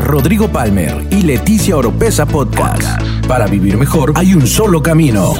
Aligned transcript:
Rodrigo 0.00 0.48
Palmer 0.48 1.06
y 1.10 1.22
Leticia 1.22 1.76
Oropesa 1.76 2.26
Podcast. 2.26 3.02
Para 3.26 3.46
vivir 3.46 3.76
mejor 3.76 4.12
hay 4.16 4.34
un 4.34 4.46
solo 4.46 4.82
camino. 4.82 5.32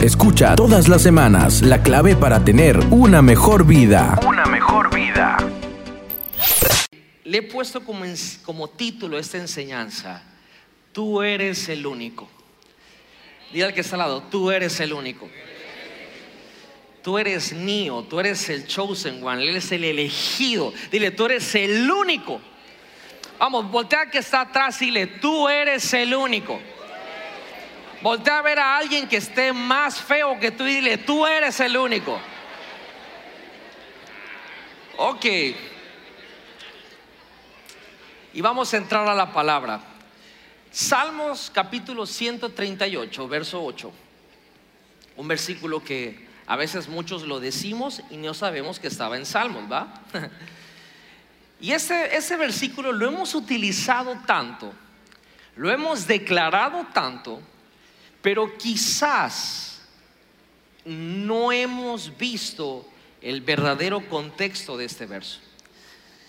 Escucha 0.00 0.56
todas 0.56 0.88
las 0.88 1.00
semanas 1.00 1.62
la 1.62 1.82
clave 1.82 2.16
para 2.16 2.44
tener 2.44 2.78
una 2.90 3.22
mejor 3.22 3.64
vida. 3.64 4.18
Una 4.26 4.46
mejor 4.46 4.92
vida. 4.94 5.36
Le 7.24 7.38
he 7.38 7.42
puesto 7.42 7.84
como, 7.84 8.04
como 8.44 8.68
título 8.68 9.18
esta 9.18 9.38
enseñanza, 9.38 10.22
tú 10.92 11.22
eres 11.22 11.68
el 11.68 11.86
único. 11.86 12.28
Dile 13.52 13.66
al 13.66 13.74
que 13.74 13.82
está 13.82 13.96
al 13.96 14.00
lado, 14.00 14.22
tú 14.24 14.50
eres 14.50 14.80
el 14.80 14.92
único. 14.92 15.28
Tú 17.02 17.18
eres 17.18 17.52
Neo, 17.52 18.04
tú 18.04 18.20
eres 18.20 18.48
el 18.48 18.66
chosen 18.66 19.24
one, 19.24 19.42
él 19.42 19.50
eres 19.50 19.70
el 19.72 19.84
elegido. 19.84 20.72
Dile, 20.90 21.10
tú 21.10 21.26
eres 21.26 21.54
el 21.54 21.90
único. 21.90 22.40
Vamos, 23.38 23.70
voltea 23.70 24.08
que 24.08 24.18
está 24.18 24.42
atrás 24.42 24.80
y 24.82 24.86
dile, 24.86 25.06
tú 25.06 25.48
eres 25.48 25.92
el 25.94 26.14
único. 26.14 26.60
Voltea 28.00 28.38
a 28.38 28.42
ver 28.42 28.58
a 28.58 28.76
alguien 28.76 29.08
que 29.08 29.16
esté 29.16 29.52
más 29.52 30.00
feo 30.00 30.38
que 30.38 30.52
tú 30.52 30.64
y 30.64 30.76
dile, 30.76 30.98
tú 30.98 31.26
eres 31.26 31.58
el 31.60 31.76
único. 31.76 32.20
Ok. 34.96 35.24
Y 38.34 38.40
vamos 38.40 38.72
a 38.72 38.76
entrar 38.76 39.06
a 39.08 39.14
la 39.14 39.32
palabra. 39.32 39.91
Salmos 40.72 41.50
capítulo 41.52 42.06
138, 42.06 43.28
verso 43.28 43.62
8. 43.62 43.92
Un 45.18 45.28
versículo 45.28 45.84
que 45.84 46.26
a 46.46 46.56
veces 46.56 46.88
muchos 46.88 47.24
lo 47.24 47.40
decimos 47.40 48.00
y 48.08 48.16
no 48.16 48.32
sabemos 48.32 48.80
que 48.80 48.88
estaba 48.88 49.18
en 49.18 49.26
Salmos, 49.26 49.70
¿va? 49.70 50.02
y 51.60 51.72
ese, 51.72 52.16
ese 52.16 52.38
versículo 52.38 52.90
lo 52.90 53.06
hemos 53.06 53.34
utilizado 53.34 54.16
tanto, 54.26 54.72
lo 55.56 55.70
hemos 55.70 56.06
declarado 56.06 56.86
tanto, 56.94 57.42
pero 58.22 58.56
quizás 58.56 59.82
no 60.86 61.52
hemos 61.52 62.16
visto 62.16 62.88
el 63.20 63.42
verdadero 63.42 64.08
contexto 64.08 64.78
de 64.78 64.86
este 64.86 65.04
verso. 65.04 65.38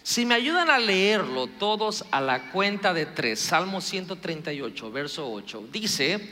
Si 0.03 0.25
me 0.25 0.35
ayudan 0.35 0.69
a 0.69 0.79
leerlo 0.79 1.47
todos 1.47 2.03
a 2.11 2.19
la 2.19 2.51
cuenta 2.51 2.93
de 2.93 3.05
tres, 3.05 3.39
Salmo 3.39 3.79
138, 3.79 4.91
verso 4.91 5.31
8, 5.31 5.69
dice, 5.71 6.29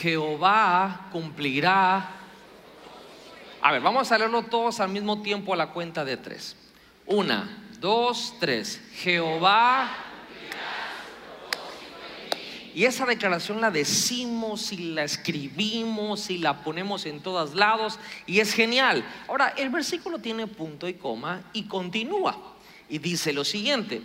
Jehová 0.00 1.10
cumplirá. 1.12 2.12
A 3.60 3.72
ver, 3.72 3.82
vamos 3.82 4.10
a 4.10 4.16
leerlo 4.16 4.44
todos 4.44 4.80
al 4.80 4.88
mismo 4.88 5.20
tiempo 5.20 5.52
a 5.52 5.56
la 5.58 5.66
cuenta 5.66 6.02
de 6.02 6.16
tres. 6.16 6.56
Una, 7.04 7.68
dos, 7.78 8.36
tres. 8.40 8.80
Jehová. 8.94 9.90
Y 12.74 12.84
esa 12.86 13.04
declaración 13.04 13.60
la 13.60 13.70
decimos 13.70 14.72
y 14.72 14.94
la 14.94 15.04
escribimos 15.04 16.30
y 16.30 16.38
la 16.38 16.62
ponemos 16.62 17.04
en 17.04 17.20
todos 17.20 17.54
lados 17.54 17.98
y 18.26 18.40
es 18.40 18.54
genial. 18.54 19.04
Ahora, 19.28 19.52
el 19.58 19.68
versículo 19.68 20.20
tiene 20.20 20.46
punto 20.46 20.88
y 20.88 20.94
coma 20.94 21.42
y 21.52 21.64
continúa 21.64 22.49
y 22.90 22.98
dice 22.98 23.32
lo 23.32 23.44
siguiente, 23.44 24.02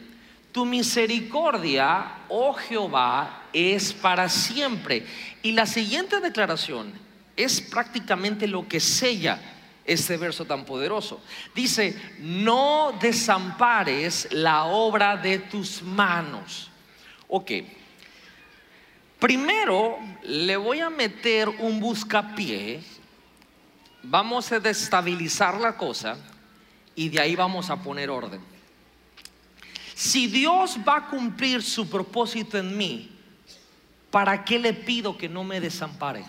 tu 0.52 0.66
misericordia, 0.66 2.20
oh 2.30 2.54
Jehová, 2.54 3.42
es 3.52 3.92
para 3.92 4.30
siempre. 4.30 5.06
Y 5.44 5.52
la 5.52 5.66
siguiente 5.66 6.22
declaración 6.22 6.94
es 7.36 7.60
prácticamente 7.60 8.48
lo 8.48 8.66
que 8.66 8.80
sella 8.80 9.42
este 9.84 10.16
verso 10.16 10.46
tan 10.46 10.64
poderoso. 10.64 11.22
Dice, 11.54 12.00
no 12.20 12.98
desampares 13.02 14.30
la 14.32 14.64
obra 14.66 15.18
de 15.18 15.40
tus 15.40 15.82
manos. 15.82 16.72
Ok. 17.28 17.52
Primero 19.20 19.98
le 20.24 20.56
voy 20.58 20.80
a 20.80 20.90
meter 20.90 21.50
un 21.50 21.80
buscapié, 21.80 22.82
vamos 24.04 24.52
a 24.52 24.60
destabilizar 24.60 25.60
la 25.60 25.76
cosa 25.76 26.18
y 26.96 27.10
de 27.10 27.20
ahí 27.20 27.36
vamos 27.36 27.70
a 27.70 27.76
poner 27.82 28.10
orden. 28.10 28.55
Si 29.96 30.28
Dios 30.28 30.78
va 30.86 30.98
a 30.98 31.08
cumplir 31.08 31.64
su 31.64 31.90
propósito 31.90 32.58
en 32.58 32.76
mí, 32.76 33.10
¿para 34.12 34.44
qué 34.44 34.60
le 34.60 34.74
pido 34.74 35.18
que 35.18 35.30
no 35.30 35.46
me 35.46 35.62
desampare? 35.62 36.26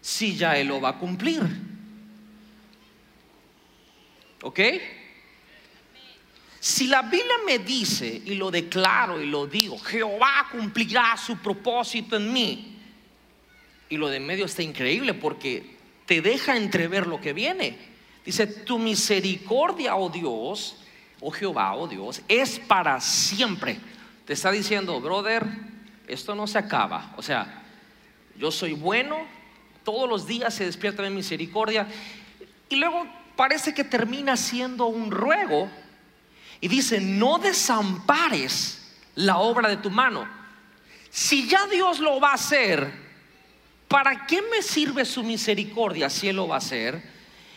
Si 0.00 0.36
ya 0.36 0.58
Él 0.58 0.66
lo 0.66 0.80
va 0.80 0.88
a 0.88 0.98
cumplir. 0.98 1.40
¿Ok? 4.42 4.58
Si 6.58 6.88
la 6.88 7.02
Biblia 7.02 7.36
me 7.46 7.60
dice 7.60 8.22
y 8.24 8.34
lo 8.34 8.50
declaro 8.50 9.22
y 9.22 9.26
lo 9.26 9.46
digo, 9.46 9.78
Jehová 9.78 10.48
cumplirá 10.50 11.16
su 11.16 11.36
propósito 11.36 12.16
en 12.16 12.32
mí. 12.32 12.76
Y 13.88 13.96
lo 13.98 14.08
de 14.08 14.18
medio 14.18 14.46
está 14.46 14.64
increíble 14.64 15.14
porque 15.14 15.76
te 16.06 16.20
deja 16.22 16.56
entrever 16.56 17.06
lo 17.06 17.20
que 17.20 17.32
viene. 17.32 17.78
Dice, 18.24 18.48
tu 18.48 18.80
misericordia, 18.80 19.94
oh 19.94 20.08
Dios, 20.08 20.81
oh 21.22 21.30
Jehová, 21.30 21.74
oh 21.74 21.86
Dios, 21.86 22.20
es 22.28 22.58
para 22.58 23.00
siempre. 23.00 23.78
Te 24.26 24.32
está 24.32 24.50
diciendo, 24.50 25.00
brother, 25.00 25.46
esto 26.08 26.34
no 26.34 26.46
se 26.46 26.58
acaba. 26.58 27.14
O 27.16 27.22
sea, 27.22 27.62
yo 28.36 28.50
soy 28.50 28.74
bueno, 28.74 29.16
todos 29.84 30.08
los 30.08 30.26
días 30.26 30.52
se 30.52 30.64
despierta 30.64 31.02
mi 31.04 31.10
misericordia. 31.10 31.86
Y 32.68 32.76
luego 32.76 33.06
parece 33.36 33.72
que 33.72 33.84
termina 33.84 34.36
siendo 34.36 34.86
un 34.86 35.10
ruego 35.10 35.70
y 36.60 36.68
dice, 36.68 37.00
no 37.00 37.38
desampares 37.38 38.96
la 39.14 39.38
obra 39.38 39.68
de 39.68 39.76
tu 39.76 39.90
mano. 39.90 40.28
Si 41.08 41.48
ya 41.48 41.66
Dios 41.66 42.00
lo 42.00 42.18
va 42.18 42.30
a 42.30 42.34
hacer, 42.34 42.90
¿para 43.86 44.26
qué 44.26 44.42
me 44.42 44.62
sirve 44.62 45.04
su 45.04 45.22
misericordia 45.22 46.10
si 46.10 46.28
Él 46.28 46.36
lo 46.36 46.48
va 46.48 46.56
a 46.56 46.58
hacer? 46.58 47.11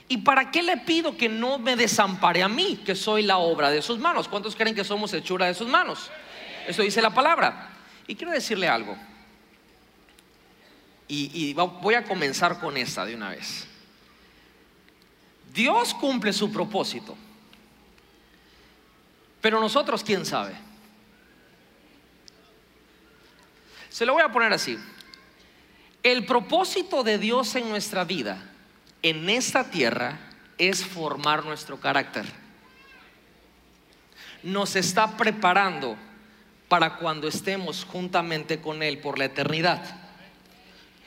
¿Y 0.08 0.18
para 0.18 0.52
qué 0.52 0.62
le 0.62 0.78
pido 0.78 1.18
que 1.18 1.28
no 1.28 1.58
me 1.58 1.76
desampare 1.76 2.44
a 2.44 2.48
mí, 2.48 2.82
que 2.86 2.96
soy 2.96 3.24
la 3.24 3.38
obra 3.38 3.72
de 3.72 3.82
sus 3.82 3.98
manos? 3.98 4.28
¿Cuántos 4.28 4.56
creen 4.56 4.76
que 4.76 4.84
somos 4.84 5.12
hechura 5.14 5.48
de 5.48 5.54
sus 5.54 5.68
manos? 5.68 6.12
Eso 6.68 6.84
dice 6.84 7.02
la 7.02 7.14
palabra. 7.14 7.70
Y 8.08 8.16
quiero 8.16 8.32
decirle 8.32 8.68
algo. 8.68 8.96
Y, 11.08 11.32
y 11.34 11.54
voy 11.54 11.96
a 11.96 12.04
comenzar 12.04 12.60
con 12.60 12.78
esta 12.78 13.06
de 13.06 13.16
una 13.16 13.30
vez. 13.30 13.68
Dios 15.54 15.94
cumple 15.94 16.34
su 16.34 16.52
propósito. 16.52 17.16
Pero 19.42 19.60
nosotros, 19.60 20.04
¿quién 20.04 20.26
sabe? 20.26 20.54
Se 23.90 24.06
lo 24.06 24.14
voy 24.14 24.24
a 24.24 24.32
poner 24.32 24.52
así. 24.52 24.78
El 26.04 26.26
propósito 26.26 27.04
de 27.04 27.18
Dios 27.18 27.56
en 27.56 27.70
nuestra 27.70 28.04
vida, 28.04 28.55
en 29.02 29.30
esta 29.30 29.70
tierra, 29.70 30.20
es 30.58 30.86
formar 30.86 31.46
nuestro 31.46 31.80
carácter. 31.80 32.26
Nos 34.44 34.76
está 34.76 35.18
preparando 35.18 35.98
para 36.68 36.98
cuando 36.98 37.28
estemos 37.28 37.86
juntamente 37.86 38.62
con 38.62 38.82
Él 38.84 39.00
por 39.00 39.20
la 39.20 39.26
eternidad. 39.26 39.84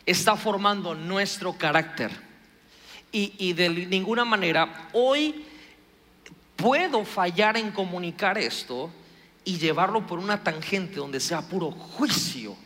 Está 0.06 0.36
formando 0.36 0.94
nuestro 0.94 1.54
carácter. 1.54 2.10
Y, 3.10 3.34
y 3.38 3.52
de 3.54 3.68
ninguna 3.68 4.24
manera, 4.24 4.88
hoy 4.92 5.44
puedo 6.56 7.04
fallar 7.04 7.56
en 7.56 7.70
comunicar 7.70 8.36
esto 8.36 8.90
y 9.44 9.56
llevarlo 9.56 10.06
por 10.06 10.18
una 10.18 10.42
tangente 10.42 10.96
donde 10.96 11.20
sea 11.20 11.40
puro 11.40 11.70
juicio 11.70 12.56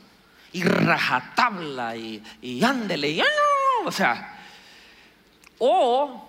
y 0.53 0.65
rajatabla 0.65 1.97
y, 1.97 2.23
y 2.41 2.65
ándele 2.65 3.11
y 3.11 3.21
ah, 3.21 3.27
o 3.85 3.93
sea, 3.93 4.42
o 5.65 6.29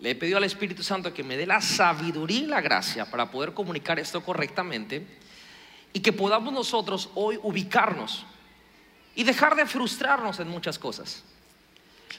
le 0.00 0.10
he 0.10 0.14
pedido 0.14 0.36
al 0.36 0.44
Espíritu 0.44 0.82
Santo 0.82 1.14
que 1.14 1.24
me 1.24 1.38
dé 1.38 1.46
la 1.46 1.62
sabiduría 1.62 2.40
y 2.40 2.46
la 2.46 2.60
gracia 2.60 3.10
para 3.10 3.30
poder 3.30 3.54
comunicar 3.54 3.98
esto 3.98 4.22
correctamente 4.22 5.06
y 5.94 6.00
que 6.00 6.12
podamos 6.12 6.52
nosotros 6.52 7.08
hoy 7.14 7.38
ubicarnos 7.42 8.26
y 9.14 9.24
dejar 9.24 9.56
de 9.56 9.64
frustrarnos 9.64 10.38
en 10.38 10.48
muchas 10.48 10.78
cosas. 10.78 11.24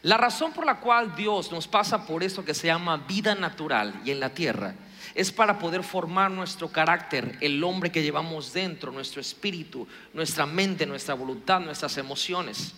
La 0.02 0.18
razón 0.18 0.54
por 0.54 0.66
la 0.66 0.80
cual 0.80 1.16
Dios 1.16 1.52
nos 1.52 1.68
pasa 1.68 2.08
por 2.08 2.24
esto 2.24 2.44
que 2.44 2.56
se 2.56 2.66
llama 2.66 2.98
vida 2.98 3.36
natural 3.36 4.02
y 4.04 4.10
en 4.10 4.20
la 4.20 4.34
tierra 4.34 4.74
es 5.14 5.32
para 5.32 5.60
poder 5.60 5.84
formar 5.84 6.32
nuestro 6.32 6.70
carácter, 6.70 7.38
el 7.42 7.64
hombre 7.64 7.92
que 7.92 8.02
llevamos 8.02 8.54
dentro, 8.54 8.92
nuestro 8.92 9.22
espíritu, 9.22 9.88
nuestra 10.16 10.48
mente, 10.48 10.88
nuestra 10.88 11.14
voluntad, 11.14 11.60
nuestras 11.60 11.96
emociones. 12.00 12.74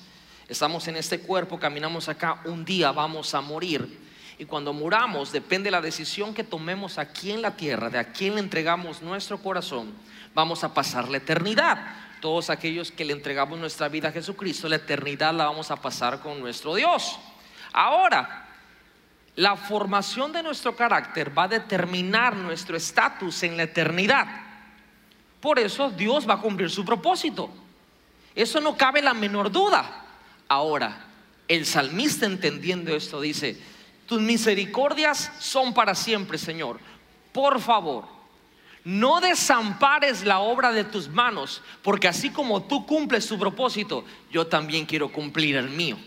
Estamos 0.48 0.88
en 0.88 0.96
este 0.96 1.20
cuerpo, 1.20 1.60
caminamos 1.60 2.08
acá, 2.08 2.40
un 2.46 2.64
día 2.64 2.92
vamos 2.92 3.34
a 3.34 3.42
morir. 3.42 4.08
Y 4.40 4.46
cuando 4.46 4.72
muramos, 4.72 5.32
depende 5.32 5.68
de 5.68 5.72
la 5.72 5.82
decisión 5.82 6.34
que 6.34 6.44
tomemos 6.44 6.98
aquí 6.98 7.32
en 7.32 7.42
la 7.42 7.58
tierra, 7.58 7.90
de 7.90 7.98
a 7.98 8.14
quién 8.14 8.36
le 8.36 8.40
entregamos 8.40 9.02
nuestro 9.02 9.40
corazón, 9.40 9.94
vamos 10.34 10.64
a 10.64 10.74
pasar 10.74 11.10
la 11.10 11.18
eternidad. 11.18 12.04
todos 12.22 12.50
aquellos 12.50 12.92
que 12.92 13.06
le 13.06 13.14
entregamos 13.14 13.60
nuestra 13.60 13.90
vida 13.90 14.10
a 14.10 14.12
Jesucristo, 14.12 14.68
la 14.68 14.78
eternidad 14.78 15.36
la 15.36 15.46
vamos 15.46 15.70
a 15.70 15.76
pasar 15.76 16.20
con 16.20 16.40
nuestro 16.40 16.74
Dios. 16.74 17.20
Ahora, 17.72 18.48
la 19.36 19.56
formación 19.56 20.34
de 20.34 20.42
nuestro 20.42 20.76
carácter 20.76 21.38
va 21.38 21.44
a 21.44 21.48
determinar 21.48 22.36
nuestro 22.36 22.76
estatus 22.76 23.44
en 23.44 23.56
la 23.56 23.64
eternidad. 23.64 24.26
Por 25.40 25.60
eso 25.60 25.92
Dios 25.92 26.28
va 26.28 26.36
a 26.36 26.42
cumplir 26.42 26.72
su 26.72 26.84
propósito. 26.84 27.52
Eso 28.34 28.60
no 28.60 28.76
cabe 28.76 29.04
la 29.04 29.14
menor 29.14 29.52
duda. 29.52 30.07
Ahora, 30.48 31.06
el 31.48 31.66
salmista 31.66 32.26
entendiendo 32.26 32.96
esto 32.96 33.22
dice, 33.22 33.58
tus 34.06 34.22
misericordias 34.22 35.32
son 35.40 35.74
para 35.74 35.94
siempre, 35.96 36.38
Señor. 36.38 36.80
Por 37.34 37.60
favor, 37.60 38.06
no 38.88 39.20
desampares 39.20 40.24
la 40.24 40.40
obra 40.40 40.72
de 40.72 40.86
tus 40.86 41.10
manos, 41.10 41.62
porque 41.82 42.08
así 42.08 42.30
como 42.30 42.64
tú 42.64 42.86
cumples 42.86 43.26
su 43.26 43.38
propósito, 43.38 44.06
yo 44.32 44.48
también 44.48 44.86
quiero 44.86 45.12
cumplir 45.12 45.58
el 45.58 45.70
mío. 45.70 45.98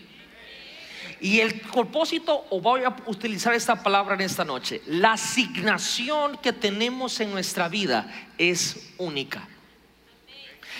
Y 1.20 1.40
el 1.40 1.60
propósito, 1.60 2.46
o 2.48 2.62
voy 2.62 2.84
a 2.84 2.96
utilizar 3.04 3.52
esta 3.52 3.82
palabra 3.82 4.14
en 4.14 4.22
esta 4.22 4.46
noche, 4.46 4.80
la 4.86 5.12
asignación 5.12 6.38
que 6.38 6.54
tenemos 6.54 7.20
en 7.20 7.30
nuestra 7.30 7.68
vida 7.68 8.10
es 8.38 8.94
única. 8.96 9.46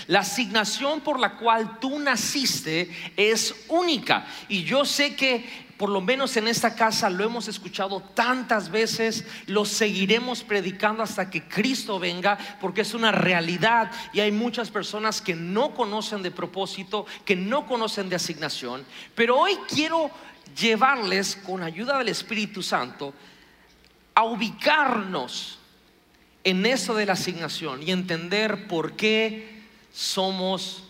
La 0.06 0.20
asignación 0.20 1.00
por 1.00 1.19
la 1.19 1.37
cual 1.37 1.79
tú 1.81 1.99
naciste 1.99 2.91
es 3.17 3.55
única. 3.69 4.26
Y 4.49 4.64
yo 4.64 4.85
sé 4.85 5.14
que 5.14 5.70
por 5.81 5.88
lo 5.88 6.02
menos 6.02 6.37
en 6.37 6.47
esta 6.47 6.75
casa 6.75 7.08
lo 7.08 7.25
hemos 7.25 7.49
escuchado 7.49 8.00
tantas 8.00 8.70
veces, 8.70 9.25
lo 9.47 9.64
seguiremos 9.64 10.44
predicando 10.44 11.02
hasta 11.02 11.31
que 11.31 11.44
Cristo 11.44 11.99
venga, 11.99 12.37
porque 12.61 12.82
es 12.82 12.93
una 12.93 13.12
realidad 13.12 13.91
y 14.12 14.20
hay 14.20 14.31
muchas 14.31 14.70
personas 14.70 15.23
que 15.23 15.35
no 15.35 15.75
conocen 15.75 16.23
de 16.23 16.31
propósito, 16.31 17.06
que 17.25 17.35
no 17.35 17.67
conocen 17.67 18.11
de 18.11 18.17
asignación. 18.17 18.85
Pero 19.14 19.38
hoy 19.38 19.56
quiero 19.69 20.11
llevarles 20.55 21.37
con 21.37 21.62
ayuda 21.62 21.97
del 21.97 22.08
Espíritu 22.08 22.62
Santo 22.62 23.14
a 24.14 24.25
ubicarnos 24.25 25.61
en 26.44 26.67
eso 26.67 26.94
de 26.94 27.06
la 27.06 27.14
asignación 27.14 27.82
y 27.82 27.91
entender 27.91 28.69
por 28.69 28.97
qué 28.97 29.59
somos 29.92 30.84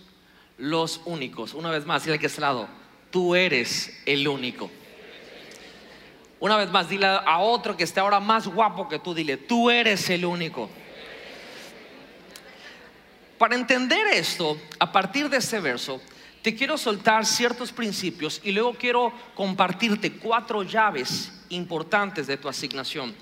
los 0.59 1.01
únicos. 1.05 1.55
Una 1.55 1.71
vez 1.71 1.87
más, 1.87 2.05
dile 2.05 2.19
que 2.19 2.27
este 2.27 2.41
lado, 2.41 2.69
tú 3.11 3.35
eres 3.35 4.01
el 4.07 4.27
único. 4.29 4.71
Una 6.39 6.57
vez 6.57 6.71
más, 6.71 6.89
dile 6.89 7.07
a 7.07 7.39
otro 7.39 7.77
que 7.77 7.85
esté 7.85 8.01
ahora 8.01 8.21
más 8.21 8.47
guapo 8.47 8.89
que 8.89 8.99
tú, 8.99 9.15
dile, 9.15 9.37
tú 9.37 9.71
eres 9.71 10.09
el 10.11 10.25
único. 10.25 10.71
Para 13.37 13.55
entender 13.55 14.07
esto, 14.09 14.59
a 14.79 14.93
partir 14.93 15.29
de 15.29 15.39
este 15.39 15.61
verso, 15.61 16.01
te 16.43 16.55
quiero 16.55 16.79
soltar 16.79 17.27
ciertos 17.27 17.73
principios 17.73 18.41
y 18.43 18.53
luego 18.53 18.75
quiero 18.75 19.13
compartirte 19.35 20.13
cuatro 20.13 20.63
llaves 20.63 21.33
importantes 21.51 22.27
de 22.27 22.37
tu 22.37 22.49
asignación. 22.49 23.15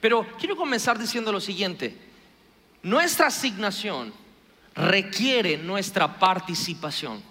Pero 0.00 0.26
quiero 0.38 0.56
comenzar 0.56 0.98
diciendo 0.98 1.32
lo 1.32 1.40
siguiente, 1.40 1.96
nuestra 2.82 3.28
asignación 3.28 4.12
requiere 4.74 5.56
nuestra 5.56 6.18
participación. 6.18 7.22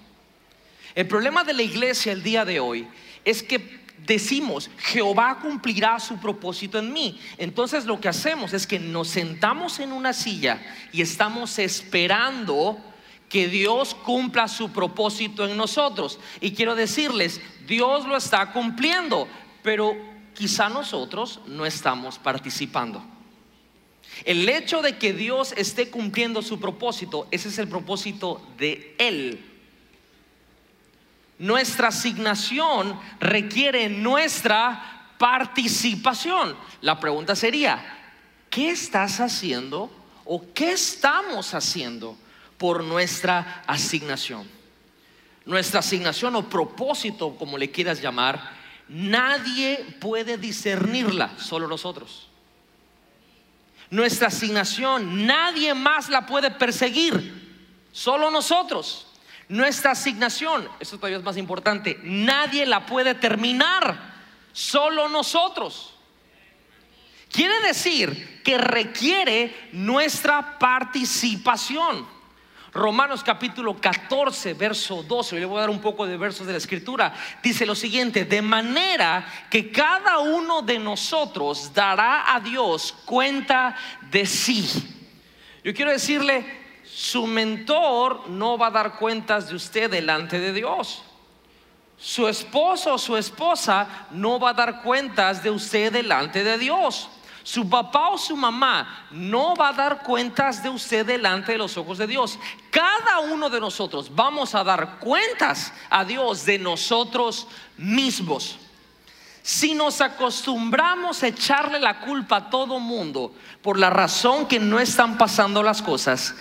El 0.96 1.08
problema 1.08 1.44
de 1.44 1.54
la 1.54 1.64
iglesia 1.64 2.12
el 2.12 2.24
día 2.24 2.46
de 2.46 2.60
hoy 2.60 2.88
es 3.26 3.42
que 3.42 3.84
decimos, 4.06 4.70
Jehová 4.78 5.40
cumplirá 5.42 6.00
su 6.00 6.18
propósito 6.18 6.80
en 6.80 6.94
mí. 6.94 7.20
Entonces 7.38 7.86
lo 7.86 8.00
que 8.00 8.10
hacemos 8.10 8.54
es 8.54 8.68
que 8.68 8.80
nos 8.80 9.08
sentamos 9.08 9.80
en 9.80 9.92
una 9.92 10.14
silla 10.14 10.62
y 10.92 11.02
estamos 11.02 11.58
esperando 11.60 12.78
que 13.30 13.48
Dios 13.48 13.96
cumpla 13.96 14.48
su 14.48 14.72
propósito 14.72 15.46
en 15.48 15.58
nosotros. 15.58 16.20
Y 16.40 16.52
quiero 16.52 16.76
decirles, 16.76 17.42
Dios 17.66 18.06
lo 18.06 18.16
está 18.16 18.52
cumpliendo, 18.52 19.28
pero 19.64 19.96
quizá 20.36 20.70
nosotros 20.70 21.40
no 21.48 21.66
estamos 21.66 22.20
participando. 22.20 23.13
El 24.26 24.48
hecho 24.48 24.82
de 24.82 24.98
que 24.98 25.14
Dios 25.14 25.54
esté 25.58 25.90
cumpliendo 25.90 26.42
su 26.42 26.60
propósito, 26.60 27.28
ese 27.32 27.50
es 27.50 27.58
el 27.58 27.68
propósito 27.68 28.42
de 28.58 28.96
Él. 28.98 29.44
Nuestra 31.40 31.90
asignación 31.90 32.98
requiere 33.20 33.90
nuestra 33.90 35.16
participación. 35.18 36.56
La 36.82 37.00
pregunta 37.00 37.36
sería, 37.36 37.82
¿qué 38.50 38.70
estás 38.70 39.20
haciendo 39.20 39.92
o 40.24 40.54
qué 40.54 40.72
estamos 40.72 41.54
haciendo 41.54 42.18
por 42.58 42.84
nuestra 42.84 43.64
asignación? 43.68 44.48
Nuestra 45.46 45.82
asignación 45.82 46.38
o 46.38 46.48
propósito, 46.48 47.36
como 47.36 47.58
le 47.58 47.72
quieras 47.72 48.02
llamar, 48.02 48.52
nadie 48.88 49.86
puede 50.00 50.38
discernirla, 50.38 51.38
solo 51.38 51.68
nosotros. 51.68 52.30
Nuestra 53.94 54.30
asignación, 54.30 55.28
nadie 55.28 55.76
más 55.76 56.10
la 56.10 56.26
puede 56.26 56.50
perseguir, 56.50 57.78
solo 57.92 58.32
nosotros. 58.32 59.06
Nuestra 59.50 59.92
asignación, 59.92 60.68
eso 60.80 60.98
todavía 60.98 61.20
es 61.20 61.24
más 61.24 61.38
importante, 61.38 62.00
nadie 62.02 62.66
la 62.66 62.88
puede 62.88 63.14
terminar, 63.14 64.16
solo 64.52 65.10
nosotros. 65.10 65.94
Quiere 67.32 67.60
decir 67.68 68.42
que 68.44 68.58
requiere 68.58 69.70
nuestra 69.74 70.58
participación. 70.58 72.08
Romanos 72.74 73.24
capítulo 73.24 73.76
14, 73.80 74.56
verso 74.56 75.04
12, 75.04 75.40
le 75.40 75.46
voy 75.46 75.58
a 75.58 75.62
dar 75.62 75.70
un 75.70 75.80
poco 75.80 76.08
de 76.08 76.18
versos 76.18 76.48
de 76.48 76.54
la 76.54 76.58
escritura, 76.58 77.14
dice 77.44 77.68
lo 77.68 77.76
siguiente, 77.76 78.26
de 78.26 78.42
manera 78.42 79.26
que 79.52 79.72
cada 79.72 80.18
uno 80.18 80.64
de 80.64 80.80
nosotros 80.80 81.72
dará 81.72 82.34
a 82.34 82.40
Dios 82.40 82.96
cuenta 83.06 83.76
de 84.10 84.26
sí. 84.26 84.68
Yo 85.64 85.72
quiero 85.76 85.92
decirle, 85.92 86.64
su 86.84 87.28
mentor 87.28 88.28
no 88.30 88.58
va 88.58 88.68
a 88.68 88.72
dar 88.72 88.98
cuentas 88.98 89.50
de 89.50 89.56
usted 89.56 89.92
delante 89.92 90.40
de 90.40 90.52
Dios. 90.52 91.04
Su 91.96 92.28
esposo 92.28 92.96
o 92.96 92.98
su 92.98 93.16
esposa 93.16 94.08
no 94.10 94.40
va 94.40 94.50
a 94.50 94.54
dar 94.54 94.82
cuentas 94.82 95.44
de 95.44 95.52
usted 95.52 95.94
delante 95.94 96.44
de 96.44 96.58
Dios. 96.58 97.08
Su 97.44 97.70
papá 97.70 98.10
o 98.10 98.18
su 98.18 98.38
mamá 98.38 99.08
no 99.12 99.54
va 99.54 99.70
a 99.70 99.74
dar 99.74 100.02
cuentas 100.02 100.64
de 100.64 100.70
usted 100.70 101.06
delante 101.06 101.52
de 101.52 101.58
los 101.58 101.78
ojos 101.78 101.98
de 101.98 102.08
Dios. 102.08 102.40
Cada 102.72 103.20
uno 103.20 103.50
de 103.50 103.60
nosotros 103.60 104.10
vamos 104.16 104.56
a 104.56 104.64
dar 104.64 104.98
cuentas 105.00 105.74
a 105.90 106.06
Dios 106.06 106.46
de 106.46 106.58
nosotros 106.58 107.48
mismos. 107.78 108.58
Si 109.42 109.74
nos 109.74 110.00
acostumbramos 110.00 111.22
a 111.22 111.28
echarle 111.28 111.82
la 111.82 112.00
culpa 112.00 112.38
a 112.38 112.50
todo 112.50 112.80
mundo 112.80 113.34
por 113.62 113.78
la 113.78 113.90
razón 113.90 114.48
que 114.48 114.60
no 114.60 114.80
están 114.80 115.18
pasando 115.18 115.62
las 115.62 115.82
cosas, 115.82 116.34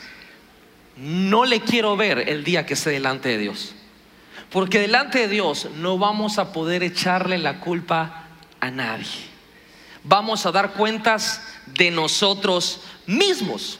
no 0.97 1.44
le 1.44 1.62
quiero 1.62 1.97
ver 1.97 2.28
el 2.28 2.44
día 2.44 2.64
que 2.64 2.75
esté 2.75 2.90
delante 2.90 3.30
de 3.30 3.38
Dios. 3.38 3.75
Porque 4.52 4.78
delante 4.78 5.18
de 5.18 5.28
Dios 5.28 5.66
no 5.78 5.99
vamos 5.99 6.38
a 6.38 6.52
poder 6.52 6.85
echarle 6.85 7.38
la 7.38 7.59
culpa 7.59 8.26
a 8.61 8.71
nadie 8.71 9.31
vamos 10.04 10.44
a 10.47 10.52
dar 10.52 10.73
cuentas 10.73 11.40
de 11.66 11.90
nosotros 11.90 12.80
mismos. 13.06 13.78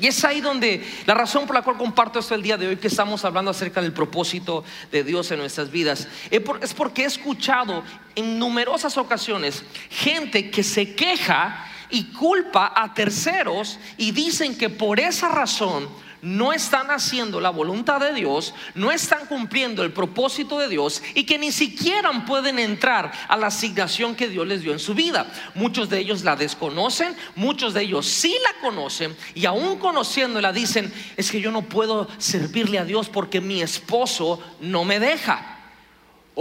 Y 0.00 0.06
es 0.06 0.24
ahí 0.24 0.40
donde 0.40 0.86
la 1.04 1.14
razón 1.14 1.46
por 1.46 1.56
la 1.56 1.62
cual 1.62 1.76
comparto 1.76 2.20
esto 2.20 2.34
el 2.34 2.42
día 2.42 2.56
de 2.56 2.68
hoy, 2.68 2.76
que 2.76 2.86
estamos 2.86 3.24
hablando 3.24 3.50
acerca 3.50 3.82
del 3.82 3.92
propósito 3.92 4.62
de 4.92 5.02
Dios 5.02 5.30
en 5.32 5.38
nuestras 5.38 5.70
vidas, 5.70 6.06
es 6.30 6.74
porque 6.74 7.02
he 7.02 7.06
escuchado 7.06 7.82
en 8.14 8.38
numerosas 8.38 8.96
ocasiones 8.96 9.64
gente 9.90 10.50
que 10.50 10.62
se 10.62 10.94
queja 10.94 11.66
y 11.90 12.04
culpa 12.12 12.72
a 12.76 12.94
terceros 12.94 13.78
y 13.96 14.12
dicen 14.12 14.56
que 14.56 14.68
por 14.68 15.00
esa 15.00 15.28
razón 15.28 15.88
no 16.22 16.52
están 16.52 16.90
haciendo 16.90 17.40
la 17.40 17.50
voluntad 17.50 18.00
de 18.00 18.12
Dios, 18.12 18.54
no 18.74 18.90
están 18.90 19.26
cumpliendo 19.26 19.82
el 19.82 19.92
propósito 19.92 20.58
de 20.58 20.68
Dios 20.68 21.02
y 21.14 21.24
que 21.24 21.38
ni 21.38 21.52
siquiera 21.52 22.10
pueden 22.26 22.58
entrar 22.58 23.12
a 23.28 23.36
la 23.36 23.48
asignación 23.48 24.14
que 24.14 24.28
Dios 24.28 24.46
les 24.46 24.62
dio 24.62 24.72
en 24.72 24.78
su 24.78 24.94
vida. 24.94 25.30
Muchos 25.54 25.88
de 25.88 25.98
ellos 25.98 26.22
la 26.22 26.36
desconocen, 26.36 27.16
muchos 27.36 27.74
de 27.74 27.82
ellos 27.82 28.06
sí 28.06 28.36
la 28.42 28.60
conocen 28.60 29.16
y 29.34 29.46
aún 29.46 29.78
conociéndola 29.78 30.52
dicen, 30.52 30.92
es 31.16 31.30
que 31.30 31.40
yo 31.40 31.50
no 31.50 31.62
puedo 31.62 32.08
servirle 32.18 32.78
a 32.78 32.84
Dios 32.84 33.08
porque 33.08 33.40
mi 33.40 33.62
esposo 33.62 34.42
no 34.60 34.84
me 34.84 34.98
deja. 35.00 35.59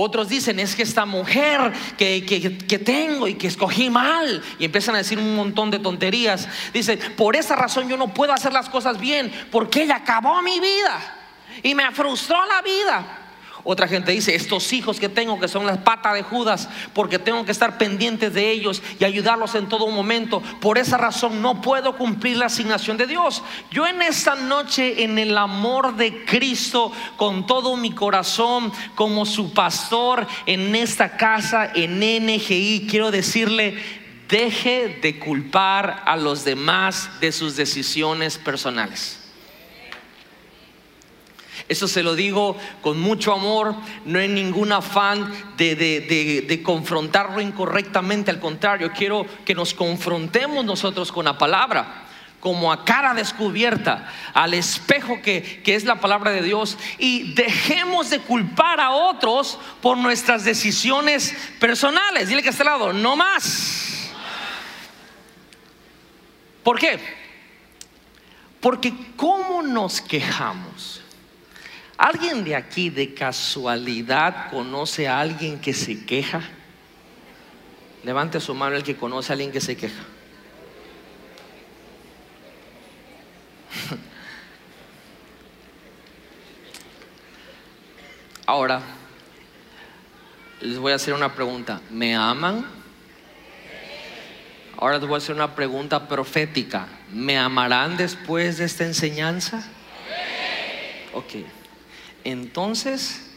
Otros 0.02 0.30
dicen, 0.30 0.60
es 0.60 0.78
que 0.78 0.84
esta 0.84 1.06
mujer 1.06 1.74
que, 1.98 2.26
que, 2.26 2.80
tengo 2.80 3.28
y 3.28 3.34
que 3.34 3.48
escogí 3.48 3.90
mal. 3.90 4.42
Y 4.58 4.64
empiezan 4.64 4.96
a 4.96 5.00
decir 5.00 5.18
un 5.18 5.36
montón 5.36 5.72
de 5.72 5.80
tonterías. 5.80 6.48
Dice, 6.74 6.96
por 6.96 7.36
esa 7.36 7.58
razón 7.58 7.90
yo 7.90 7.98
no 7.98 8.14
puedo 8.14 8.32
hacer 8.32 8.54
las 8.54 8.70
cosas 8.70 8.98
bien, 8.98 9.30
porque 9.52 9.84
ella 9.84 9.98
acabó 9.98 10.42
mi 10.42 10.58
vida 10.62 11.18
y 11.64 11.76
me 11.76 11.92
frustró 11.92 12.38
la 12.46 12.62
vida. 12.62 13.19
Otra 13.72 13.88
gente 13.88 14.12
dice, 14.12 14.34
estos 14.34 14.74
hijos 14.74 15.00
que 15.00 15.10
tengo 15.10 15.40
que 15.40 15.48
son 15.48 15.68
las 15.68 15.78
patas 15.78 16.16
de 16.16 16.24
Judas, 16.24 16.68
porque 16.92 17.20
tengo 17.20 17.46
que 17.46 17.52
estar 17.52 17.78
pendientes 17.78 18.34
de 18.34 18.50
ellos 18.50 18.82
y 19.00 19.04
ayudarlos 19.04 19.54
en 19.54 19.70
todo 19.70 19.88
momento. 19.90 20.42
Por 20.60 20.80
esa 20.80 20.98
razón 20.98 21.44
no 21.44 21.62
puedo 21.62 21.96
cumplir 21.96 22.38
la 22.38 22.48
asignación 22.48 22.98
de 22.98 23.06
Dios. 23.06 23.44
Yo 23.70 23.86
en 23.86 24.02
esta 24.02 24.34
noche, 24.34 25.04
en 25.04 25.20
el 25.20 25.38
amor 25.38 25.96
de 25.98 26.26
Cristo, 26.26 26.92
con 27.16 27.46
todo 27.46 27.78
mi 27.78 27.92
corazón, 27.92 28.72
como 28.96 29.24
su 29.24 29.54
pastor 29.54 30.26
en 30.48 30.74
esta 30.74 31.16
casa, 31.16 31.72
en 31.76 32.00
NGI, 32.00 32.88
quiero 32.90 33.12
decirle, 33.12 33.78
deje 34.28 34.98
de 35.00 35.20
culpar 35.20 36.02
a 36.08 36.18
los 36.18 36.44
demás 36.44 37.08
de 37.22 37.32
sus 37.32 37.56
decisiones 37.56 38.40
personales. 38.40 39.19
Eso 41.68 41.88
se 41.88 42.04
lo 42.04 42.16
digo 42.16 42.58
con 42.82 43.00
mucho 43.00 43.34
amor, 43.34 43.76
no 44.06 44.20
hay 44.20 44.28
ningún 44.28 44.72
afán 44.72 45.32
de, 45.58 45.76
de, 45.76 46.64
confrontarlo 46.64 47.42
incorrectamente, 47.42 48.32
al 48.32 48.40
contrario, 48.40 48.92
quiero 48.96 49.26
que 49.46 49.56
nos 49.56 49.74
confrontemos 49.74 50.66
nosotros 50.66 51.12
con 51.12 51.26
la 51.26 51.38
palabra 51.38 52.06
como 52.40 52.72
a 52.72 52.86
cara 52.86 53.14
descubierta, 53.14 54.10
al 54.34 54.54
espejo 54.54 55.22
que, 55.22 55.62
que, 55.62 55.76
es 55.76 55.84
la 55.84 56.00
palabra 56.00 56.32
de 56.32 56.42
Dios 56.42 56.78
y 56.98 57.34
dejemos 57.34 58.10
de 58.10 58.20
culpar 58.20 58.80
a 58.80 58.92
otros 58.92 59.60
por 59.82 59.98
nuestras 59.98 60.46
decisiones 60.46 61.36
personales. 61.60 62.30
Dile 62.30 62.42
que 62.42 62.48
a 62.48 62.52
este 62.52 62.64
lado, 62.64 62.94
no 62.94 63.18
más. 63.18 64.10
¿Por 66.64 66.80
qué? 66.80 67.00
Porque 68.60 68.94
¿cómo 69.16 69.62
nos 69.62 70.02
quejamos? 70.02 70.99
¿Alguien 72.00 72.46
de 72.46 72.56
aquí 72.56 72.90
de 72.90 73.14
casualidad 73.14 74.50
conoce 74.52 75.10
a 75.10 75.20
alguien 75.20 75.60
que 75.60 75.74
se 75.74 76.06
queja? 76.06 76.42
Levante 78.06 78.40
su 78.40 78.56
mano 78.56 78.78
el 78.78 78.84
que 78.84 78.96
conoce 78.96 79.34
a 79.34 79.34
alguien 79.34 79.52
que 79.52 79.60
se 79.60 79.76
queja. 79.76 80.02
Ahora, 88.46 88.82
les 90.62 90.78
voy 90.78 90.94
a 90.94 90.96
hacer 90.96 91.14
una 91.14 91.36
pregunta. 91.36 91.82
¿Me 91.90 92.16
aman? 92.16 92.66
Ahora 94.78 95.00
les 95.00 95.06
voy 95.06 95.16
a 95.16 95.18
hacer 95.18 95.36
una 95.36 95.54
pregunta 95.54 96.08
profética. 96.08 96.88
¿Me 97.12 97.38
amarán 97.38 97.98
después 97.98 98.58
de 98.58 98.64
esta 98.64 98.86
enseñanza? 98.86 99.70
Ok 101.12 101.59
entonces 102.24 103.30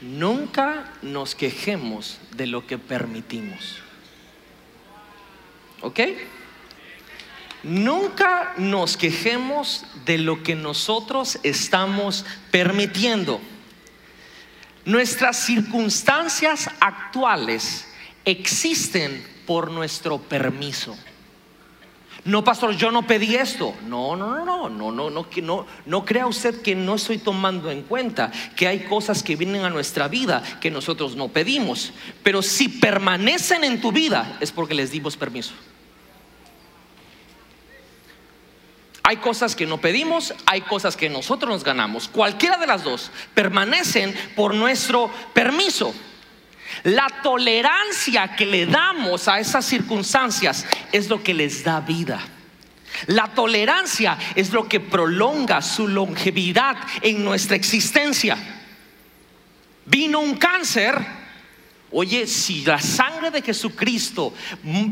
nunca 0.00 0.92
nos 1.02 1.34
quejemos 1.34 2.18
de 2.36 2.46
lo 2.46 2.66
que 2.66 2.78
permitimos. 2.78 3.80
¿Ok? 5.80 6.00
Nunca 7.62 8.54
nos 8.56 8.96
quejemos 8.96 9.84
de 10.04 10.18
lo 10.18 10.42
que 10.42 10.54
nosotros 10.54 11.38
estamos 11.42 12.24
permitiendo. 12.50 13.40
Nuestras 14.84 15.44
circunstancias 15.44 16.70
actuales 16.80 17.86
existen 18.24 19.26
por 19.46 19.70
nuestro 19.70 20.18
permiso. 20.18 20.96
No, 22.24 22.44
pastor, 22.44 22.76
yo 22.76 22.90
no 22.90 23.06
pedí 23.06 23.36
esto. 23.36 23.74
No, 23.86 24.16
no, 24.16 24.44
no, 24.44 24.68
no, 24.68 24.68
no, 24.68 25.10
no, 25.10 25.24
no, 25.42 25.66
no 25.86 26.04
crea 26.04 26.26
usted 26.26 26.60
que 26.60 26.74
no 26.74 26.96
estoy 26.96 27.18
tomando 27.18 27.70
en 27.70 27.82
cuenta 27.82 28.30
que 28.56 28.66
hay 28.66 28.80
cosas 28.80 29.22
que 29.22 29.36
vienen 29.36 29.64
a 29.64 29.70
nuestra 29.70 30.08
vida 30.08 30.42
que 30.60 30.70
nosotros 30.70 31.16
no 31.16 31.28
pedimos. 31.28 31.92
Pero 32.22 32.42
si 32.42 32.68
permanecen 32.68 33.64
en 33.64 33.80
tu 33.80 33.92
vida 33.92 34.36
es 34.40 34.52
porque 34.52 34.74
les 34.74 34.90
dimos 34.90 35.16
permiso. 35.16 35.54
Hay 39.08 39.16
cosas 39.16 39.56
que 39.56 39.64
no 39.64 39.80
pedimos, 39.80 40.34
hay 40.44 40.60
cosas 40.60 40.94
que 40.94 41.08
nosotros 41.08 41.50
nos 41.50 41.64
ganamos. 41.64 42.08
Cualquiera 42.08 42.58
de 42.58 42.66
las 42.66 42.84
dos 42.84 43.10
permanecen 43.32 44.14
por 44.36 44.54
nuestro 44.54 45.10
permiso. 45.32 45.94
La 46.84 47.08
tolerancia 47.22 48.34
que 48.36 48.46
le 48.46 48.66
damos 48.66 49.28
a 49.28 49.40
esas 49.40 49.64
circunstancias 49.64 50.66
es 50.92 51.08
lo 51.08 51.22
que 51.22 51.34
les 51.34 51.64
da 51.64 51.80
vida. 51.80 52.20
La 53.06 53.28
tolerancia 53.28 54.18
es 54.34 54.52
lo 54.52 54.68
que 54.68 54.80
prolonga 54.80 55.62
su 55.62 55.86
longevidad 55.88 56.76
en 57.02 57.24
nuestra 57.24 57.56
existencia. 57.56 58.36
Vino 59.84 60.20
un 60.20 60.36
cáncer. 60.36 60.94
Oye, 61.90 62.26
si 62.26 62.64
la 62.64 62.78
sangre 62.78 63.30
de 63.30 63.40
Jesucristo 63.40 64.34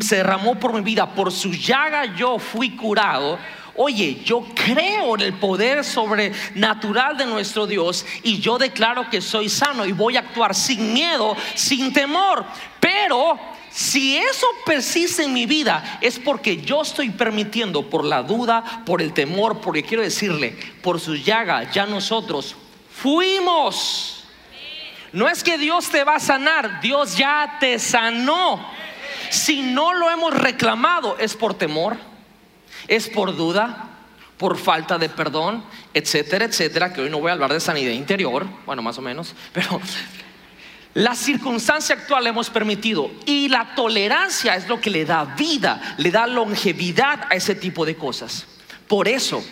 se 0.00 0.16
derramó 0.16 0.58
por 0.58 0.72
mi 0.72 0.80
vida, 0.80 1.14
por 1.14 1.30
su 1.30 1.52
llaga 1.52 2.16
yo 2.16 2.38
fui 2.38 2.70
curado 2.70 3.38
oye, 3.76 4.20
yo 4.24 4.44
creo 4.54 5.14
en 5.14 5.20
el 5.20 5.34
poder 5.34 5.84
sobrenatural 5.84 7.16
de 7.16 7.26
nuestro 7.26 7.66
Dios 7.66 8.04
y 8.22 8.38
yo 8.40 8.58
declaro 8.58 9.08
que 9.10 9.20
soy 9.20 9.48
sano 9.48 9.86
y 9.86 9.92
voy 9.92 10.16
a 10.16 10.20
actuar 10.20 10.54
sin 10.54 10.92
miedo, 10.92 11.36
sin 11.54 11.92
temor. 11.92 12.44
Pero 12.80 13.38
si 13.70 14.16
eso 14.16 14.46
persiste 14.64 15.24
en 15.24 15.32
mi 15.32 15.46
vida 15.46 15.98
es 16.00 16.18
porque 16.18 16.58
yo 16.58 16.82
estoy 16.82 17.10
permitiendo 17.10 17.88
por 17.88 18.04
la 18.04 18.22
duda, 18.22 18.82
por 18.86 19.02
el 19.02 19.12
temor, 19.12 19.60
porque 19.60 19.82
quiero 19.82 20.02
decirle, 20.02 20.56
por 20.82 21.00
su 21.00 21.14
llaga 21.16 21.70
ya 21.70 21.86
nosotros 21.86 22.56
fuimos. 22.90 24.24
No 25.12 25.28
es 25.28 25.42
que 25.42 25.56
Dios 25.56 25.88
te 25.88 26.04
va 26.04 26.16
a 26.16 26.20
sanar, 26.20 26.80
Dios 26.80 27.16
ya 27.16 27.58
te 27.60 27.78
sanó. 27.78 28.66
Si 29.30 29.62
no 29.62 29.94
lo 29.94 30.10
hemos 30.10 30.34
reclamado 30.34 31.16
es 31.18 31.34
por 31.34 31.54
temor 31.54 32.15
es 32.88 33.08
por 33.08 33.36
duda, 33.36 33.90
por 34.36 34.58
falta 34.58 34.98
de 34.98 35.08
perdón, 35.08 35.64
etcétera, 35.94 36.44
etcétera, 36.44 36.92
que 36.92 37.00
hoy 37.00 37.10
no 37.10 37.20
voy 37.20 37.30
a 37.30 37.34
hablar 37.34 37.52
de 37.52 37.60
sanidad 37.60 37.92
interior, 37.92 38.46
bueno, 38.66 38.82
más 38.82 38.98
o 38.98 39.02
menos, 39.02 39.34
pero 39.52 39.80
la 40.94 41.14
circunstancia 41.14 41.94
actual 41.94 42.26
hemos 42.26 42.48
permitido 42.48 43.10
y 43.26 43.48
la 43.48 43.74
tolerancia 43.74 44.56
es 44.56 44.66
lo 44.66 44.80
que 44.80 44.90
le 44.90 45.04
da 45.04 45.24
vida, 45.24 45.94
le 45.98 46.10
da 46.10 46.26
longevidad 46.26 47.26
a 47.30 47.34
ese 47.34 47.54
tipo 47.54 47.84
de 47.84 47.96
cosas. 47.96 48.46
Por 48.88 49.06
eso, 49.06 49.44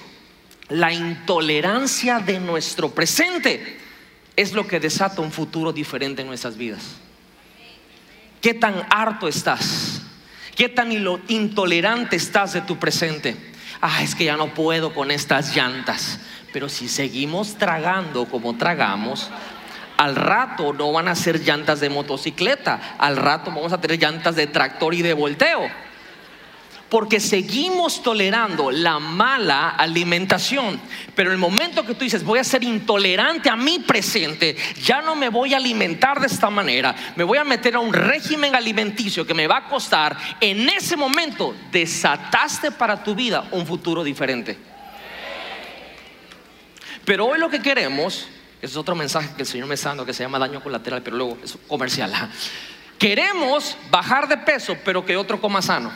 la 0.70 0.92
intolerancia 0.92 2.18
de 2.18 2.40
nuestro 2.40 2.90
presente 2.90 3.78
es 4.36 4.54
lo 4.54 4.66
que 4.66 4.80
desata 4.80 5.20
un 5.20 5.30
futuro 5.30 5.72
diferente 5.72 6.22
en 6.22 6.28
nuestras 6.28 6.56
vidas. 6.56 6.96
¿Qué 8.40 8.54
tan 8.54 8.86
harto 8.90 9.28
estás? 9.28 10.03
¿Qué 10.56 10.68
tan 10.68 10.92
intolerante 11.28 12.16
estás 12.16 12.52
de 12.52 12.60
tu 12.60 12.78
presente? 12.78 13.36
Ah, 13.80 14.02
es 14.02 14.14
que 14.14 14.24
ya 14.24 14.36
no 14.36 14.54
puedo 14.54 14.94
con 14.94 15.10
estas 15.10 15.54
llantas. 15.56 16.20
Pero 16.52 16.68
si 16.68 16.88
seguimos 16.88 17.56
tragando 17.56 18.26
como 18.26 18.56
tragamos, 18.56 19.30
al 19.96 20.14
rato 20.14 20.72
no 20.72 20.92
van 20.92 21.08
a 21.08 21.14
ser 21.14 21.40
llantas 21.40 21.80
de 21.80 21.90
motocicleta, 21.90 22.96
al 22.98 23.16
rato 23.16 23.50
vamos 23.50 23.72
a 23.72 23.80
tener 23.80 23.98
llantas 23.98 24.36
de 24.36 24.46
tractor 24.46 24.94
y 24.94 25.02
de 25.02 25.14
volteo 25.14 25.68
porque 26.88 27.20
seguimos 27.20 28.02
tolerando 28.02 28.70
la 28.70 28.98
mala 28.98 29.70
alimentación. 29.70 30.80
Pero 31.14 31.32
el 31.32 31.38
momento 31.38 31.84
que 31.84 31.94
tú 31.94 32.04
dices, 32.04 32.24
voy 32.24 32.38
a 32.38 32.44
ser 32.44 32.62
intolerante 32.64 33.50
a 33.50 33.56
mi 33.56 33.80
presente, 33.80 34.56
ya 34.82 35.02
no 35.02 35.16
me 35.16 35.28
voy 35.28 35.54
a 35.54 35.56
alimentar 35.56 36.20
de 36.20 36.26
esta 36.26 36.50
manera, 36.50 36.94
me 37.16 37.24
voy 37.24 37.38
a 37.38 37.44
meter 37.44 37.74
a 37.74 37.80
un 37.80 37.92
régimen 37.92 38.54
alimenticio 38.54 39.26
que 39.26 39.34
me 39.34 39.46
va 39.46 39.58
a 39.58 39.68
costar, 39.68 40.16
en 40.40 40.68
ese 40.68 40.96
momento 40.96 41.54
desataste 41.70 42.70
para 42.70 43.02
tu 43.02 43.14
vida 43.14 43.48
un 43.50 43.66
futuro 43.66 44.04
diferente. 44.04 44.56
Pero 47.04 47.26
hoy 47.26 47.38
lo 47.38 47.50
que 47.50 47.60
queremos, 47.60 48.28
es 48.62 48.76
otro 48.76 48.94
mensaje 48.94 49.28
que 49.36 49.42
el 49.42 49.48
Señor 49.48 49.68
me 49.68 49.74
está 49.74 49.90
dando 49.90 50.06
que 50.06 50.14
se 50.14 50.22
llama 50.22 50.38
daño 50.38 50.62
colateral, 50.62 51.02
pero 51.02 51.16
luego 51.16 51.38
es 51.44 51.58
comercial. 51.68 52.12
Queremos 52.98 53.76
bajar 53.90 54.26
de 54.26 54.38
peso, 54.38 54.76
pero 54.84 55.04
que 55.04 55.16
otro 55.16 55.40
coma 55.40 55.60
sano. 55.60 55.92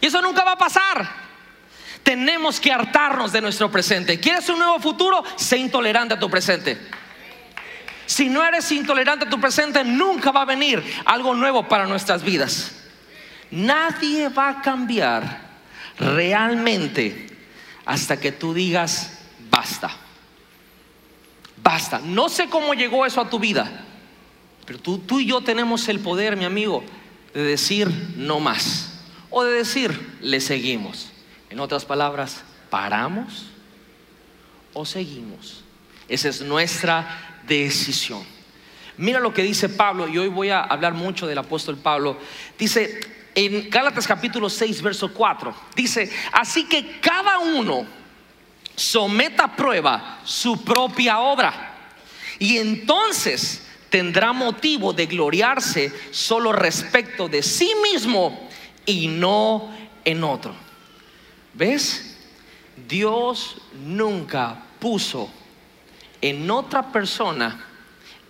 Y 0.00 0.06
eso 0.06 0.20
nunca 0.20 0.44
va 0.44 0.52
a 0.52 0.58
pasar. 0.58 1.26
Tenemos 2.02 2.60
que 2.60 2.72
hartarnos 2.72 3.32
de 3.32 3.40
nuestro 3.40 3.70
presente. 3.70 4.20
¿Quieres 4.20 4.48
un 4.48 4.58
nuevo 4.58 4.78
futuro? 4.78 5.24
Sé 5.36 5.58
intolerante 5.58 6.14
a 6.14 6.18
tu 6.20 6.30
presente. 6.30 6.78
Si 8.06 8.28
no 8.28 8.44
eres 8.44 8.70
intolerante 8.70 9.24
a 9.24 9.28
tu 9.28 9.40
presente, 9.40 9.82
nunca 9.82 10.30
va 10.30 10.42
a 10.42 10.44
venir 10.44 10.82
algo 11.04 11.34
nuevo 11.34 11.66
para 11.66 11.86
nuestras 11.86 12.22
vidas. 12.22 12.76
Nadie 13.50 14.28
va 14.28 14.50
a 14.50 14.62
cambiar 14.62 15.48
realmente 15.98 17.26
hasta 17.84 18.20
que 18.20 18.30
tú 18.30 18.54
digas, 18.54 19.18
basta. 19.50 19.90
Basta. 21.60 22.00
No 22.04 22.28
sé 22.28 22.48
cómo 22.48 22.74
llegó 22.74 23.04
eso 23.04 23.20
a 23.20 23.28
tu 23.28 23.40
vida, 23.40 23.84
pero 24.64 24.78
tú, 24.78 24.98
tú 24.98 25.18
y 25.18 25.26
yo 25.26 25.40
tenemos 25.40 25.88
el 25.88 25.98
poder, 25.98 26.36
mi 26.36 26.44
amigo, 26.44 26.84
de 27.34 27.42
decir 27.42 27.88
no 28.16 28.38
más 28.38 28.95
o 29.30 29.44
de 29.44 29.52
decir, 29.52 30.18
le 30.20 30.40
seguimos. 30.40 31.10
En 31.50 31.60
otras 31.60 31.84
palabras, 31.84 32.44
¿paramos 32.70 33.46
o 34.72 34.84
seguimos? 34.84 35.64
Esa 36.08 36.28
es 36.28 36.40
nuestra 36.42 37.40
decisión. 37.46 38.24
Mira 38.98 39.20
lo 39.20 39.34
que 39.34 39.42
dice 39.42 39.68
Pablo, 39.68 40.08
y 40.08 40.18
hoy 40.18 40.28
voy 40.28 40.50
a 40.50 40.62
hablar 40.62 40.94
mucho 40.94 41.26
del 41.26 41.38
apóstol 41.38 41.76
Pablo. 41.76 42.18
Dice 42.58 43.00
en 43.34 43.68
Gálatas 43.68 44.06
capítulo 44.06 44.48
6, 44.48 44.80
verso 44.80 45.12
4, 45.12 45.54
dice, 45.74 46.10
así 46.32 46.64
que 46.64 46.98
cada 47.00 47.38
uno 47.38 47.86
someta 48.74 49.44
a 49.44 49.56
prueba 49.56 50.20
su 50.24 50.64
propia 50.64 51.18
obra. 51.18 51.74
Y 52.38 52.56
entonces 52.56 53.66
tendrá 53.90 54.32
motivo 54.32 54.92
de 54.92 55.06
gloriarse 55.06 55.92
solo 56.10 56.52
respecto 56.52 57.28
de 57.28 57.42
sí 57.42 57.70
mismo 57.82 58.45
y 58.86 59.08
no 59.08 59.70
en 60.04 60.24
otro. 60.24 60.54
¿Ves? 61.52 62.16
Dios 62.88 63.56
nunca 63.84 64.62
puso 64.78 65.30
en 66.20 66.50
otra 66.50 66.92
persona 66.92 67.64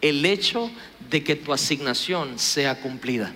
el 0.01 0.25
hecho 0.25 0.71
de 1.11 1.23
que 1.23 1.37
tu 1.37 1.53
asignación 1.53 2.39
sea 2.39 2.81
cumplida. 2.81 3.33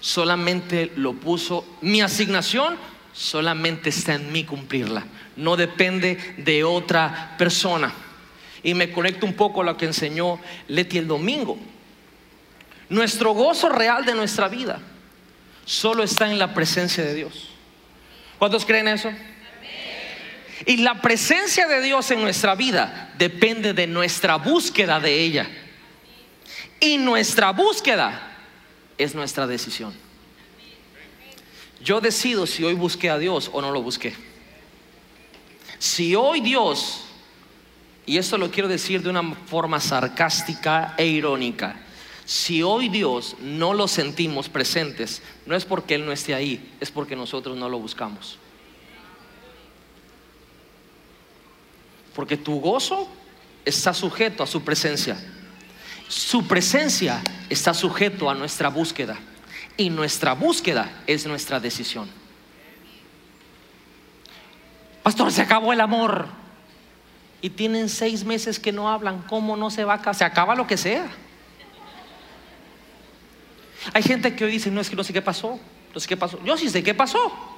Solamente 0.00 0.92
lo 0.96 1.14
puso, 1.14 1.64
mi 1.80 2.00
asignación 2.00 2.76
solamente 3.12 3.90
está 3.90 4.14
en 4.14 4.32
mí 4.32 4.44
cumplirla, 4.44 5.06
no 5.36 5.56
depende 5.56 6.34
de 6.38 6.64
otra 6.64 7.36
persona. 7.38 7.92
Y 8.62 8.74
me 8.74 8.90
conecto 8.90 9.26
un 9.26 9.34
poco 9.34 9.60
a 9.60 9.64
lo 9.64 9.76
que 9.76 9.86
enseñó 9.86 10.40
Leti 10.68 10.98
el 10.98 11.06
domingo. 11.06 11.58
Nuestro 12.88 13.32
gozo 13.32 13.68
real 13.68 14.04
de 14.06 14.14
nuestra 14.14 14.48
vida 14.48 14.80
solo 15.64 16.02
está 16.02 16.30
en 16.30 16.38
la 16.38 16.54
presencia 16.54 17.04
de 17.04 17.14
Dios. 17.14 17.50
¿Cuántos 18.38 18.64
creen 18.64 18.88
eso? 18.88 19.10
Y 20.66 20.78
la 20.78 21.00
presencia 21.00 21.66
de 21.66 21.80
Dios 21.82 22.10
en 22.10 22.22
nuestra 22.22 22.54
vida 22.54 23.12
depende 23.18 23.74
de 23.74 23.86
nuestra 23.86 24.36
búsqueda 24.36 25.00
de 25.00 25.20
ella. 25.20 25.48
Y 26.80 26.98
nuestra 26.98 27.50
búsqueda 27.50 28.36
es 28.96 29.14
nuestra 29.14 29.46
decisión. 29.46 29.94
Yo 31.82 32.00
decido 32.00 32.46
si 32.46 32.64
hoy 32.64 32.74
busqué 32.74 33.10
a 33.10 33.18
Dios 33.18 33.50
o 33.52 33.60
no 33.60 33.70
lo 33.70 33.82
busqué. 33.82 34.14
Si 35.78 36.14
hoy 36.14 36.40
Dios, 36.40 37.04
y 38.06 38.16
esto 38.16 38.38
lo 38.38 38.50
quiero 38.50 38.68
decir 38.68 39.02
de 39.02 39.10
una 39.10 39.34
forma 39.46 39.80
sarcástica 39.80 40.94
e 40.96 41.06
irónica, 41.06 41.76
si 42.26 42.62
hoy 42.62 42.88
Dios 42.88 43.36
no 43.40 43.74
lo 43.74 43.86
sentimos 43.86 44.48
presentes, 44.48 45.22
no 45.44 45.54
es 45.54 45.64
porque 45.64 45.94
Él 45.96 46.06
no 46.06 46.12
esté 46.12 46.34
ahí, 46.34 46.74
es 46.80 46.90
porque 46.90 47.16
nosotros 47.16 47.56
no 47.56 47.68
lo 47.68 47.78
buscamos. 47.78 48.38
Porque 52.14 52.36
tu 52.36 52.60
gozo 52.60 53.08
está 53.64 53.92
sujeto 53.92 54.42
a 54.42 54.46
su 54.46 54.62
presencia. 54.62 55.18
Su 56.08 56.46
presencia 56.46 57.22
está 57.50 57.74
sujeto 57.74 58.30
a 58.30 58.34
nuestra 58.34 58.68
búsqueda. 58.68 59.18
Y 59.76 59.90
nuestra 59.90 60.34
búsqueda 60.34 61.02
es 61.06 61.26
nuestra 61.26 61.58
decisión. 61.58 62.08
Pastor, 65.02 65.32
se 65.32 65.42
acabó 65.42 65.72
el 65.72 65.80
amor. 65.80 66.28
Y 67.42 67.50
tienen 67.50 67.88
seis 67.88 68.24
meses 68.24 68.60
que 68.60 68.72
no 68.72 68.88
hablan. 68.88 69.22
¿Cómo 69.22 69.56
no 69.56 69.70
se 69.70 69.84
va 69.84 69.94
a 69.94 70.14
Se 70.14 70.24
acaba 70.24 70.54
lo 70.54 70.66
que 70.66 70.76
sea. 70.76 71.10
Hay 73.92 74.02
gente 74.02 74.34
que 74.34 74.44
hoy 74.44 74.50
dice, 74.50 74.70
no 74.70 74.80
es 74.80 74.90
que 74.90 74.96
no 74.96 75.04
sé 75.04 75.12
qué 75.12 75.22
pasó. 75.22 75.58
No 75.92 76.00
sé 76.00 76.08
qué 76.08 76.16
pasó. 76.16 76.42
Yo 76.44 76.56
sí 76.56 76.68
sé 76.68 76.82
qué 76.82 76.94
pasó 76.94 77.54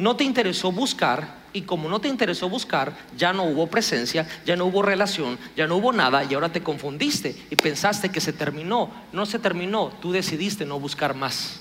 no 0.00 0.16
te 0.16 0.24
interesó 0.24 0.72
buscar 0.72 1.40
y 1.52 1.62
como 1.62 1.88
no 1.90 2.00
te 2.00 2.08
interesó 2.08 2.48
buscar, 2.48 2.96
ya 3.18 3.34
no 3.34 3.44
hubo 3.44 3.66
presencia, 3.66 4.26
ya 4.46 4.56
no 4.56 4.64
hubo 4.64 4.80
relación, 4.80 5.38
ya 5.56 5.66
no 5.66 5.76
hubo 5.76 5.92
nada 5.92 6.24
y 6.24 6.32
ahora 6.32 6.50
te 6.50 6.62
confundiste 6.62 7.36
y 7.50 7.56
pensaste 7.56 8.08
que 8.10 8.20
se 8.20 8.32
terminó. 8.32 8.90
No 9.12 9.26
se 9.26 9.38
terminó, 9.38 9.92
tú 10.00 10.10
decidiste 10.10 10.64
no 10.64 10.80
buscar 10.80 11.14
más. 11.14 11.60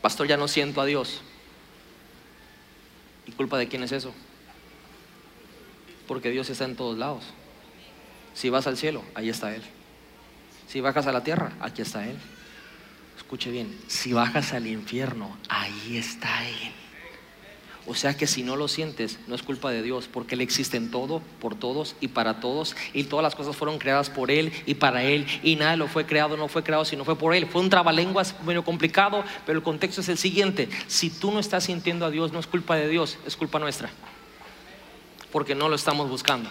Pastor, 0.00 0.28
ya 0.28 0.36
no 0.36 0.46
siento 0.46 0.80
a 0.80 0.86
Dios. 0.86 1.20
¿Y 3.26 3.32
culpa 3.32 3.58
de 3.58 3.66
quién 3.66 3.82
es 3.82 3.90
eso? 3.90 4.14
Porque 6.06 6.30
Dios 6.30 6.48
está 6.48 6.64
en 6.64 6.76
todos 6.76 6.96
lados. 6.96 7.24
Si 8.34 8.50
vas 8.50 8.68
al 8.68 8.76
cielo, 8.76 9.02
ahí 9.16 9.28
está 9.28 9.52
Él. 9.52 9.62
Si 10.70 10.80
bajas 10.80 11.06
a 11.06 11.12
la 11.12 11.22
tierra, 11.22 11.52
aquí 11.60 11.82
está 11.82 12.06
Él 12.06 12.16
escuche 13.30 13.52
bien, 13.52 13.78
si 13.86 14.12
bajas 14.12 14.52
al 14.54 14.66
infierno, 14.66 15.36
ahí 15.48 15.96
está 15.96 16.48
Él. 16.48 16.72
O 17.86 17.94
sea 17.94 18.16
que 18.16 18.26
si 18.26 18.42
no 18.42 18.56
lo 18.56 18.66
sientes, 18.66 19.20
no 19.28 19.36
es 19.36 19.44
culpa 19.44 19.70
de 19.70 19.82
Dios, 19.82 20.08
porque 20.12 20.34
Él 20.34 20.40
existe 20.40 20.76
en 20.76 20.90
todo, 20.90 21.22
por 21.40 21.54
todos 21.54 21.94
y 22.00 22.08
para 22.08 22.40
todos. 22.40 22.74
Y 22.92 23.04
todas 23.04 23.22
las 23.22 23.36
cosas 23.36 23.54
fueron 23.54 23.78
creadas 23.78 24.10
por 24.10 24.32
Él 24.32 24.52
y 24.66 24.74
para 24.74 25.04
Él. 25.04 25.28
Y 25.44 25.54
nada 25.54 25.76
lo 25.76 25.86
fue 25.86 26.06
creado, 26.06 26.36
no 26.36 26.48
fue 26.48 26.64
creado, 26.64 26.84
sino 26.84 27.04
fue 27.04 27.16
por 27.16 27.32
Él. 27.32 27.46
Fue 27.46 27.60
un 27.60 27.70
trabalenguas 27.70 28.34
medio 28.44 28.64
complicado, 28.64 29.22
pero 29.46 29.58
el 29.58 29.62
contexto 29.62 30.00
es 30.00 30.08
el 30.08 30.18
siguiente. 30.18 30.68
Si 30.88 31.08
tú 31.08 31.30
no 31.30 31.38
estás 31.38 31.62
sintiendo 31.62 32.06
a 32.06 32.10
Dios, 32.10 32.32
no 32.32 32.40
es 32.40 32.48
culpa 32.48 32.74
de 32.74 32.88
Dios, 32.88 33.16
es 33.24 33.36
culpa 33.36 33.60
nuestra. 33.60 33.90
Porque 35.30 35.54
no 35.54 35.68
lo 35.68 35.76
estamos 35.76 36.10
buscando. 36.10 36.50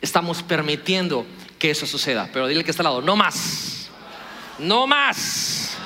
Estamos 0.00 0.44
permitiendo 0.44 1.26
que 1.58 1.70
eso 1.70 1.86
suceda. 1.86 2.28
Pero 2.32 2.46
dile 2.46 2.64
que 2.64 2.70
está 2.70 2.82
al 2.82 2.84
lado, 2.84 3.02
no 3.02 3.16
más 3.16 3.76
no 4.58 4.86
más. 4.86 5.76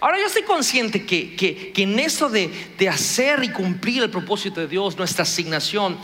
Ahora 0.00 0.18
yo 0.18 0.26
estoy 0.26 0.42
consciente 0.42 1.06
que, 1.06 1.72
en 1.76 1.98
eso 1.98 2.28
de, 2.28 2.50
de 2.78 2.88
hacer 2.88 3.44
y 3.44 3.50
cumplir 3.50 4.02
el 4.02 4.10
propósito 4.10 4.60
de 4.60 4.66
Dios, 4.66 4.96
nuestra 4.96 5.22
asignación, 5.22 5.96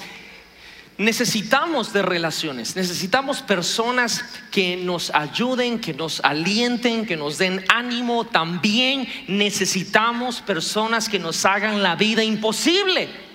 necesitamos 0.99 1.93
de 1.93 2.03
relaciones, 2.03 2.77
necesitamos 2.77 3.43
personas 3.43 4.25
que 4.53 4.77
nos 4.77 5.11
ayuden, 5.11 5.81
que 5.81 5.95
nos 5.95 6.21
alienten, 6.21 7.07
que 7.07 7.17
nos 7.17 7.39
den 7.39 7.65
ánimo. 7.69 8.25
También 8.25 9.09
necesitamos 9.27 10.43
personas 10.43 11.09
que 11.09 11.19
nos 11.19 11.45
hagan 11.45 11.83
la 11.83 11.97
vida 11.97 12.23
imposible. 12.23 13.28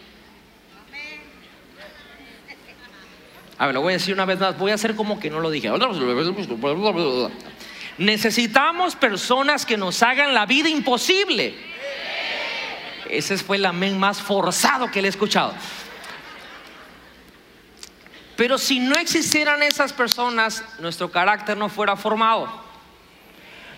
A 3.57 3.67
ver, 3.67 3.75
lo 3.75 3.81
voy 3.81 3.93
a 3.93 3.97
decir 3.97 4.13
una 4.13 4.25
vez 4.25 4.39
más, 4.39 4.57
voy 4.57 4.71
a 4.71 4.75
hacer 4.75 4.95
como 4.95 5.19
que 5.19 5.29
no 5.29 5.39
lo 5.39 5.49
dije. 5.49 5.69
Necesitamos 7.97 8.95
personas 8.95 9.65
que 9.65 9.77
nos 9.77 10.01
hagan 10.01 10.33
la 10.33 10.45
vida 10.45 10.69
imposible. 10.69 11.55
Ese 13.09 13.37
fue 13.37 13.57
el 13.57 13.65
amén 13.65 13.99
más 13.99 14.21
forzado 14.21 14.89
que 14.89 15.01
le 15.01 15.07
he 15.07 15.09
escuchado. 15.09 15.53
Pero 18.35 18.57
si 18.57 18.79
no 18.79 18.95
existieran 18.95 19.61
esas 19.61 19.93
personas, 19.93 20.63
nuestro 20.79 21.11
carácter 21.11 21.55
no 21.55 21.69
fuera 21.69 21.95
formado. 21.95 22.63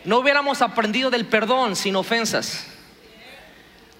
No 0.06 0.20
hubiéramos 0.20 0.62
aprendido 0.62 1.10
del 1.10 1.26
perdón 1.26 1.76
sin 1.76 1.96
ofensas. 1.96 2.66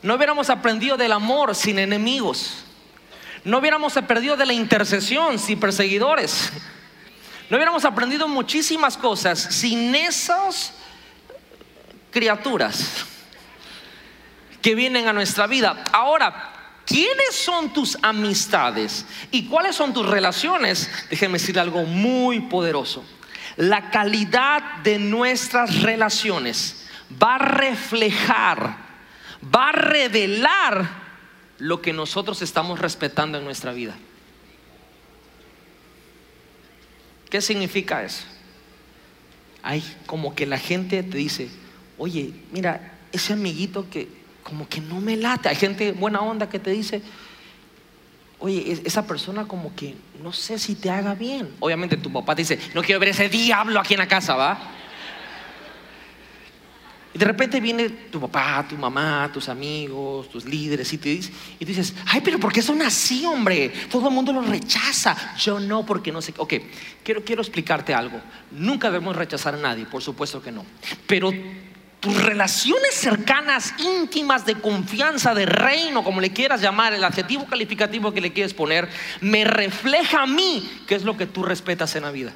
No 0.02 0.16
hubiéramos 0.16 0.50
aprendido 0.50 0.98
del 0.98 1.12
amor 1.12 1.56
sin 1.56 1.80
enemigos. 1.80 2.65
No 3.46 3.60
hubiéramos 3.60 3.96
aprendido 3.96 4.36
de 4.36 4.46
la 4.48 4.54
intercesión 4.54 5.38
sin 5.38 5.60
perseguidores. 5.60 6.52
No 7.50 7.58
hubiéramos 7.58 7.86
aprendido 7.86 8.28
muchísimas 8.28 8.98
cosas 8.98 9.40
sin 9.40 9.94
esas 9.94 10.74
criaturas 12.10 13.06
que 14.64 14.74
vienen 14.74 15.08
a 15.08 15.14
nuestra 15.14 15.46
vida. 15.46 15.84
Ahora, 15.92 16.54
¿quiénes 16.88 17.36
son 17.36 17.72
tus 17.72 17.96
amistades 18.02 19.06
y 19.30 19.46
cuáles 19.46 19.76
son 19.76 19.94
tus 19.94 20.08
relaciones? 20.08 20.90
Déjenme 21.12 21.38
decir 21.38 21.60
algo 21.60 21.84
muy 21.84 22.40
poderoso. 22.40 23.06
La 23.58 23.92
calidad 23.92 24.78
de 24.78 24.98
nuestras 24.98 25.84
relaciones 25.84 26.88
va 27.22 27.36
a 27.36 27.38
reflejar, 27.38 28.76
va 29.56 29.70
a 29.70 29.72
revelar 29.72 31.05
lo 31.58 31.82
que 31.82 31.94
nosotros 31.94 32.42
estamos 32.42 32.80
respetando 32.80 33.38
en 33.38 33.46
nuestra 33.46 33.72
vida. 33.72 33.96
¿Qué 37.30 37.42
significa 37.42 38.04
eso? 38.04 38.26
Hay 39.64 39.84
como 40.06 40.36
que 40.36 40.46
la 40.46 40.58
gente 40.58 41.02
te 41.04 41.18
dice, 41.18 41.50
oye, 41.98 42.34
mira, 42.52 43.00
ese 43.12 43.34
amiguito 43.34 43.90
que 43.90 44.08
como 44.46 44.70
que 44.70 44.80
no 44.80 45.02
me 45.02 45.18
late. 45.18 45.50
Hay 45.50 45.56
gente 45.56 45.92
buena 45.92 46.22
onda 46.22 46.48
que 46.48 46.60
te 46.60 46.70
dice, 46.70 47.02
oye, 48.38 48.80
esa 48.86 49.08
persona 49.08 49.48
como 49.48 49.76
que 49.76 49.96
no 50.22 50.32
sé 50.34 50.60
si 50.60 50.76
te 50.76 50.92
haga 50.92 51.16
bien. 51.16 51.50
Obviamente 51.60 51.98
tu 51.98 52.14
papá 52.14 52.36
te 52.36 52.44
dice, 52.44 52.60
no 52.76 52.84
quiero 52.84 53.00
ver 53.00 53.10
ese 53.10 53.28
diablo 53.28 53.80
aquí 53.80 53.96
en 53.96 54.02
la 54.02 54.08
casa, 54.08 54.36
¿va? 54.36 54.75
Y 57.16 57.18
de 57.18 57.24
repente 57.24 57.62
viene 57.62 57.88
tu 57.88 58.20
papá, 58.20 58.66
tu 58.68 58.76
mamá, 58.76 59.30
tus 59.32 59.48
amigos, 59.48 60.28
tus 60.28 60.44
líderes 60.44 60.92
y, 60.92 60.98
te 60.98 61.08
dices, 61.08 61.32
y 61.58 61.64
dices, 61.64 61.94
ay, 62.08 62.20
pero 62.20 62.38
¿por 62.42 62.52
qué 62.52 62.62
son 62.62 62.82
así, 62.82 63.26
hombre? 63.26 63.70
Todo 63.90 64.10
el 64.10 64.14
mundo 64.14 64.34
los 64.34 64.46
rechaza. 64.46 65.34
Yo 65.38 65.58
no, 65.62 65.86
porque 65.86 66.12
no 66.12 66.22
sé. 66.22 66.34
Ok, 66.36 66.56
quiero, 67.06 67.24
quiero 67.24 67.42
explicarte 67.42 67.94
algo. 67.94 68.20
Nunca 68.52 68.92
debemos 68.92 69.16
rechazar 69.16 69.54
a 69.54 69.58
nadie, 69.58 69.86
por 69.86 70.02
supuesto 70.02 70.42
que 70.42 70.52
no. 70.52 70.66
Pero 71.08 71.32
tus 72.02 72.22
relaciones 72.22 72.94
cercanas, 72.94 73.74
íntimas, 73.80 74.46
de 74.46 74.56
confianza, 74.56 75.34
de 75.34 75.46
reino, 75.46 76.04
como 76.04 76.20
le 76.20 76.34
quieras 76.34 76.60
llamar, 76.60 76.94
el 76.94 77.04
adjetivo 77.06 77.46
calificativo 77.46 78.14
que 78.14 78.20
le 78.20 78.34
quieres 78.34 78.54
poner, 78.54 78.90
me 79.22 79.46
refleja 79.46 80.24
a 80.24 80.28
mí 80.28 80.70
qué 80.86 80.96
es 80.96 81.06
lo 81.06 81.16
que 81.16 81.28
tú 81.28 81.44
respetas 81.44 81.96
en 81.96 82.04
la 82.04 82.12
vida. 82.12 82.34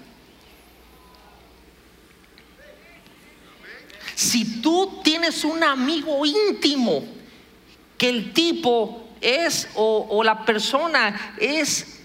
Si 4.19 4.60
tú 4.60 4.99
tienes 5.01 5.45
un 5.45 5.63
amigo 5.63 6.25
íntimo, 6.25 7.05
que 7.97 8.10
el 8.10 8.34
tipo 8.34 9.08
es 9.21 9.69
o, 9.75 10.21
la 10.25 10.43
persona 10.43 11.36
es, 11.39 12.01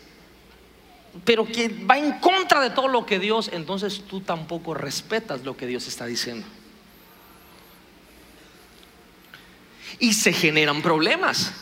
pero 1.25 1.45
que 1.45 1.69
va 1.69 1.99
en 1.99 2.21
contra 2.21 2.61
de 2.61 2.71
todo 2.71 2.87
lo 2.87 3.05
que 3.05 3.19
Dios, 3.19 3.51
entonces 3.53 4.05
tú 4.09 4.21
tampoco 4.21 4.75
respetas 4.75 5.43
lo 5.43 5.57
que 5.57 5.67
Dios 5.67 5.89
está 5.89 6.07
diciendo. 6.07 6.47
y 9.99 10.13
se 10.13 10.33
generan 10.33 10.83
problemas. 10.83 11.53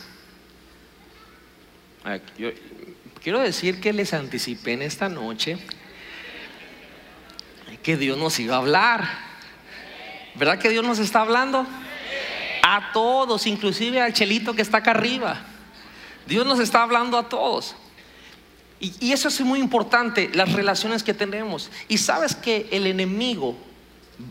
Quiero 3.23 3.39
decir 3.39 3.79
que 3.79 3.91
les 3.91 4.13
anticipé 4.13 4.73
en 4.73 4.83
esta 4.83 5.09
noche 5.09 5.57
que 7.81 7.97
Dios 7.97 8.17
nos 8.17 8.39
iba 8.39 8.55
a 8.55 8.59
hablar. 8.59 9.32
¿Verdad 10.35 10.59
que 10.59 10.69
Dios 10.69 10.83
nos 10.83 10.99
está 10.99 11.21
hablando? 11.21 11.65
A 12.61 12.91
todos, 12.93 13.45
inclusive 13.45 14.01
al 14.01 14.13
chelito 14.13 14.53
que 14.53 14.61
está 14.61 14.77
acá 14.77 14.91
arriba. 14.91 15.41
Dios 16.25 16.45
nos 16.45 16.59
está 16.59 16.81
hablando 16.83 17.17
a 17.17 17.29
todos. 17.29 17.75
Y, 18.79 19.13
eso 19.13 19.29
es 19.29 19.39
muy 19.41 19.59
importante, 19.59 20.29
las 20.33 20.51
relaciones 20.51 21.03
que 21.03 21.13
tenemos. 21.13 21.69
Y 21.87 21.99
sabes 21.99 22.35
que 22.35 22.67
el 22.71 22.85
enemigo 22.85 23.55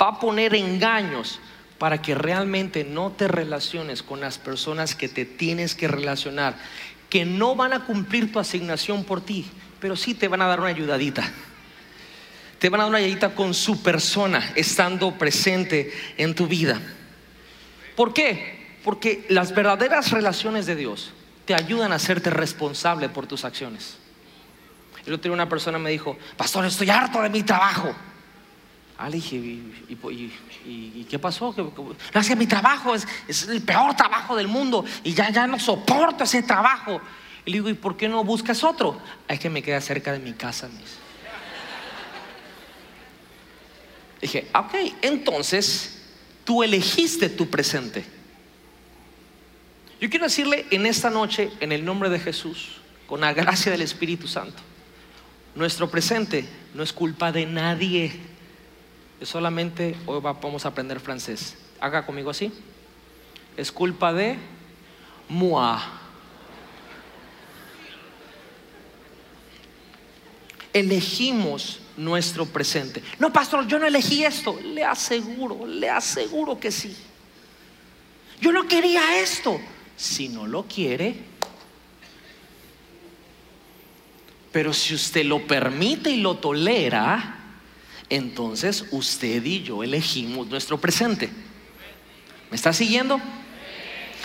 va 0.00 0.08
a 0.08 0.20
poner 0.20 0.54
engaños 0.54 1.40
para 1.78 2.02
que 2.02 2.14
realmente 2.14 2.84
no 2.84 3.12
te 3.12 3.28
relaciones 3.28 4.02
con 4.02 4.20
las 4.20 4.38
personas 4.38 4.94
que 4.94 5.08
te 5.08 5.24
tienes 5.24 5.74
que 5.74 5.88
relacionar, 5.88 6.56
que 7.08 7.24
no 7.24 7.56
van 7.56 7.72
a 7.72 7.86
cumplir 7.86 8.30
tu 8.30 8.38
asignación 8.38 9.04
por 9.04 9.22
ti, 9.22 9.46
pero 9.80 9.96
sí 9.96 10.14
te 10.14 10.28
van 10.28 10.42
a 10.42 10.46
dar 10.46 10.60
una 10.60 10.68
ayudadita. 10.68 11.32
Te 12.62 12.68
van 12.68 12.80
a 12.80 12.84
dar 12.84 12.90
una 12.90 12.98
ayudadita 12.98 13.34
con 13.34 13.54
su 13.54 13.82
persona 13.82 14.52
estando 14.54 15.18
presente 15.18 15.92
en 16.16 16.32
tu 16.32 16.46
vida. 16.46 16.80
¿Por 17.96 18.14
qué? 18.14 18.78
Porque 18.84 19.26
las 19.30 19.52
verdaderas 19.52 20.12
relaciones 20.12 20.66
de 20.66 20.76
Dios 20.76 21.10
te 21.44 21.56
ayudan 21.56 21.90
a 21.90 21.96
hacerte 21.96 22.30
responsable 22.30 23.08
por 23.08 23.26
tus 23.26 23.44
acciones. 23.44 23.96
El 25.04 25.14
otro 25.14 25.24
día 25.24 25.32
una 25.32 25.48
persona 25.48 25.76
me 25.80 25.90
dijo, 25.90 26.16
pastor, 26.36 26.64
estoy 26.64 26.88
harto 26.88 27.20
de 27.20 27.30
mi 27.30 27.42
trabajo. 27.42 27.92
Ah, 28.96 29.08
le 29.08 29.16
dije, 29.16 29.34
¿y, 29.34 31.04
qué 31.10 31.18
pasó? 31.18 31.52
Que, 31.52 32.36
mi 32.36 32.46
trabajo 32.46 32.94
es, 32.94 33.48
el 33.48 33.62
peor 33.62 33.96
trabajo 33.96 34.36
del 34.36 34.46
mundo 34.46 34.84
y 35.02 35.14
ya, 35.14 35.30
ya 35.30 35.48
no 35.48 35.58
soporto 35.58 36.22
ese 36.22 36.44
trabajo. 36.44 37.00
Y 37.44 37.50
le 37.50 37.56
digo, 37.56 37.70
¿y 37.70 37.74
por 37.74 37.96
qué 37.96 38.08
no 38.08 38.22
buscas 38.22 38.62
otro? 38.62 39.00
Es 39.26 39.40
que 39.40 39.50
me 39.50 39.64
queda 39.64 39.80
cerca 39.80 40.12
de 40.12 40.20
mi 40.20 40.32
casa. 40.32 40.68
Mis. 40.68 41.02
Dije, 44.22 44.48
ok, 44.54 44.74
entonces 45.02 45.98
tú 46.44 46.62
elegiste 46.62 47.28
tu 47.28 47.50
presente. 47.50 48.04
Yo 50.00 50.08
quiero 50.08 50.24
decirle 50.24 50.64
en 50.70 50.86
esta 50.86 51.10
noche, 51.10 51.50
en 51.60 51.72
el 51.72 51.84
nombre 51.84 52.08
de 52.08 52.18
Jesús, 52.18 52.80
con 53.06 53.20
la 53.20 53.34
gracia 53.34 53.70
del 53.70 53.82
Espíritu 53.82 54.26
Santo, 54.26 54.62
nuestro 55.54 55.90
presente 55.90 56.48
no 56.72 56.82
es 56.82 56.94
culpa 56.94 57.30
de 57.30 57.44
nadie 57.44 58.32
solamente 59.26 59.96
hoy 60.06 60.20
vamos 60.20 60.64
a 60.64 60.68
aprender 60.68 61.00
francés. 61.00 61.56
Haga 61.80 62.04
conmigo 62.04 62.30
así. 62.30 62.52
Es 63.56 63.70
culpa 63.70 64.12
de 64.12 64.38
moi. 65.28 65.78
Elegimos 70.72 71.80
nuestro 71.96 72.46
presente. 72.46 73.02
No, 73.18 73.32
pastor, 73.32 73.66
yo 73.66 73.78
no 73.78 73.86
elegí 73.86 74.24
esto. 74.24 74.58
Le 74.62 74.84
aseguro, 74.84 75.66
le 75.66 75.88
aseguro 75.88 76.58
que 76.58 76.70
sí. 76.70 76.96
Yo 78.40 78.52
no 78.52 78.66
quería 78.66 79.20
esto. 79.20 79.60
Si 79.96 80.28
no 80.28 80.46
lo 80.46 80.64
quiere, 80.64 81.14
pero 84.50 84.72
si 84.72 84.94
usted 84.94 85.24
lo 85.24 85.46
permite 85.46 86.10
y 86.10 86.20
lo 86.20 86.36
tolera, 86.36 87.38
entonces 88.08 88.84
usted 88.90 89.44
y 89.44 89.62
yo 89.62 89.82
elegimos 89.82 90.46
nuestro 90.48 90.78
presente. 90.78 91.30
¿Me 92.50 92.56
está 92.56 92.72
siguiendo? 92.72 93.20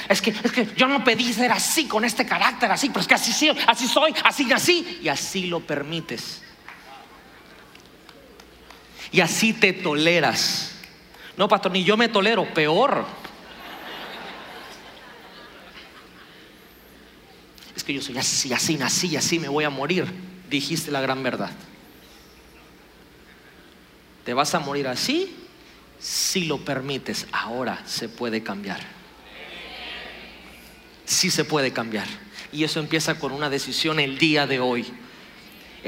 Es 0.09 0.21
que, 0.21 0.31
es 0.31 0.51
que 0.51 0.67
yo 0.75 0.87
no 0.87 1.03
pedí 1.03 1.31
ser 1.33 1.51
así, 1.51 1.85
con 1.85 2.03
este 2.03 2.25
carácter 2.25 2.71
así, 2.71 2.89
pero 2.89 3.01
es 3.01 3.07
que 3.07 3.13
así, 3.13 3.49
así 3.67 3.87
soy, 3.87 4.13
así 4.23 4.45
y 4.47 4.51
así, 4.51 4.99
y 5.03 5.07
así 5.07 5.47
lo 5.47 5.59
permites. 5.61 6.43
Y 9.11 9.21
así 9.21 9.53
te 9.53 9.73
toleras. 9.73 10.73
No, 11.37 11.47
pastor, 11.47 11.71
ni 11.71 11.83
yo 11.83 11.95
me 11.95 12.09
tolero, 12.09 12.51
peor. 12.53 13.05
Es 17.75 17.83
que 17.83 17.93
yo 17.93 18.01
soy 18.01 18.17
así, 18.17 18.51
así, 18.53 18.77
así, 18.81 19.15
así 19.15 19.39
me 19.39 19.47
voy 19.47 19.63
a 19.63 19.69
morir. 19.69 20.05
Dijiste 20.49 20.91
la 20.91 21.01
gran 21.01 21.21
verdad. 21.21 21.51
Te 24.25 24.33
vas 24.33 24.53
a 24.55 24.59
morir 24.59 24.87
así 24.87 25.35
si 25.99 26.45
lo 26.45 26.57
permites. 26.57 27.27
Ahora 27.31 27.83
se 27.85 28.09
puede 28.09 28.43
cambiar. 28.43 28.81
Sí 31.05 31.31
se 31.31 31.45
puede 31.45 31.71
cambiar. 31.71 32.07
Y 32.51 32.63
eso 32.63 32.79
empieza 32.79 33.19
con 33.19 33.31
una 33.31 33.49
decisión 33.49 33.99
el 33.99 34.17
día 34.17 34.47
de 34.47 34.59
hoy. 34.59 34.85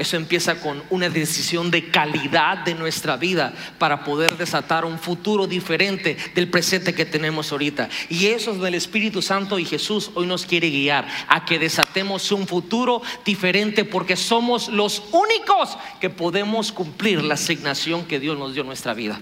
Eso 0.00 0.16
empieza 0.16 0.54
con 0.54 0.82
una 0.88 1.10
decisión 1.10 1.70
de 1.70 1.90
calidad 1.90 2.64
de 2.64 2.74
nuestra 2.74 3.18
vida 3.18 3.52
para 3.76 4.02
poder 4.02 4.38
desatar 4.38 4.86
un 4.86 4.98
futuro 4.98 5.46
diferente 5.46 6.16
del 6.34 6.48
presente 6.48 6.94
que 6.94 7.04
tenemos 7.04 7.52
ahorita. 7.52 7.90
Y 8.08 8.28
eso 8.28 8.52
es 8.52 8.60
del 8.62 8.76
Espíritu 8.76 9.20
Santo 9.20 9.58
y 9.58 9.66
Jesús 9.66 10.10
hoy 10.14 10.26
nos 10.26 10.46
quiere 10.46 10.70
guiar 10.70 11.06
a 11.28 11.44
que 11.44 11.58
desatemos 11.58 12.32
un 12.32 12.46
futuro 12.46 13.02
diferente 13.26 13.84
porque 13.84 14.16
somos 14.16 14.68
los 14.68 15.02
únicos 15.12 15.76
que 16.00 16.08
podemos 16.08 16.72
cumplir 16.72 17.22
la 17.22 17.34
asignación 17.34 18.06
que 18.06 18.18
Dios 18.18 18.38
nos 18.38 18.54
dio 18.54 18.62
en 18.62 18.68
nuestra 18.68 18.94
vida. 18.94 19.20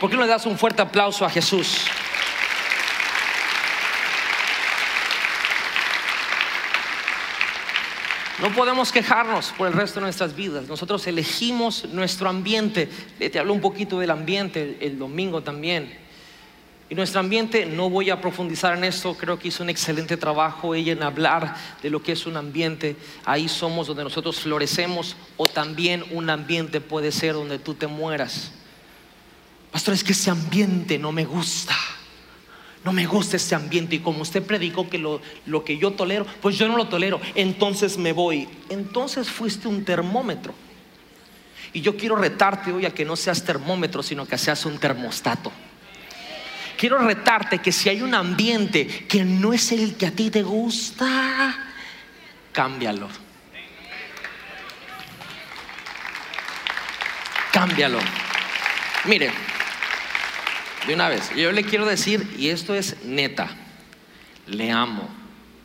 ¿Por 0.00 0.08
qué 0.08 0.16
no 0.16 0.22
le 0.22 0.28
das 0.28 0.46
un 0.46 0.56
fuerte 0.56 0.80
aplauso 0.80 1.26
a 1.26 1.28
Jesús? 1.28 1.80
No 8.40 8.52
podemos 8.52 8.90
quejarnos 8.90 9.52
por 9.56 9.68
el 9.68 9.74
resto 9.74 10.00
de 10.00 10.06
nuestras 10.06 10.34
vidas. 10.34 10.66
Nosotros 10.66 11.06
elegimos 11.06 11.84
nuestro 11.90 12.28
ambiente. 12.28 12.88
Te 13.18 13.38
hablo 13.38 13.52
un 13.52 13.60
poquito 13.60 14.00
del 14.00 14.10
ambiente 14.10 14.76
el, 14.80 14.98
domingo 14.98 15.42
también. 15.42 16.02
Y 16.90 16.96
nuestro 16.96 17.20
ambiente, 17.20 17.64
no 17.64 17.88
voy 17.88 18.10
a 18.10 18.20
profundizar 18.20 18.76
en 18.76 18.84
esto, 18.84 19.14
creo 19.14 19.38
que 19.38 19.48
hizo 19.48 19.62
un 19.62 19.70
excelente 19.70 20.16
trabajo 20.16 20.74
ella 20.74 20.92
en 20.92 21.02
hablar 21.02 21.56
de 21.82 21.90
lo 21.90 22.02
que 22.02 22.12
es 22.12 22.26
un 22.26 22.36
ambiente. 22.36 22.96
Ahí 23.24 23.48
somos 23.48 23.86
donde 23.86 24.04
nosotros 24.04 24.40
florecemos 24.40 25.16
o 25.36 25.46
también 25.46 26.04
un 26.10 26.28
ambiente 26.28 26.80
puede 26.80 27.12
ser 27.12 27.34
donde 27.34 27.58
tú 27.58 27.74
te 27.74 27.86
mueras. 27.86 28.52
Pastor, 29.70 29.94
es 29.94 30.04
que 30.04 30.12
ese 30.12 30.30
ambiente 30.30 30.98
no 30.98 31.12
me 31.12 31.24
gusta 31.24 31.74
no 32.84 32.92
me 32.92 33.06
gusta 33.06 33.36
este 33.36 33.54
ambiente 33.54 33.96
y 33.96 34.00
como 34.00 34.20
usted 34.22 34.42
predicó 34.42 34.88
que 34.88 34.98
lo, 34.98 35.20
lo, 35.46 35.64
que 35.64 35.78
yo 35.78 35.92
tolero, 35.92 36.26
pues 36.42 36.58
yo 36.58 36.68
no 36.68 36.76
lo 36.76 36.86
tolero, 36.86 37.20
entonces 37.34 37.96
me 37.96 38.12
voy. 38.12 38.46
Entonces 38.68 39.30
fuiste 39.30 39.68
un 39.68 39.84
termómetro. 39.84 40.54
Y 41.72 41.80
yo 41.80 41.96
quiero 41.96 42.14
retarte 42.14 42.72
hoy 42.72 42.86
a 42.86 42.94
que 42.94 43.04
no 43.04 43.16
seas 43.16 43.42
termómetro, 43.42 44.02
sino 44.02 44.26
que 44.26 44.38
seas 44.38 44.64
un 44.66 44.78
termostato. 44.78 45.50
Quiero 46.76 46.98
retarte 46.98 47.58
que 47.58 47.72
si 47.72 47.88
hay 47.88 48.02
un 48.02 48.14
ambiente 48.14 48.86
que 48.86 49.24
no 49.24 49.52
es 49.52 49.72
el 49.72 49.96
que 49.96 50.06
a 50.06 50.10
ti 50.10 50.30
te 50.30 50.42
gusta, 50.42 51.56
cámbialo. 52.52 53.08
Cámbialo. 57.52 57.98
Mire, 59.06 59.30
de 60.86 60.94
una 60.94 61.08
vez. 61.08 61.30
Yo 61.34 61.52
le 61.52 61.64
quiero 61.64 61.86
decir, 61.86 62.34
y 62.38 62.48
esto 62.48 62.74
es 62.74 63.04
neta, 63.04 63.48
le 64.46 64.70
amo, 64.70 65.08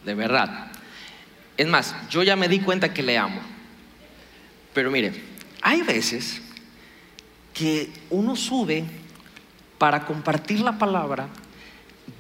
de 0.05 0.15
verdad. 0.15 0.71
Es 1.57 1.67
más, 1.67 1.95
yo 2.09 2.23
ya 2.23 2.35
me 2.35 2.47
di 2.47 2.59
cuenta 2.59 2.93
que 2.93 3.03
le 3.03 3.17
amo. 3.17 3.41
Pero 4.73 4.91
mire, 4.91 5.13
hay 5.61 5.81
veces 5.81 6.41
que 7.53 7.91
uno 8.09 8.35
sube 8.35 8.85
para 9.77 10.05
compartir 10.05 10.61
la 10.61 10.77
palabra 10.77 11.27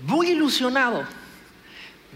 muy 0.03 0.31
ilusionado, 0.31 1.05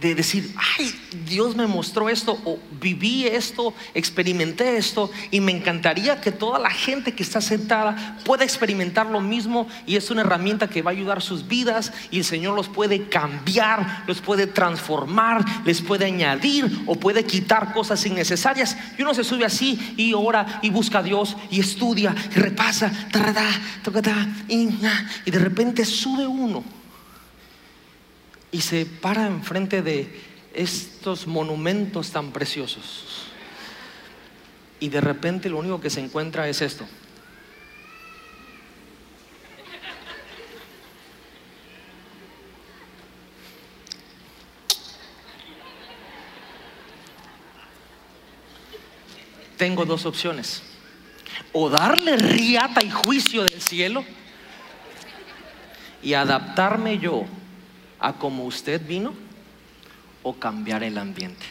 de 0.07 0.15
decir, 0.15 0.53
ay, 0.77 0.93
Dios 1.25 1.55
me 1.55 1.65
mostró 1.65 2.09
esto 2.09 2.37
o 2.45 2.59
viví 2.81 3.25
esto, 3.25 3.73
experimenté 3.93 4.77
esto 4.77 5.09
y 5.31 5.39
me 5.39 5.51
encantaría 5.51 6.19
que 6.19 6.31
toda 6.31 6.59
la 6.59 6.69
gente 6.69 7.13
que 7.13 7.23
está 7.23 7.39
sentada 7.41 8.17
pueda 8.25 8.43
experimentar 8.43 9.07
lo 9.07 9.21
mismo 9.21 9.67
y 9.85 9.95
es 9.95 10.11
una 10.11 10.21
herramienta 10.21 10.69
que 10.69 10.81
va 10.81 10.91
a 10.91 10.93
ayudar 10.93 11.21
sus 11.21 11.47
vidas 11.47 11.93
y 12.11 12.17
el 12.17 12.25
Señor 12.25 12.55
los 12.55 12.67
puede 12.67 13.07
cambiar, 13.07 14.03
los 14.07 14.21
puede 14.21 14.47
transformar, 14.47 15.45
les 15.65 15.81
puede 15.81 16.05
añadir 16.05 16.83
o 16.85 16.95
puede 16.95 17.23
quitar 17.23 17.73
cosas 17.73 18.05
innecesarias. 18.05 18.77
Y 18.97 19.01
uno 19.01 19.13
se 19.13 19.23
sube 19.23 19.45
así 19.45 19.95
y 19.97 20.13
ora 20.13 20.59
y 20.61 20.69
busca 20.69 20.99
a 20.99 21.03
Dios 21.03 21.37
y 21.49 21.59
estudia 21.61 22.13
y 22.35 22.39
repasa 22.39 22.91
y, 24.47 25.31
de 25.31 25.39
repente 25.39 25.85
sube 25.85 26.27
uno 26.27 26.63
y 28.53 28.61
se 28.61 28.85
para 28.85 29.25
enfrente 29.25 29.81
de 29.81 30.07
estos 30.53 31.25
monumentos 31.25 32.11
tan 32.11 32.31
preciosos. 32.31 33.25
Y 34.79 34.89
de 34.89 35.01
repente 35.01 35.49
lo 35.49 35.57
único 35.57 35.81
que 35.81 35.89
se 35.89 35.99
encuentra 35.99 36.47
es 36.47 36.61
esto. 36.61 36.85
Tengo 49.57 49.85
dos 49.85 50.05
opciones. 50.05 50.61
O 51.53 51.71
darle 51.71 52.17
riata 52.17 52.83
y 52.83 52.91
juicio 52.91 53.45
del 53.45 53.61
cielo 53.61 54.05
y 56.03 56.13
adaptarme 56.13 56.99
yo 56.99 57.25
a 58.03 58.11
como 58.11 58.43
usted 58.43 58.85
vino 58.85 59.13
o 60.23 60.33
cambiar 60.33 60.83
el 60.83 60.97
ambiente. 60.97 61.45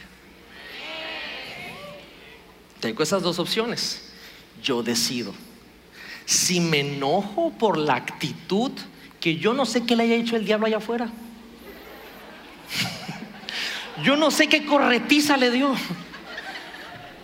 Tengo 2.79 3.01
esas 3.01 3.23
dos 3.23 3.39
opciones. 3.39 4.13
Yo 4.61 4.83
decido. 4.83 5.33
Si 6.25 6.59
me 6.59 6.81
enojo 6.81 7.51
por 7.57 7.77
la 7.77 7.95
actitud 7.95 8.71
que 9.19 9.37
yo 9.37 9.53
no 9.53 9.65
sé 9.65 9.83
qué 9.83 9.95
le 9.95 10.03
haya 10.03 10.15
hecho 10.15 10.35
el 10.35 10.45
diablo 10.45 10.67
allá 10.67 10.77
afuera. 10.77 11.09
Yo 14.03 14.17
no 14.17 14.31
sé 14.31 14.47
qué 14.47 14.65
corretiza 14.65 15.37
le 15.37 15.51
dio. 15.51 15.73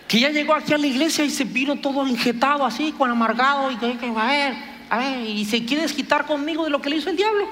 Que 0.08 0.20
ya 0.20 0.30
llegó 0.30 0.54
aquí 0.54 0.72
a 0.72 0.78
la 0.78 0.86
iglesia 0.86 1.26
y 1.26 1.30
se 1.30 1.44
vino 1.44 1.78
todo 1.78 2.08
injetado 2.08 2.64
así, 2.64 2.94
con 2.94 3.10
amargado 3.10 3.72
y 3.72 3.78
que 3.78 3.98
a 4.16 4.28
ver, 4.28 4.54
a 4.90 4.98
ver, 4.98 5.28
y 5.28 5.46
se 5.46 5.66
quiere 5.66 5.84
desquitar 5.84 6.26
conmigo 6.26 6.64
de 6.64 6.70
lo 6.70 6.82
que 6.82 6.90
le 6.90 6.98
hizo 6.98 7.10
el 7.10 7.18
diablo 7.18 7.48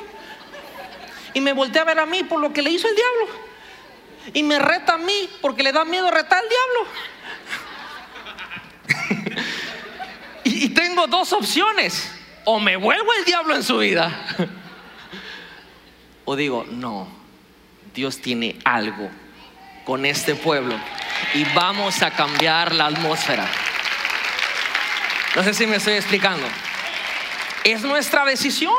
y 1.34 1.42
me 1.42 1.54
voltea 1.54 1.82
a 1.84 1.86
ver 1.86 2.00
a 2.00 2.06
mí 2.06 2.24
por 2.24 2.40
lo 2.40 2.54
que 2.54 2.62
le 2.62 2.70
hizo 2.70 2.88
el 2.88 2.96
diablo. 2.96 3.28
Y 4.34 4.44
me 4.44 4.60
reta 4.60 4.94
a 4.94 4.98
mí 4.98 5.30
porque 5.42 5.64
le 5.64 5.72
da 5.72 5.86
miedo 5.86 6.12
retar 6.12 6.40
al 6.40 6.50
diablo. 6.50 6.88
y, 10.44 10.70
tengo 10.70 11.08
dos 11.08 11.34
opciones. 11.34 12.14
O 12.46 12.60
me 12.60 12.76
vuelvo 12.78 13.14
el 13.14 13.26
diablo 13.26 13.56
en 13.56 13.64
su 13.64 13.78
vida. 13.78 14.26
o 16.26 16.36
digo, 16.36 16.66
no, 16.70 17.08
Dios 17.94 18.20
tiene 18.20 18.58
algo 18.64 19.10
con 19.86 20.06
este 20.06 20.36
pueblo 20.36 20.76
y 21.34 21.44
vamos 21.54 22.02
a 22.02 22.12
cambiar 22.12 22.74
la 22.74 22.88
atmósfera. 22.88 23.50
No 25.36 25.44
sé 25.44 25.54
si 25.54 25.68
me 25.68 25.78
estoy 25.78 25.94
explicando. 25.94 26.46
Es 27.64 27.84
nuestra 27.84 28.26
decisión. 28.26 28.74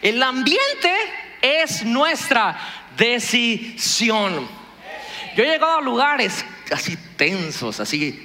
El 0.00 0.22
ambiente 0.22 0.94
es 1.42 1.84
nuestra 1.84 2.58
decisión. 2.96 4.48
Yo 5.36 5.44
he 5.44 5.46
llegado 5.46 5.78
a 5.78 5.80
lugares 5.80 6.44
así 6.70 6.96
tensos, 7.16 7.80
así, 7.80 8.24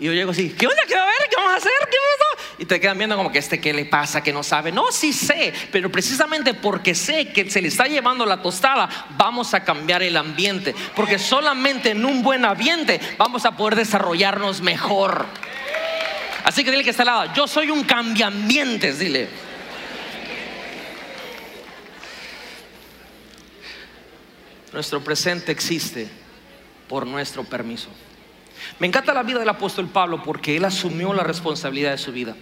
y 0.00 0.04
yo 0.04 0.12
llego 0.12 0.30
así, 0.30 0.50
¿qué 0.50 0.66
onda? 0.66 0.82
¿Qué 0.86 0.94
va 0.94 1.02
a 1.02 1.06
ver? 1.06 1.28
¿Qué 1.28 1.36
vamos 1.36 1.54
a 1.54 1.56
hacer? 1.56 1.72
¿Qué 1.90 1.96
pasó? 1.96 2.54
Y 2.60 2.64
te 2.66 2.80
quedan 2.80 2.98
viendo 2.98 3.16
como 3.16 3.32
que 3.32 3.38
este, 3.38 3.60
¿qué 3.60 3.72
le 3.72 3.84
pasa? 3.84 4.22
Que 4.22 4.32
no 4.32 4.44
sabe. 4.44 4.70
No, 4.70 4.92
sí 4.92 5.12
sé, 5.12 5.52
pero 5.72 5.90
precisamente 5.90 6.54
porque 6.54 6.94
sé 6.94 7.32
que 7.32 7.50
se 7.50 7.60
le 7.60 7.68
está 7.68 7.86
llevando 7.86 8.24
la 8.24 8.40
tostada, 8.40 8.88
vamos 9.16 9.54
a 9.54 9.64
cambiar 9.64 10.04
el 10.04 10.16
ambiente. 10.16 10.74
Porque 10.94 11.18
solamente 11.18 11.90
en 11.90 12.04
un 12.04 12.22
buen 12.22 12.44
ambiente 12.44 13.00
vamos 13.16 13.44
a 13.44 13.56
poder 13.56 13.74
desarrollarnos 13.74 14.60
mejor. 14.60 15.26
Así 16.44 16.62
que 16.62 16.70
dile 16.70 16.84
que 16.84 16.90
está 16.90 17.02
al 17.02 17.06
lado, 17.06 17.34
yo 17.34 17.48
soy 17.48 17.70
un 17.70 17.82
cambiambientes, 17.82 19.00
dile. 19.00 19.47
Nuestro 24.72 25.00
presente 25.00 25.52
existe 25.52 26.08
por 26.88 27.06
nuestro 27.06 27.44
permiso. 27.44 27.88
Me 28.78 28.86
encanta 28.86 29.14
la 29.14 29.22
vida 29.22 29.38
del 29.38 29.48
apóstol 29.48 29.88
Pablo 29.88 30.22
porque 30.22 30.56
él 30.56 30.64
asumió 30.64 31.12
la 31.14 31.22
responsabilidad 31.22 31.92
de 31.92 31.98
su 31.98 32.12
vida. 32.12 32.34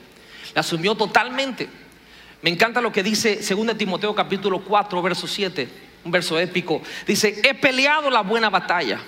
La 0.54 0.60
asumió 0.60 0.94
totalmente. 0.94 1.68
Me 2.42 2.50
encanta 2.50 2.80
lo 2.80 2.92
que 2.92 3.02
dice 3.02 3.36
2 3.36 3.78
Timoteo 3.78 4.14
capítulo 4.14 4.60
4, 4.60 5.02
verso 5.02 5.26
7, 5.26 5.68
un 6.04 6.10
verso 6.10 6.38
épico. 6.38 6.82
Dice, 7.06 7.40
he 7.42 7.54
peleado 7.54 8.10
la 8.10 8.20
buena 8.20 8.50
batalla, 8.50 9.00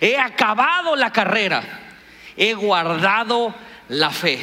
he 0.00 0.16
acabado 0.18 0.94
la 0.94 1.10
carrera, 1.10 1.62
he 2.36 2.54
guardado 2.54 3.54
la 3.88 4.10
fe. 4.10 4.38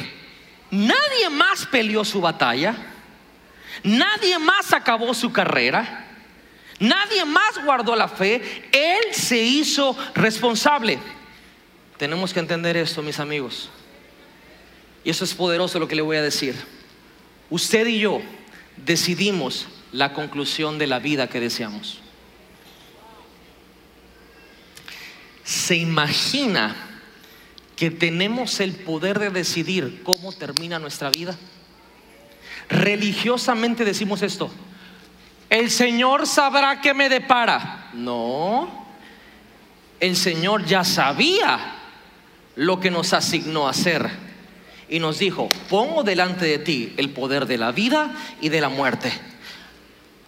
Nadie 0.70 1.30
más 1.30 1.66
peleó 1.66 2.04
su 2.04 2.20
batalla, 2.20 2.74
nadie 3.84 4.38
más 4.38 4.72
acabó 4.72 5.14
su 5.14 5.32
carrera. 5.32 6.06
Nadie 6.80 7.26
más 7.26 7.62
guardó 7.62 7.94
la 7.94 8.08
fe, 8.08 8.42
Él 8.72 9.14
se 9.14 9.38
hizo 9.38 9.96
responsable. 10.14 10.98
Tenemos 11.98 12.32
que 12.32 12.40
entender 12.40 12.76
esto, 12.78 13.02
mis 13.02 13.20
amigos. 13.20 13.68
Y 15.04 15.10
eso 15.10 15.24
es 15.24 15.34
poderoso 15.34 15.78
lo 15.78 15.86
que 15.86 15.94
le 15.94 16.02
voy 16.02 16.16
a 16.16 16.22
decir. 16.22 16.56
Usted 17.50 17.86
y 17.86 17.98
yo 17.98 18.22
decidimos 18.78 19.66
la 19.92 20.14
conclusión 20.14 20.78
de 20.78 20.86
la 20.86 20.98
vida 20.98 21.28
que 21.28 21.40
deseamos. 21.40 22.00
¿Se 25.44 25.76
imagina 25.76 26.76
que 27.76 27.90
tenemos 27.90 28.60
el 28.60 28.74
poder 28.74 29.18
de 29.18 29.30
decidir 29.30 30.02
cómo 30.02 30.32
termina 30.32 30.78
nuestra 30.78 31.10
vida? 31.10 31.36
Religiosamente 32.68 33.84
decimos 33.84 34.22
esto, 34.22 34.50
el 35.50 35.68
Señor 35.70 36.28
sabrá 36.28 36.80
qué 36.80 36.94
me 36.94 37.08
depara. 37.08 37.90
No, 37.92 38.86
el 39.98 40.16
Señor 40.16 40.64
ya 40.64 40.84
sabía 40.84 41.58
lo 42.54 42.78
que 42.78 42.90
nos 42.90 43.12
asignó 43.12 43.68
hacer. 43.68 44.08
Y 44.88 44.98
nos 44.98 45.18
dijo, 45.18 45.48
pongo 45.68 46.02
delante 46.02 46.46
de 46.46 46.58
ti 46.58 46.94
el 46.96 47.10
poder 47.10 47.46
de 47.46 47.58
la 47.58 47.72
vida 47.72 48.12
y 48.40 48.48
de 48.48 48.60
la 48.60 48.68
muerte. 48.68 49.12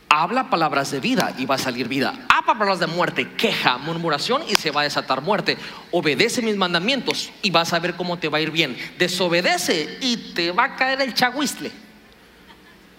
Habla 0.09 0.51
palabras 0.51 0.91
de 0.91 1.01
vida 1.01 1.35
y 1.39 1.47
va 1.47 1.55
a 1.55 1.59
salir 1.59 1.89
vida. 1.89 2.11
Habla 2.29 2.55
palabras 2.59 2.81
de 2.81 2.87
muerte, 2.87 3.33
queja, 3.33 3.79
murmuración 3.79 4.43
y 4.49 4.57
se 4.57 4.71
va 4.71 4.83
a 4.83 4.85
desatar 4.85 5.23
muerte. 5.23 5.57
Obedece 5.91 6.43
mis 6.43 6.57
mandamientos 6.57 7.31
y 7.43 7.51
vas 7.51 7.73
a 7.73 7.79
ver 7.79 7.95
cómo 7.95 8.19
te 8.19 8.29
va 8.29 8.39
a 8.39 8.41
ir 8.41 8.51
bien. 8.51 8.77
Desobedece 8.99 9.99
y 10.01 10.35
te 10.35 10.53
va 10.53 10.65
a 10.65 10.77
caer 10.77 11.01
el 11.01 11.15
chaguistle. 11.15 11.73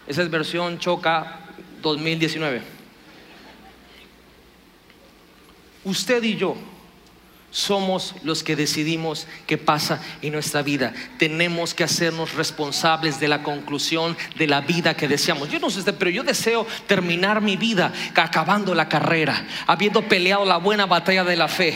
Esa 0.08 0.22
es 0.22 0.30
versión 0.30 0.80
choca 0.80 1.43
2019. 1.84 2.62
Usted 5.84 6.24
y 6.24 6.38
yo 6.38 6.56
somos 7.52 8.16
los 8.24 8.44
que 8.44 8.56
decidimos 8.56 9.28
qué 9.46 9.60
pasa 9.60 10.02
en 10.24 10.34
nuestra 10.34 10.64
vida. 10.64 10.92
Tenemos 11.20 11.76
que 11.76 11.84
hacernos 11.84 12.34
responsables 12.34 13.20
de 13.20 13.28
la 13.28 13.44
conclusión 13.44 14.18
de 14.38 14.48
la 14.48 14.62
vida 14.62 14.96
que 14.96 15.08
deseamos. 15.08 15.50
Yo 15.50 15.60
no 15.60 15.70
sé 15.70 15.94
pero 15.94 16.10
yo 16.10 16.24
deseo 16.24 16.66
terminar 16.88 17.42
mi 17.42 17.56
vida 17.56 17.94
acabando 18.16 18.74
la 18.74 18.90
carrera, 18.90 19.46
habiendo 19.68 20.02
peleado 20.08 20.46
la 20.46 20.58
buena 20.58 20.88
batalla 20.88 21.24
de 21.24 21.36
la 21.36 21.48
fe 21.48 21.76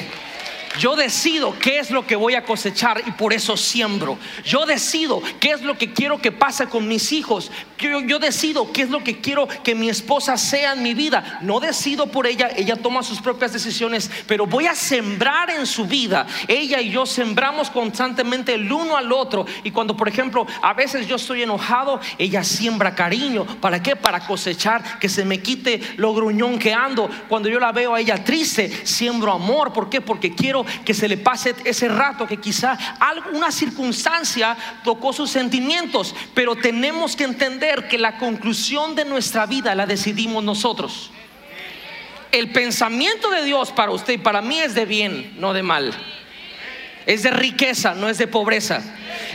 yo 0.79 0.95
decido 0.95 1.57
qué 1.59 1.79
es 1.79 1.91
lo 1.91 2.05
que 2.05 2.15
voy 2.15 2.35
a 2.35 2.43
cosechar 2.43 3.01
y 3.05 3.11
por 3.11 3.33
eso 3.33 3.57
siembro. 3.57 4.17
Yo 4.43 4.65
decido 4.65 5.21
qué 5.39 5.51
es 5.51 5.61
lo 5.61 5.77
que 5.77 5.93
quiero 5.93 6.19
que 6.19 6.31
pase 6.31 6.67
con 6.67 6.87
mis 6.87 7.11
hijos. 7.11 7.51
Yo, 7.77 8.19
decido 8.19 8.71
qué 8.71 8.83
es 8.83 8.89
lo 8.89 9.03
que 9.03 9.21
quiero 9.21 9.47
que 9.47 9.75
mi 9.75 9.89
esposa 9.89 10.37
sea 10.37 10.73
en 10.73 10.83
mi 10.83 10.93
vida. 10.93 11.39
No 11.41 11.59
decido 11.59 12.07
por 12.07 12.25
ella, 12.25 12.49
ella 12.55 12.75
toma 12.75 13.03
sus 13.03 13.21
propias 13.21 13.53
decisiones, 13.53 14.09
pero 14.27 14.47
voy 14.47 14.65
a 14.65 14.75
sembrar 14.75 15.49
en 15.49 15.65
su 15.65 15.85
vida. 15.85 16.25
Ella 16.47 16.81
y 16.81 16.89
yo 16.89 17.05
sembramos 17.05 17.69
constantemente 17.69 18.55
el 18.55 18.71
uno 18.71 18.97
al 18.97 19.11
otro. 19.11 19.45
Y 19.63 19.71
cuando, 19.71 19.95
por 19.95 20.07
ejemplo, 20.07 20.47
a 20.61 20.73
veces 20.73 21.07
yo 21.07 21.17
estoy 21.17 21.43
enojado, 21.43 21.99
ella 22.17 22.43
siembra 22.43 22.95
cariño. 22.95 23.45
¿Para 23.61 23.81
qué? 23.81 23.95
Para 23.95 24.25
cosechar, 24.25 24.99
que 24.99 25.09
se 25.09 25.25
me 25.25 25.41
quite 25.41 25.81
lo 25.97 26.13
gruñón 26.13 26.57
que 26.57 26.73
ando. 26.73 27.09
Cuando 27.27 27.49
yo 27.49 27.59
la 27.59 27.71
veo 27.71 27.93
a 27.93 27.99
ella 27.99 28.23
triste, 28.23 28.85
siembro 28.85 29.31
amor. 29.31 29.71
¿Por 29.71 29.89
qué? 29.89 30.01
Porque 30.01 30.33
quiero 30.33 30.65
que 30.85 30.93
se 30.93 31.07
le 31.07 31.17
pase 31.17 31.55
ese 31.65 31.87
rato 31.87 32.27
que 32.27 32.37
quizá 32.37 32.77
alguna 32.99 33.51
circunstancia 33.51 34.55
tocó 34.83 35.13
sus 35.13 35.29
sentimientos, 35.29 36.15
pero 36.33 36.55
tenemos 36.55 37.15
que 37.15 37.23
entender 37.23 37.87
que 37.87 37.97
la 37.97 38.17
conclusión 38.17 38.95
de 38.95 39.05
nuestra 39.05 39.45
vida 39.45 39.75
la 39.75 39.85
decidimos 39.85 40.43
nosotros. 40.43 41.11
el 42.31 42.51
pensamiento 42.51 43.29
de 43.29 43.43
Dios 43.45 43.71
para 43.71 43.91
usted 43.91 44.13
y 44.13 44.17
para 44.17 44.41
mí 44.41 44.59
es 44.59 44.75
de 44.75 44.85
bien, 44.85 45.35
no 45.39 45.53
de 45.53 45.63
mal. 45.63 45.93
Es 47.05 47.23
de 47.23 47.31
riqueza, 47.31 47.95
no 47.95 48.09
es 48.09 48.17
de 48.17 48.27
pobreza. 48.27 48.83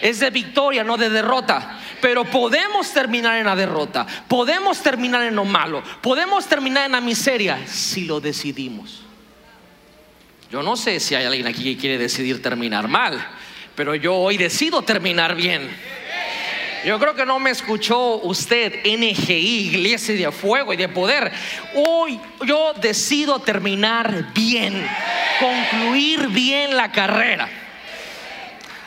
Es 0.02 0.20
de 0.20 0.28
victoria, 0.28 0.84
no 0.84 0.98
de 0.98 1.08
derrota. 1.08 1.78
Pero 2.02 2.24
podemos 2.24 2.92
terminar 2.92 3.38
en 3.38 3.46
la 3.46 3.56
derrota. 3.56 4.06
Podemos 4.28 4.82
terminar 4.82 5.22
en 5.22 5.34
lo 5.34 5.46
malo. 5.46 5.82
Podemos 6.02 6.46
terminar 6.46 6.84
en 6.84 6.92
la 6.92 7.00
miseria 7.00 7.66
si 7.66 8.04
lo 8.04 8.20
decidimos. 8.20 9.01
Yo 10.52 10.62
no 10.62 10.76
sé 10.76 11.00
si 11.00 11.14
hay 11.14 11.24
alguien 11.24 11.46
aquí 11.46 11.64
que 11.64 11.80
quiere 11.80 11.96
decidir 11.96 12.42
terminar 12.42 12.86
mal, 12.86 13.26
pero 13.74 13.94
yo 13.94 14.14
hoy 14.16 14.36
decido 14.36 14.82
terminar 14.82 15.34
bien. 15.34 15.66
Yo 16.84 16.98
creo 16.98 17.14
que 17.14 17.24
no 17.24 17.38
me 17.38 17.48
escuchó 17.48 18.16
usted, 18.16 18.80
NGI, 18.84 19.68
Iglesia 19.68 20.14
de 20.14 20.30
Fuego 20.30 20.74
y 20.74 20.76
de 20.76 20.90
Poder. 20.90 21.32
Hoy 21.74 22.20
yo 22.46 22.74
decido 22.74 23.38
terminar 23.38 24.34
bien, 24.34 24.86
concluir 25.40 26.28
bien 26.28 26.76
la 26.76 26.92
carrera. 26.92 27.48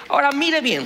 Ahora 0.07 0.31
mire 0.33 0.61
bien, 0.61 0.85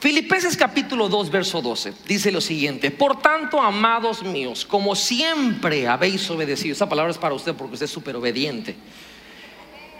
Filipenses 0.00 0.56
capítulo 0.56 1.08
2, 1.08 1.30
verso 1.30 1.62
12, 1.62 1.92
dice 2.08 2.32
lo 2.32 2.40
siguiente, 2.40 2.90
por 2.90 3.22
tanto, 3.22 3.62
amados 3.62 4.24
míos, 4.24 4.66
como 4.66 4.96
siempre 4.96 5.86
habéis 5.86 6.28
obedecido, 6.30 6.72
esa 6.72 6.88
palabra 6.88 7.12
es 7.12 7.18
para 7.18 7.34
usted 7.34 7.54
porque 7.54 7.74
usted 7.74 7.84
es 7.84 7.92
súper 7.92 8.16
obediente. 8.16 8.74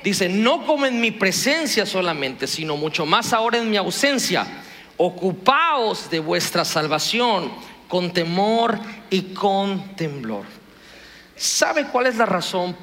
Dice, 0.03 0.29
no 0.29 0.67
como 0.67 0.87
en 0.87 1.01
mi 1.01 1.13
presencia 1.13 1.87
solamente, 1.87 2.47
sino 2.47 2.77
mucho 2.77 3.07
más 3.07 3.33
ahora 3.33 3.59
en 3.59 3.71
mi 3.71 3.77
ausencia. 3.77 4.47
Ocupaos 4.97 6.11
de 6.11 6.19
vuestra 6.19 6.65
salvación 6.65 7.53
con 7.89 8.13
temor 8.13 8.81
y 9.11 9.35
con 9.35 9.95
temblor. 9.97 10.45
¿Sabe 11.37 11.87
cuál 11.87 12.07
es 12.07 12.17
la 12.17 12.27
razón 12.27 12.77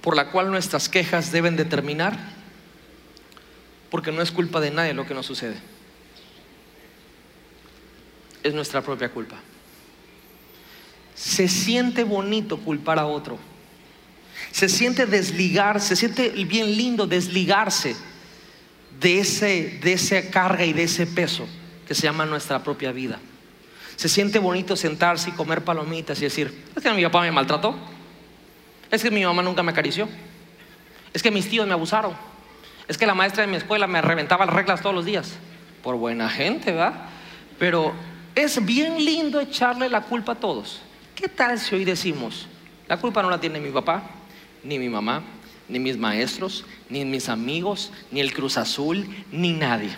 por 0.00 0.14
la 0.14 0.30
cual 0.30 0.50
nuestras 0.50 0.88
quejas 0.88 1.32
deben 1.32 1.56
determinar? 1.56 2.18
Porque 3.90 4.12
no 4.12 4.20
es 4.20 4.30
culpa 4.30 4.60
de 4.60 4.70
nadie 4.70 4.94
lo 4.94 5.06
que 5.06 5.14
nos 5.14 5.26
sucede. 5.26 5.56
Es 8.42 8.52
nuestra 8.52 8.82
propia 8.82 9.10
culpa. 9.10 9.36
Se 11.14 11.48
siente 11.48 12.04
bonito 12.04 12.58
culpar 12.58 12.98
a 12.98 13.06
otro 13.06 13.38
se 14.52 14.68
siente 14.68 15.06
desligar, 15.06 15.80
se 15.80 15.96
siente 15.96 16.28
bien 16.28 16.76
lindo 16.76 17.06
desligarse 17.06 17.96
de, 19.00 19.18
ese, 19.18 19.80
de 19.82 19.94
esa 19.94 20.30
carga 20.30 20.64
y 20.64 20.74
de 20.74 20.84
ese 20.84 21.06
peso 21.06 21.48
que 21.88 21.94
se 21.94 22.02
llama 22.02 22.26
nuestra 22.26 22.62
propia 22.62 22.92
vida. 22.92 23.18
Se 23.96 24.08
siente 24.08 24.38
bonito 24.38 24.76
sentarse 24.76 25.30
y 25.30 25.32
comer 25.32 25.64
palomitas 25.64 26.18
y 26.18 26.24
decir, 26.24 26.64
es 26.76 26.82
que 26.82 26.92
mi 26.92 27.02
papá 27.02 27.22
me 27.22 27.32
maltrató, 27.32 27.74
es 28.90 29.02
que 29.02 29.10
mi 29.10 29.24
mamá 29.24 29.42
nunca 29.42 29.62
me 29.62 29.72
acarició, 29.72 30.06
es 31.14 31.22
que 31.22 31.30
mis 31.30 31.48
tíos 31.48 31.66
me 31.66 31.72
abusaron, 31.72 32.14
es 32.86 32.98
que 32.98 33.06
la 33.06 33.14
maestra 33.14 33.42
de 33.42 33.46
mi 33.50 33.56
escuela 33.56 33.86
me 33.86 34.02
reventaba 34.02 34.44
las 34.44 34.54
reglas 34.54 34.82
todos 34.82 34.94
los 34.94 35.06
días, 35.06 35.32
por 35.82 35.96
buena 35.96 36.28
gente, 36.28 36.72
¿verdad? 36.72 37.06
Pero 37.58 37.94
es 38.34 38.62
bien 38.64 39.02
lindo 39.02 39.40
echarle 39.40 39.88
la 39.88 40.02
culpa 40.02 40.32
a 40.32 40.34
todos. 40.34 40.82
¿Qué 41.14 41.28
tal 41.28 41.58
si 41.58 41.74
hoy 41.74 41.84
decimos, 41.86 42.48
la 42.86 42.98
culpa 42.98 43.22
no 43.22 43.30
la 43.30 43.40
tiene 43.40 43.60
mi 43.60 43.70
papá, 43.70 44.02
ni 44.64 44.78
mi 44.78 44.88
mamá, 44.88 45.22
ni 45.68 45.78
mis 45.78 45.96
maestros, 45.96 46.64
ni 46.88 47.04
mis 47.04 47.28
amigos, 47.28 47.92
ni 48.10 48.20
el 48.20 48.32
Cruz 48.32 48.56
Azul, 48.56 49.06
ni 49.30 49.52
nadie. 49.52 49.90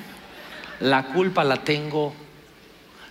La 0.80 1.06
culpa 1.12 1.44
la 1.44 1.62
tengo. 1.64 2.14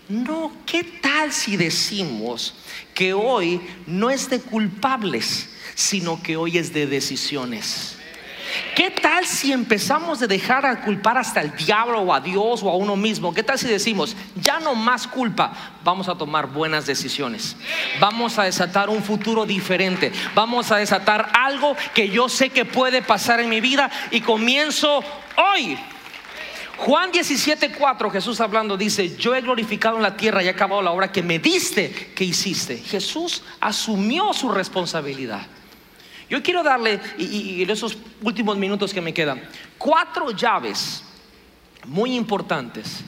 No, 0.10 0.52
¿qué 0.66 0.84
tal 0.84 1.32
si 1.32 1.58
decimos 1.58 2.56
que 2.94 3.14
hoy 3.14 3.62
no 3.88 4.10
es 4.10 4.30
de 4.30 4.40
culpables, 4.40 5.50
sino 5.76 6.22
que 6.22 6.38
hoy 6.38 6.58
es 6.58 6.74
de 6.74 6.88
decisiones? 6.88 7.93
¿Qué 8.76 8.92
tal 8.92 9.26
si 9.26 9.52
empezamos 9.52 10.20
de 10.20 10.28
dejar 10.28 10.66
a 10.66 10.82
culpar 10.82 11.18
hasta 11.18 11.42
el 11.42 11.56
diablo 11.56 12.00
o 12.02 12.14
a 12.14 12.20
Dios 12.20 12.64
o 12.64 12.70
a 12.70 12.76
uno 12.76 12.96
mismo? 12.96 13.34
¿Qué 13.34 13.44
tal 13.44 13.60
si 13.60 13.68
decimos, 13.68 14.16
ya 14.36 14.60
no 14.60 14.76
más 14.76 15.08
culpa, 15.08 15.54
vamos 15.84 16.10
a 16.10 16.16
tomar 16.16 16.48
buenas 16.48 16.86
decisiones? 16.86 17.56
Vamos 18.00 18.40
a 18.40 18.44
desatar 18.44 18.90
un 18.90 19.04
futuro 19.04 19.46
diferente. 19.46 20.12
Vamos 20.36 20.72
a 20.72 20.78
desatar 20.78 21.32
algo 21.34 21.76
que 21.94 22.10
yo 22.10 22.30
sé 22.30 22.50
que 22.50 22.66
puede 22.66 23.02
pasar 23.02 23.40
en 23.40 23.50
mi 23.50 23.62
vida 23.62 23.90
y 24.12 24.22
comienzo 24.22 25.04
hoy. 25.38 25.78
Juan 26.78 27.12
17:4, 27.12 28.12
Jesús 28.12 28.42
hablando, 28.42 28.78
dice: 28.78 29.16
Yo 29.16 29.36
he 29.36 29.42
glorificado 29.42 29.98
en 29.98 30.04
la 30.04 30.18
tierra 30.18 30.44
y 30.44 30.48
he 30.48 30.50
acabado 30.50 30.82
la 30.82 30.92
obra 30.92 31.12
que 31.12 31.22
me 31.22 31.40
diste 31.40 32.12
que 32.16 32.24
hiciste. 32.24 32.78
Jesús 32.78 33.44
asumió 33.60 34.34
su 34.34 34.50
responsabilidad. 34.50 35.46
Yo 36.34 36.42
quiero 36.42 36.64
darle, 36.64 37.00
y, 37.20 37.62
en 37.62 37.70
esos 37.70 37.96
últimos 38.24 38.58
minutos 38.58 38.92
que 38.92 39.02
me 39.02 39.14
quedan, 39.14 39.40
cuatro 39.78 40.32
llaves 40.32 41.04
muy 41.86 42.16
importantes 42.16 43.02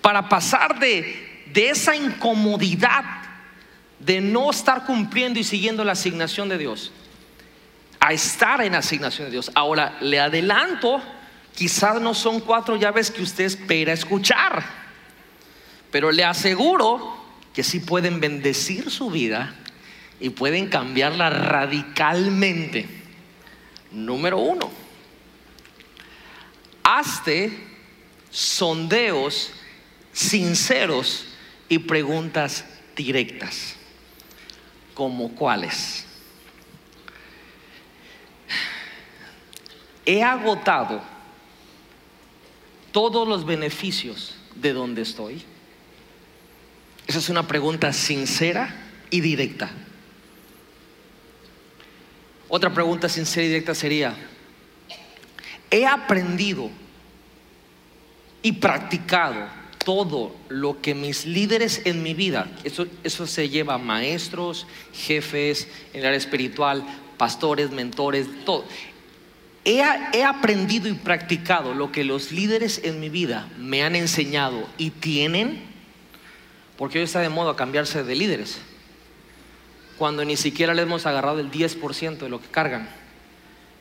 para 0.00 0.28
pasar 0.28 0.80
de, 0.80 1.44
de 1.52 1.68
esa 1.68 1.94
incomodidad 1.94 3.04
de 4.00 4.20
no 4.20 4.50
estar 4.50 4.84
cumpliendo 4.84 5.38
y 5.38 5.44
siguiendo 5.44 5.84
la 5.84 5.92
asignación 5.92 6.48
de 6.48 6.58
Dios 6.58 6.90
a 8.00 8.12
estar 8.12 8.60
en 8.62 8.72
la 8.72 8.78
asignación 8.78 9.28
de 9.28 9.30
Dios. 9.30 9.52
Ahora, 9.54 9.96
le 10.00 10.18
adelanto, 10.18 11.00
quizás 11.54 12.00
no 12.00 12.14
son 12.14 12.40
cuatro 12.40 12.74
llaves 12.74 13.12
que 13.12 13.22
usted 13.22 13.44
espera 13.44 13.92
escuchar, 13.92 14.64
pero 15.92 16.10
le 16.10 16.24
aseguro 16.24 17.16
que 17.54 17.62
sí 17.62 17.78
pueden 17.78 18.18
bendecir 18.18 18.90
su 18.90 19.08
vida 19.08 19.54
y 20.20 20.30
pueden 20.30 20.68
cambiarla 20.68 21.30
radicalmente. 21.30 22.86
Número 23.90 24.38
uno, 24.38 24.70
hazte 26.84 27.52
sondeos 28.30 29.52
sinceros 30.12 31.26
y 31.68 31.78
preguntas 31.78 32.64
directas. 32.94 33.76
¿Como 34.94 35.34
cuáles? 35.34 36.04
He 40.04 40.22
agotado 40.22 41.02
todos 42.92 43.26
los 43.26 43.46
beneficios 43.46 44.34
de 44.56 44.72
donde 44.72 45.02
estoy. 45.02 45.42
Esa 47.06 47.18
es 47.18 47.28
una 47.28 47.46
pregunta 47.46 47.92
sincera 47.92 48.74
y 49.10 49.20
directa. 49.20 49.70
Otra 52.52 52.74
pregunta 52.74 53.08
sincera 53.08 53.46
y 53.46 53.48
directa 53.48 53.76
sería, 53.76 54.12
he 55.70 55.86
aprendido 55.86 56.68
y 58.42 58.52
practicado 58.52 59.46
todo 59.84 60.34
lo 60.48 60.80
que 60.80 60.96
mis 60.96 61.26
líderes 61.26 61.82
en 61.84 62.02
mi 62.02 62.12
vida, 62.12 62.50
eso, 62.64 62.88
eso 63.04 63.28
se 63.28 63.48
lleva 63.48 63.78
maestros, 63.78 64.66
jefes, 64.92 65.68
en 65.92 66.00
el 66.00 66.06
área 66.06 66.18
espiritual, 66.18 66.84
pastores, 67.16 67.70
mentores, 67.70 68.26
todo. 68.44 68.64
He, 69.64 69.80
he, 70.12 70.24
aprendido 70.24 70.88
y 70.88 70.94
practicado 70.94 71.72
lo 71.72 71.92
que 71.92 72.02
los 72.02 72.32
líderes 72.32 72.80
en 72.82 72.98
mi 72.98 73.10
vida 73.10 73.48
me 73.58 73.84
han 73.84 73.94
enseñado 73.94 74.66
y 74.76 74.90
tienen, 74.90 75.62
porque 76.76 76.98
hoy 76.98 77.04
está 77.04 77.20
de 77.20 77.28
modo 77.28 77.50
a 77.50 77.56
cambiarse 77.56 78.02
de 78.02 78.16
líderes 78.16 78.58
cuando 80.00 80.24
ni 80.24 80.38
siquiera 80.38 80.72
le 80.72 80.80
hemos 80.80 81.04
agarrado 81.04 81.40
el 81.40 81.50
10% 81.50 82.20
de 82.20 82.30
lo 82.30 82.40
que 82.40 82.48
cargan, 82.48 82.88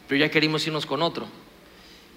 pero 0.05 0.19
ya 0.19 0.29
queremos 0.29 0.67
irnos 0.67 0.85
con 0.85 1.01
otro. 1.01 1.25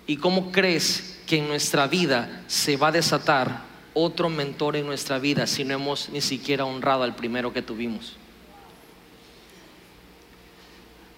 ¿Y 0.08 0.16
cómo 0.16 0.50
crees 0.50 1.20
que 1.24 1.36
en 1.38 1.46
nuestra 1.46 1.86
vida 1.86 2.42
se 2.48 2.76
va 2.76 2.88
a 2.88 2.90
desatar 2.90 3.62
otro 3.94 4.28
mentor 4.28 4.74
en 4.74 4.86
nuestra 4.86 5.20
vida 5.20 5.46
si 5.46 5.62
no 5.62 5.74
hemos 5.74 6.08
ni 6.08 6.20
siquiera 6.20 6.64
honrado 6.64 7.04
al 7.04 7.14
primero 7.14 7.52
que 7.52 7.62
tuvimos? 7.62 8.16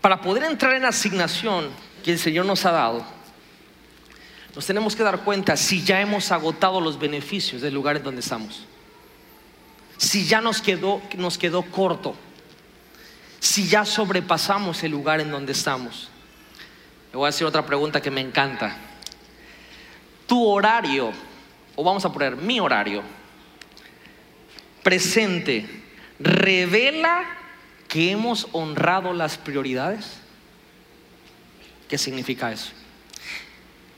Para 0.03 0.21
poder 0.21 0.45
entrar 0.45 0.75
en 0.75 0.83
la 0.83 0.89
asignación 0.89 1.71
que 2.05 2.13
el 2.13 2.19
Señor 2.19 2.45
nos 2.45 2.67
ha 2.67 2.73
dado, 2.73 3.03
nos 4.55 4.67
tenemos 4.67 4.95
que 4.95 5.03
dar 5.03 5.25
cuenta 5.25 5.57
si 5.57 5.83
ya 5.83 6.03
hemos 6.03 6.31
agotado 6.31 6.83
los 6.83 6.99
beneficios 6.99 7.63
del 7.63 7.73
lugar 7.73 7.97
en 7.97 8.03
donde 8.03 8.21
estamos. 8.21 8.67
Si 9.97 10.27
ya 10.27 10.43
nos 10.43 10.61
quedó, 10.61 11.01
nos 11.17 11.39
quedó 11.39 11.63
corto 11.63 12.15
si 13.45 13.69
ya 13.69 13.85
sobrepasamos 13.85 14.83
el 14.85 14.93
lugar 14.93 15.21
en 15.21 15.31
donde 15.31 15.53
estamos? 15.53 16.09
Le 17.13 17.19
voy 17.19 17.27
a 17.27 17.29
hacer 17.29 17.47
otra 17.47 17.67
pregunta 17.67 18.01
que 18.01 18.11
me 18.11 18.23
encanta. 18.23 18.75
Tu 20.27 20.43
horario, 20.47 21.13
o 21.77 21.85
vamos 21.85 22.03
a 22.07 22.11
poner 22.11 22.37
mi 22.37 22.59
horario, 22.59 23.03
presente, 24.83 25.69
revela 26.19 27.23
que 27.87 28.13
hemos 28.13 28.49
honrado 28.53 29.13
las 29.13 29.37
prioridades. 29.37 30.21
¿Qué 31.87 31.99
significa 31.99 32.51
eso? 32.51 32.73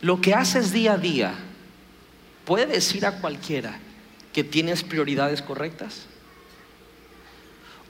Lo 0.00 0.20
que 0.20 0.34
haces 0.34 0.72
día 0.72 0.94
a 0.94 0.98
día, 0.98 1.34
¿puede 2.44 2.66
decir 2.66 3.06
a 3.06 3.20
cualquiera 3.20 3.78
que 4.32 4.42
tienes 4.42 4.82
prioridades 4.82 5.40
correctas? 5.40 6.08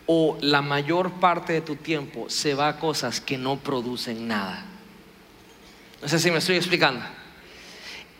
O 0.07 0.39
la 0.41 0.63
mayor 0.63 1.13
parte 1.15 1.53
de 1.53 1.61
tu 1.61 1.77
tiempo 1.77 2.31
se 2.31 2.55
va 2.55 2.69
a 2.69 2.79
cosas 2.79 3.21
que 3.21 3.37
no 3.37 3.59
producen 3.59 4.29
nada. 4.29 4.65
No 6.01 6.09
sé 6.09 6.19
si 6.19 6.31
me 6.31 6.39
estoy 6.39 6.57
explicando. 6.57 7.01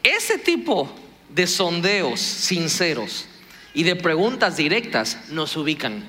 Ese 0.03 0.39
tipo 0.39 0.91
de 1.29 1.47
sondeos 1.47 2.21
sinceros 2.21 3.27
y 3.75 3.85
de 3.85 3.97
preguntas 3.97 4.57
directas 4.57 5.29
nos 5.31 5.57
ubican. 5.57 6.05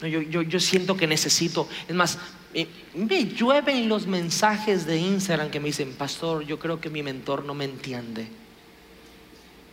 Yo, 0.00 0.22
yo, 0.22 0.42
yo 0.42 0.60
siento 0.60 0.96
que 0.96 1.06
necesito, 1.06 1.68
es 1.86 1.94
más, 1.94 2.18
me, 2.54 2.66
me 2.94 3.24
llueven 3.26 3.88
los 3.88 4.06
mensajes 4.06 4.86
de 4.86 4.96
Instagram 4.96 5.50
que 5.50 5.60
me 5.60 5.66
dicen, 5.66 5.92
pastor, 5.92 6.46
yo 6.46 6.58
creo 6.58 6.80
que 6.80 6.88
mi 6.88 7.02
mentor 7.02 7.44
no 7.44 7.54
me 7.54 7.66
entiende. 7.66 8.28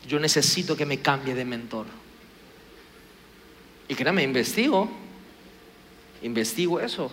Yo 0.05 0.19
necesito 0.19 0.75
que 0.75 0.85
me 0.85 0.99
cambie 0.99 1.33
de 1.33 1.45
mentor. 1.45 1.85
Y 3.87 3.95
créame, 3.95 4.23
investigo, 4.23 4.89
investigo 6.21 6.79
eso. 6.79 7.11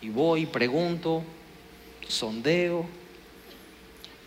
Y 0.00 0.08
voy, 0.08 0.46
pregunto, 0.46 1.22
sondeo. 2.06 2.86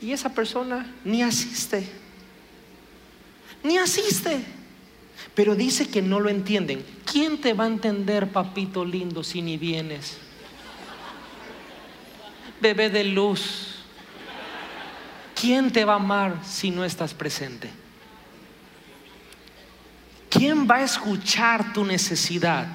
Y 0.02 0.12
esa 0.12 0.34
persona 0.34 0.94
ni 1.04 1.22
asiste. 1.22 1.88
Ni 3.64 3.78
asiste. 3.78 4.44
Pero 5.34 5.56
dice 5.56 5.88
que 5.88 6.02
no 6.02 6.20
lo 6.20 6.30
entienden. 6.30 6.86
¿Quién 7.10 7.40
te 7.40 7.54
va 7.54 7.66
a 7.66 7.68
entender, 7.68 8.32
papito 8.32 8.84
lindo, 8.84 9.24
si 9.24 9.42
ni 9.42 9.58
vienes? 9.58 10.18
Bebé 12.62 12.90
de 12.90 13.04
luz. 13.06 13.76
¿Quién 15.40 15.72
te 15.72 15.86
va 15.86 15.94
a 15.94 15.98
amar 15.98 16.42
si 16.46 16.72
no 16.72 16.86
estás 16.86 17.14
presente? 17.14 17.70
¿Quién 20.38 20.68
va 20.70 20.78
a 20.78 20.84
escuchar 20.84 21.72
tu 21.72 21.86
necesidad 21.86 22.68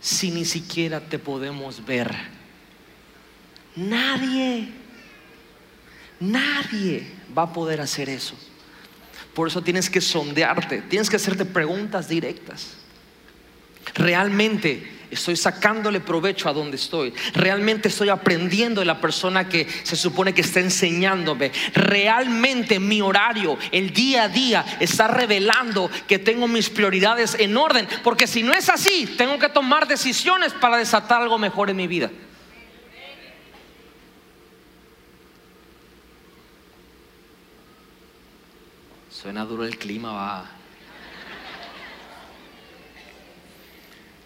si 0.00 0.30
ni 0.30 0.44
siquiera 0.44 1.00
te 1.00 1.18
podemos 1.18 1.84
ver? 1.84 2.14
Nadie, 3.74 4.68
nadie 6.20 7.10
va 7.36 7.42
a 7.42 7.52
poder 7.52 7.80
hacer 7.80 8.08
eso. 8.08 8.36
Por 9.34 9.48
eso 9.48 9.60
tienes 9.60 9.90
que 9.90 10.00
sondearte, 10.00 10.82
tienes 10.82 11.10
que 11.10 11.16
hacerte 11.16 11.44
preguntas 11.44 12.08
directas. 12.08 12.76
Realmente 13.94 15.01
estoy 15.12 15.36
sacándole 15.36 16.00
provecho 16.00 16.48
a 16.48 16.52
donde 16.52 16.76
estoy. 16.76 17.12
Realmente 17.34 17.88
estoy 17.88 18.08
aprendiendo 18.08 18.80
de 18.80 18.86
la 18.86 19.00
persona 19.00 19.48
que 19.48 19.68
se 19.82 19.94
supone 19.94 20.32
que 20.32 20.40
está 20.40 20.60
enseñándome. 20.60 21.52
Realmente 21.74 22.80
mi 22.80 23.00
horario, 23.00 23.58
el 23.70 23.92
día 23.92 24.24
a 24.24 24.28
día, 24.28 24.64
está 24.80 25.08
revelando 25.08 25.90
que 26.08 26.18
tengo 26.18 26.48
mis 26.48 26.70
prioridades 26.70 27.36
en 27.38 27.56
orden. 27.56 27.86
Porque 28.02 28.26
si 28.26 28.42
no 28.42 28.52
es 28.52 28.68
así, 28.68 29.06
tengo 29.18 29.38
que 29.38 29.48
tomar 29.48 29.86
decisiones 29.86 30.52
para 30.54 30.78
desatar 30.78 31.22
algo 31.22 31.38
mejor 31.38 31.70
en 31.70 31.76
mi 31.76 31.86
vida. 31.86 32.10
Suena 39.10 39.44
duro 39.44 39.64
el 39.64 39.78
clima, 39.78 40.12
va. 40.12 40.61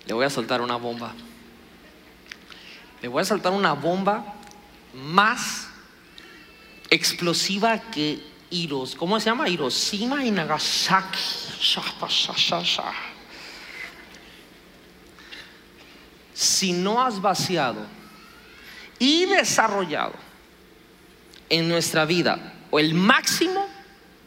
Le 0.06 0.14
voy 0.14 0.24
a 0.24 0.30
soltar 0.30 0.60
una 0.60 0.76
bomba. 0.76 1.12
Le 3.02 3.08
voy 3.08 3.22
a 3.22 3.24
soltar 3.24 3.52
una 3.52 3.72
bomba 3.72 4.34
más 4.94 5.68
explosiva 6.90 7.78
que 7.90 8.20
Hiros. 8.50 8.94
¿Cómo 8.94 9.18
se 9.18 9.26
llama? 9.26 9.48
Hiroshima 9.48 10.24
y 10.24 10.30
Nagasaki. 10.30 11.18
Si 16.32 16.72
no 16.72 17.02
has 17.02 17.20
vaciado 17.20 17.86
y 18.98 19.26
desarrollado 19.26 20.14
en 21.48 21.68
nuestra 21.68 22.04
vida 22.04 22.54
o 22.70 22.78
el 22.78 22.94
máximo, 22.94 23.66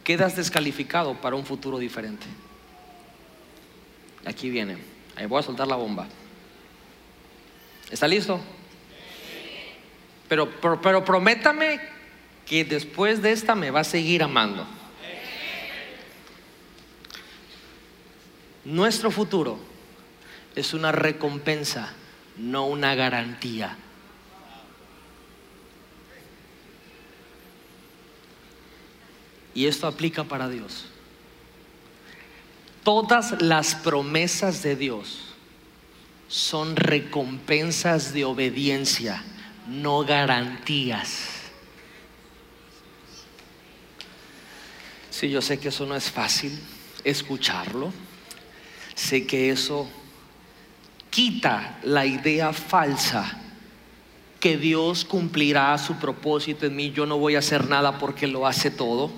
quedas 0.03 0.35
descalificado 0.35 1.13
para 1.21 1.35
un 1.35 1.45
futuro 1.45 1.77
diferente. 1.77 2.25
Aquí 4.25 4.49
viene. 4.49 4.88
Ahí 5.19 5.25
voy 5.25 5.39
a 5.39 5.43
soltar 5.43 5.67
la 5.67 5.75
bomba. 5.75 6.07
¿Está 7.91 8.07
listo? 8.07 8.39
Pero, 10.29 10.49
pero, 10.61 10.81
pero 10.81 11.03
prométame 11.03 11.81
que 12.45 12.63
después 12.63 13.21
de 13.21 13.33
esta 13.33 13.53
me 13.53 13.69
va 13.69 13.81
a 13.81 13.83
seguir 13.83 14.23
amando. 14.23 14.65
Nuestro 18.63 19.11
futuro 19.11 19.59
es 20.55 20.73
una 20.73 20.93
recompensa, 20.93 21.93
no 22.37 22.67
una 22.67 22.95
garantía. 22.95 23.75
Y 29.53 29.67
esto 29.67 29.85
aplica 29.85 30.23
para 30.23 30.47
Dios. 30.47 30.88
Todas 32.83 33.41
las 33.41 33.75
promesas 33.75 34.63
de 34.63 34.75
Dios 34.75 35.19
son 36.27 36.75
recompensas 36.75 38.13
de 38.13 38.25
obediencia, 38.25 39.23
no 39.67 40.05
garantías. 40.05 41.39
Sí, 45.09 45.29
yo 45.29 45.41
sé 45.41 45.59
que 45.59 45.67
eso 45.67 45.85
no 45.85 45.95
es 45.95 46.09
fácil 46.09 46.57
escucharlo. 47.03 47.91
Sé 48.95 49.25
que 49.25 49.49
eso 49.49 49.89
quita 51.09 51.79
la 51.83 52.05
idea 52.05 52.53
falsa 52.53 53.39
que 54.39 54.57
Dios 54.57 55.03
cumplirá 55.03 55.77
su 55.77 55.95
propósito 55.95 56.65
en 56.65 56.75
mí. 56.75 56.91
Yo 56.91 57.05
no 57.05 57.17
voy 57.17 57.35
a 57.35 57.39
hacer 57.39 57.67
nada 57.67 57.97
porque 57.97 58.27
lo 58.27 58.47
hace 58.47 58.71
todo. 58.71 59.11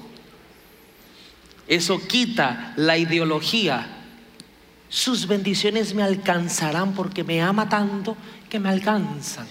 Eso 1.68 1.99
quita 2.07 2.74
la 2.76 2.97
ideología. 2.97 3.88
Sus 4.89 5.28
bendiciones 5.28 5.93
me 5.93 6.01
alcanzarán 6.03 6.93
porque 6.93 7.24
me 7.24 7.41
ama 7.41 7.70
tanto 7.70 8.18
que 8.49 8.59
me 8.59 8.68
alcanzan. 8.70 9.47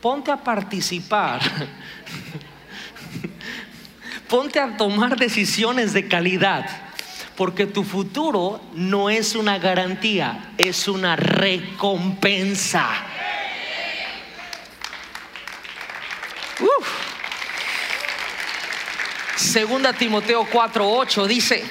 Ponte 0.00 0.30
a 0.30 0.36
participar. 0.36 1.40
Ponte 4.28 4.60
a 4.60 4.76
tomar 4.76 5.16
decisiones 5.16 5.92
de 5.92 6.08
calidad. 6.08 6.66
Porque 7.36 7.66
tu 7.66 7.84
futuro 7.84 8.60
no 8.74 9.10
es 9.10 9.34
una 9.34 9.58
garantía, 9.58 10.52
es 10.56 10.88
una 10.88 11.16
recompensa. 11.16 12.88
Uf. 16.60 17.03
Segunda 19.44 19.92
Timoteo 19.92 20.48
4:8 20.50 21.26
dice, 21.26 21.64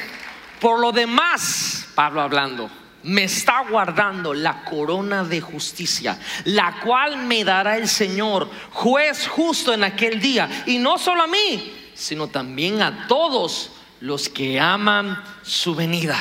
por 0.61 0.79
lo 0.79 0.91
demás, 0.91 1.87
Pablo 1.95 2.21
hablando, 2.21 2.69
me 3.03 3.23
está 3.23 3.65
guardando 3.69 4.33
la 4.33 4.63
corona 4.63 5.23
de 5.23 5.41
justicia, 5.41 6.17
la 6.45 6.79
cual 6.79 7.17
me 7.17 7.43
dará 7.43 7.75
el 7.77 7.89
Señor, 7.89 8.49
juez 8.71 9.27
justo 9.27 9.73
en 9.73 9.83
aquel 9.83 10.21
día, 10.21 10.63
y 10.65 10.77
no 10.77 10.97
solo 10.97 11.23
a 11.23 11.27
mí, 11.27 11.91
sino 11.93 12.27
también 12.27 12.81
a 12.81 13.07
todos 13.07 13.71
los 13.99 14.29
que 14.29 14.59
aman 14.59 15.21
su 15.41 15.75
venida. 15.75 16.17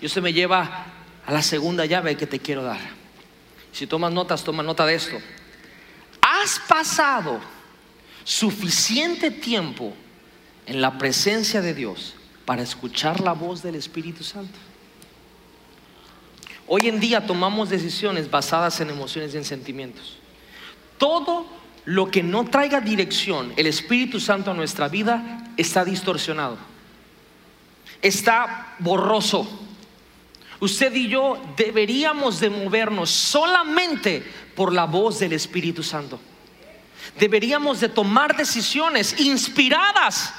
Y 0.00 0.06
eso 0.06 0.20
me 0.20 0.32
lleva 0.32 0.84
a 1.24 1.32
la 1.32 1.42
segunda 1.42 1.86
llave 1.86 2.16
que 2.16 2.26
te 2.26 2.40
quiero 2.40 2.62
dar. 2.62 2.80
Si 3.72 3.86
tomas 3.86 4.12
notas, 4.12 4.44
toma 4.44 4.62
nota 4.62 4.84
de 4.84 4.96
esto. 4.96 5.16
Has 6.20 6.58
pasado 6.58 7.40
suficiente 8.24 9.30
tiempo 9.30 9.94
en 10.68 10.82
la 10.82 10.98
presencia 10.98 11.62
de 11.62 11.72
Dios 11.72 12.14
para 12.44 12.62
escuchar 12.62 13.20
la 13.20 13.32
voz 13.32 13.62
del 13.62 13.74
Espíritu 13.74 14.22
Santo. 14.22 14.58
Hoy 16.66 16.88
en 16.88 17.00
día 17.00 17.26
tomamos 17.26 17.70
decisiones 17.70 18.30
basadas 18.30 18.78
en 18.80 18.90
emociones 18.90 19.32
y 19.32 19.38
en 19.38 19.46
sentimientos. 19.46 20.18
Todo 20.98 21.46
lo 21.86 22.10
que 22.10 22.22
no 22.22 22.44
traiga 22.44 22.82
dirección, 22.82 23.54
el 23.56 23.66
Espíritu 23.66 24.20
Santo 24.20 24.50
a 24.50 24.54
nuestra 24.54 24.88
vida, 24.88 25.52
está 25.56 25.86
distorsionado. 25.86 26.58
Está 28.02 28.74
borroso. 28.78 29.48
Usted 30.60 30.94
y 30.94 31.08
yo 31.08 31.42
deberíamos 31.56 32.40
de 32.40 32.50
movernos 32.50 33.08
solamente 33.08 34.22
por 34.54 34.74
la 34.74 34.84
voz 34.84 35.18
del 35.18 35.32
Espíritu 35.32 35.82
Santo. 35.82 36.20
Deberíamos 37.18 37.80
de 37.80 37.88
tomar 37.88 38.36
decisiones 38.36 39.18
inspiradas 39.18 40.34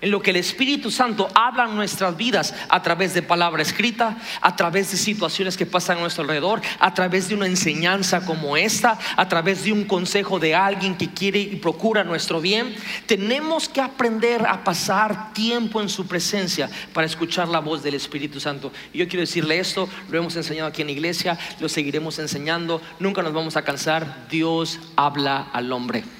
en 0.00 0.10
lo 0.10 0.22
que 0.22 0.30
el 0.30 0.36
Espíritu 0.36 0.90
Santo 0.90 1.28
habla 1.34 1.64
en 1.64 1.76
nuestras 1.76 2.16
vidas 2.16 2.54
a 2.68 2.82
través 2.82 3.14
de 3.14 3.22
palabra 3.22 3.62
escrita, 3.62 4.16
a 4.40 4.56
través 4.56 4.90
de 4.90 4.96
situaciones 4.96 5.56
que 5.56 5.66
pasan 5.66 5.98
a 5.98 6.00
nuestro 6.00 6.22
alrededor, 6.22 6.60
a 6.78 6.94
través 6.94 7.28
de 7.28 7.34
una 7.34 7.46
enseñanza 7.46 8.24
como 8.24 8.56
esta, 8.56 8.98
a 9.16 9.28
través 9.28 9.64
de 9.64 9.72
un 9.72 9.84
consejo 9.84 10.38
de 10.38 10.54
alguien 10.54 10.96
que 10.96 11.12
quiere 11.12 11.40
y 11.40 11.56
procura 11.56 12.04
nuestro 12.04 12.40
bien. 12.40 12.74
Tenemos 13.06 13.68
que 13.68 13.80
aprender 13.80 14.46
a 14.46 14.64
pasar 14.64 15.32
tiempo 15.32 15.80
en 15.80 15.88
su 15.88 16.06
presencia 16.06 16.70
para 16.92 17.06
escuchar 17.06 17.48
la 17.48 17.60
voz 17.60 17.82
del 17.82 17.94
Espíritu 17.94 18.40
Santo. 18.40 18.72
Y 18.92 18.98
yo 18.98 19.08
quiero 19.08 19.20
decirle 19.20 19.58
esto, 19.58 19.88
lo 20.10 20.18
hemos 20.18 20.36
enseñado 20.36 20.68
aquí 20.68 20.82
en 20.82 20.88
la 20.88 20.92
iglesia, 20.92 21.38
lo 21.60 21.68
seguiremos 21.68 22.18
enseñando, 22.18 22.80
nunca 22.98 23.22
nos 23.22 23.32
vamos 23.32 23.56
a 23.56 23.62
cansar. 23.62 24.26
Dios 24.30 24.78
habla 24.96 25.48
al 25.52 25.72
hombre. 25.72 26.19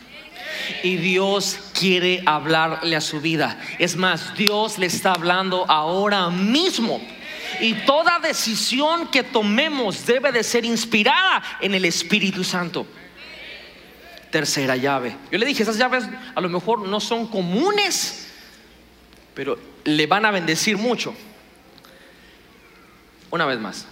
Y 0.83 0.97
Dios 0.97 1.59
quiere 1.79 2.23
hablarle 2.27 2.97
a 2.97 3.01
su 3.01 3.21
vida. 3.21 3.59
Es 3.79 3.97
más, 3.97 4.35
Dios 4.37 4.79
le 4.79 4.87
está 4.87 5.13
hablando 5.13 5.65
ahora 5.69 6.31
mismo. 6.31 7.01
Y 7.61 7.75
toda 7.85 8.19
decisión 8.19 9.09
que 9.09 9.23
tomemos 9.23 10.07
debe 10.07 10.33
de 10.33 10.43
ser 10.43 10.65
inspirada 10.65 11.43
en 11.61 11.75
el 11.75 11.85
Espíritu 11.85 12.45
Santo. 12.45 12.87
Tercera 14.31 14.77
llave. 14.77 15.17
Yo 15.31 15.39
le 15.39 15.47
dije, 15.47 15.63
esas 15.63 15.77
llaves 15.77 16.05
a 16.35 16.41
lo 16.41 16.49
mejor 16.49 16.87
no 16.87 17.01
son 17.01 17.27
comunes, 17.27 18.29
pero 19.35 19.59
le 19.85 20.07
van 20.07 20.25
a 20.25 20.31
bendecir 20.31 20.77
mucho. 20.77 21.15
Una 23.31 23.47
vez 23.47 23.59
más. 23.59 23.87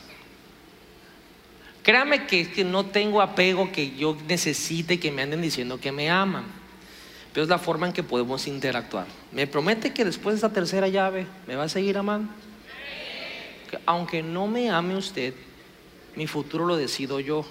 Créame 1.83 2.27
que, 2.27 2.51
que 2.51 2.65
no 2.65 2.87
tengo 2.87 3.23
apego 3.23 3.73
que 3.73 3.97
yo 3.97 4.17
necesite 4.29 5.01
que 5.01 5.11
me 5.11 5.23
anden 5.23 5.41
diciendo 5.41 5.81
que 5.81 5.91
me 5.91 6.11
aman. 6.11 6.58
Es 7.43 7.47
la 7.47 7.59
forma 7.59 7.87
en 7.87 7.93
que 7.93 8.03
podemos 8.03 8.49
interactuar. 8.49 9.07
¿Me 9.31 9.47
promete 9.47 9.93
que 9.93 10.05
después 10.05 10.35
de 10.35 10.39
esta 10.39 10.53
tercera 10.53 10.89
llave 10.89 11.25
me 11.47 11.55
va 11.55 11.65
a 11.65 11.69
seguir 11.69 11.97
amando? 11.97 12.33
Que 13.71 13.79
aunque 13.87 14.25
no 14.25 14.49
me 14.49 14.71
ame 14.71 14.97
usted, 14.97 15.35
mi 16.17 16.27
futuro 16.27 16.67
lo 16.67 16.77
decido 16.77 17.21
yo. 17.21 17.47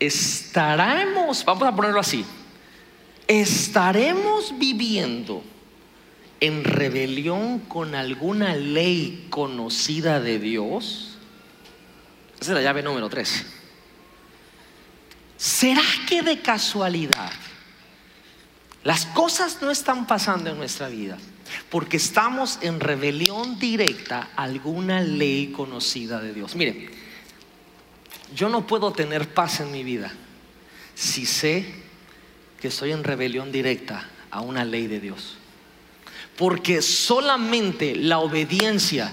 Estaremos, 0.00 1.44
vamos 1.44 1.68
a 1.68 1.76
ponerlo 1.76 2.00
así, 2.00 2.24
estaremos 3.26 4.58
viviendo 4.58 5.42
en 6.40 6.64
rebelión 6.64 7.58
con 7.58 7.94
alguna 7.94 8.54
ley 8.54 9.26
conocida 9.28 10.20
de 10.20 10.38
Dios. 10.38 11.18
Esa 12.40 12.52
es 12.52 12.56
la 12.56 12.62
llave 12.62 12.82
número 12.82 13.10
tres. 13.10 13.57
¿Será 15.38 15.82
que 16.08 16.22
de 16.22 16.40
casualidad 16.40 17.32
las 18.82 19.06
cosas 19.06 19.62
no 19.62 19.70
están 19.70 20.06
pasando 20.06 20.50
en 20.50 20.58
nuestra 20.58 20.88
vida 20.88 21.16
porque 21.70 21.96
estamos 21.96 22.58
en 22.60 22.80
rebelión 22.80 23.56
directa 23.58 24.30
a 24.34 24.42
alguna 24.42 25.00
ley 25.00 25.52
conocida 25.52 26.20
de 26.20 26.34
Dios? 26.34 26.56
Mire, 26.56 26.90
yo 28.34 28.48
no 28.48 28.66
puedo 28.66 28.92
tener 28.92 29.32
paz 29.32 29.60
en 29.60 29.70
mi 29.70 29.84
vida 29.84 30.12
si 30.96 31.24
sé 31.24 31.72
que 32.60 32.66
estoy 32.66 32.90
en 32.90 33.04
rebelión 33.04 33.52
directa 33.52 34.08
a 34.32 34.40
una 34.40 34.64
ley 34.64 34.88
de 34.88 34.98
Dios. 34.98 35.36
Porque 36.36 36.82
solamente 36.82 37.94
la 37.94 38.18
obediencia 38.18 39.12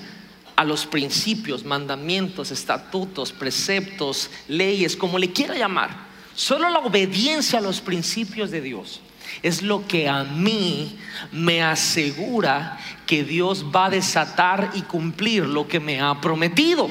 a 0.56 0.64
los 0.64 0.88
principios, 0.88 1.64
mandamientos, 1.66 2.50
estatutos, 2.50 3.32
preceptos, 3.32 4.32
leyes, 4.48 4.96
como 4.96 5.20
le 5.20 5.32
quiera 5.32 5.56
llamar, 5.56 6.05
solo 6.36 6.70
la 6.70 6.80
obediencia 6.80 7.60
a 7.60 7.62
los 7.62 7.82
principios 7.82 8.52
de 8.52 8.62
Dios 8.62 9.02
es 9.42 9.62
lo 9.62 9.88
que 9.88 10.08
a 10.08 10.24
mí 10.24 10.98
me 11.32 11.64
asegura 11.64 12.78
que 13.06 13.24
Dios 13.24 13.66
va 13.76 13.86
a 13.86 13.90
desatar 13.90 14.72
y 14.74 14.82
cumplir 14.84 15.46
lo 15.46 15.68
que 15.68 15.80
me 15.80 16.02
ha 16.02 16.20
prometido. 16.22 16.90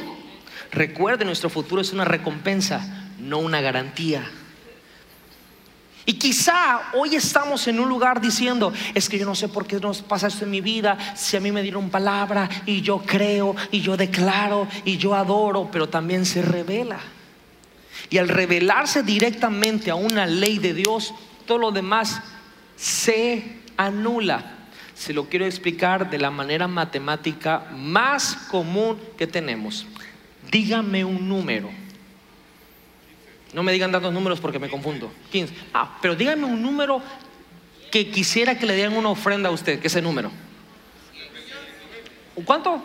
Recuerde, 0.71 1.25
nuestro 1.25 1.51
futuro 1.51 1.81
es 1.81 1.93
una 1.93 2.05
recompensa, 2.05 3.09
no 3.19 3.39
una 3.39 3.61
garantía. 3.61 4.29
Y 6.07 6.15
quizá 6.15 6.93
hoy 6.93 7.15
estamos 7.15 7.67
en 7.67 7.81
un 7.81 7.89
lugar 7.89 8.21
diciendo, 8.21 8.73
es 8.93 9.09
que 9.09 9.19
yo 9.19 9.25
no 9.25 9.35
sé 9.35 9.49
por 9.49 9.67
qué 9.67 9.81
nos 9.81 10.03
pasa 10.03 10.27
esto 10.27 10.45
en 10.45 10.51
mi 10.51 10.61
vida, 10.61 10.99
si 11.17 11.37
a 11.37 11.41
mí 11.41 11.51
me 11.51 11.63
dieron 11.63 11.89
palabra 11.89 12.49
y 12.67 12.83
yo 12.83 12.99
creo 12.99 13.57
y 13.71 13.81
yo 13.81 13.97
declaro 13.97 14.69
y 14.85 14.99
yo 14.99 15.15
adoro, 15.15 15.71
pero 15.73 15.89
también 15.89 16.27
se 16.27 16.43
revela. 16.43 16.99
Y 18.15 18.19
al 18.19 18.29
revelarse 18.29 19.03
directamente 19.03 19.91
a 19.91 19.97
una 19.97 20.25
ley 20.25 20.59
de 20.59 20.73
Dios, 20.73 21.13
todo 21.47 21.59
lo 21.59 21.73
demás 21.73 22.23
se 22.77 23.59
anula. 23.77 24.69
Se 24.95 25.13
lo 25.13 25.29
quiero 25.29 25.47
explicar 25.47 26.11
de 26.11 26.19
la 26.19 26.31
manera 26.31 26.69
matemática 26.69 27.67
más 27.75 28.37
común 28.53 29.01
que 29.19 29.27
tenemos. 29.27 29.85
Dígame 30.49 31.05
un 31.05 31.29
número 31.29 31.71
no 33.53 33.65
me 33.65 33.73
digan 33.73 33.91
tantos 33.91 34.13
números 34.13 34.41
porque 34.41 34.61
me 34.61 34.69
confundo. 34.69 35.13
15. 35.33 35.53
Ah, 35.73 35.99
pero 36.01 36.15
díganme 36.15 36.45
un 36.45 36.61
número 36.61 37.03
que 37.91 38.11
quisiera 38.11 38.57
que 38.57 38.67
le 38.67 38.77
dieran 38.77 38.97
una 38.97 39.09
ofrenda 39.09 39.49
a 39.49 39.53
usted, 39.53 39.81
que 39.81 39.87
ese 39.87 40.03
número. 40.03 40.31
¿Cuánto? 42.45 42.81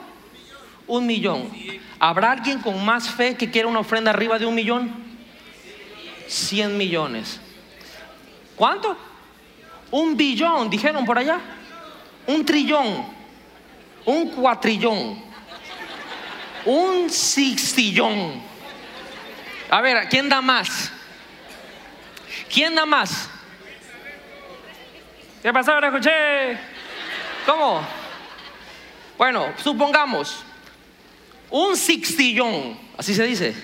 Un 0.88 1.06
millón. 1.06 1.52
¿Habrá 2.00 2.32
alguien 2.32 2.62
con 2.62 2.84
más 2.84 3.10
fe 3.10 3.36
que 3.36 3.52
quiera 3.52 3.68
una 3.68 3.80
ofrenda 3.80 4.12
arriba 4.12 4.40
de 4.40 4.46
un 4.48 4.56
millón? 4.56 5.09
100 6.30 6.78
millones. 6.78 7.40
¿Cuánto? 8.56 8.96
Un 9.92 10.16
billón, 10.16 10.70
dijeron 10.70 11.06
por 11.06 11.18
allá. 11.18 11.40
Un 12.28 12.46
trillón. 12.46 13.06
Un 14.06 14.30
cuatrillón. 14.30 15.24
Un 16.66 17.10
sextillón. 17.10 18.42
A 19.70 19.82
ver, 19.82 20.08
¿quién 20.10 20.30
da 20.30 20.42
más? 20.42 20.92
¿Quién 22.54 22.76
da 22.76 22.86
más? 22.86 23.30
¿Qué 25.42 25.52
pasó? 25.52 25.74
Ahora 25.74 25.88
escuché. 25.88 26.58
¿Cómo? 27.46 27.82
Bueno, 29.18 29.54
supongamos 29.64 30.44
un 31.50 31.76
sextillón, 31.76 32.78
así 32.98 33.16
se 33.16 33.24
dice. 33.24 33.56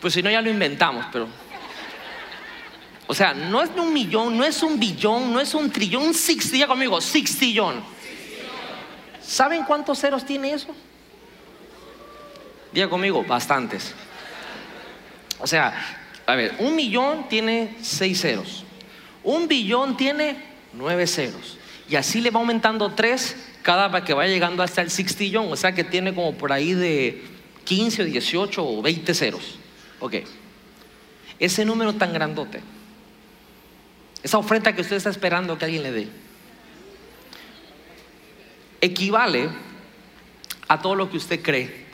Pues 0.00 0.14
si 0.14 0.22
no, 0.22 0.30
ya 0.30 0.42
lo 0.42 0.50
inventamos, 0.50 1.06
pero. 1.12 1.41
O 3.12 3.14
sea, 3.14 3.34
no 3.34 3.60
es 3.60 3.68
un 3.76 3.92
millón, 3.92 4.38
no 4.38 4.42
es 4.42 4.62
un 4.62 4.80
billón, 4.80 5.34
no 5.34 5.38
es 5.38 5.52
un 5.52 5.70
trillón, 5.70 6.04
un 6.04 6.14
sextillón 6.14 6.66
conmigo, 6.66 6.98
sextillón. 6.98 7.84
¿Saben 9.20 9.64
cuántos 9.64 10.00
ceros 10.00 10.24
tiene 10.24 10.54
eso? 10.54 10.74
Diga 12.72 12.88
conmigo, 12.88 13.22
bastantes. 13.22 13.92
O 15.40 15.46
sea, 15.46 15.74
a 16.24 16.34
ver, 16.36 16.54
un 16.60 16.74
millón 16.74 17.28
tiene 17.28 17.76
seis 17.82 18.18
ceros. 18.18 18.64
Un 19.22 19.46
billón 19.46 19.94
tiene 19.98 20.42
nueve 20.72 21.06
ceros. 21.06 21.58
Y 21.90 21.96
así 21.96 22.22
le 22.22 22.30
va 22.30 22.40
aumentando 22.40 22.94
tres 22.94 23.36
cada 23.60 23.88
vez 23.88 24.04
que 24.04 24.14
va 24.14 24.26
llegando 24.26 24.62
hasta 24.62 24.80
el 24.80 24.90
sextillón. 24.90 25.52
O 25.52 25.56
sea 25.56 25.72
que 25.72 25.84
tiene 25.84 26.14
como 26.14 26.32
por 26.32 26.50
ahí 26.50 26.72
de 26.72 27.22
15 27.64 28.00
o 28.00 28.04
18 28.06 28.66
o 28.66 28.80
20 28.80 29.12
ceros. 29.12 29.58
Ok. 30.00 30.14
Ese 31.38 31.66
número 31.66 31.92
tan 31.92 32.14
grandote. 32.14 32.71
Esa 34.22 34.38
oferta 34.38 34.74
que 34.74 34.82
usted 34.82 34.96
está 34.96 35.10
esperando 35.10 35.58
que 35.58 35.64
alguien 35.64 35.82
le 35.82 35.92
dé. 35.92 36.08
Equivale 38.80 39.48
a 40.68 40.80
todo 40.80 40.94
lo 40.94 41.10
que 41.10 41.16
usted 41.16 41.42
cree, 41.42 41.86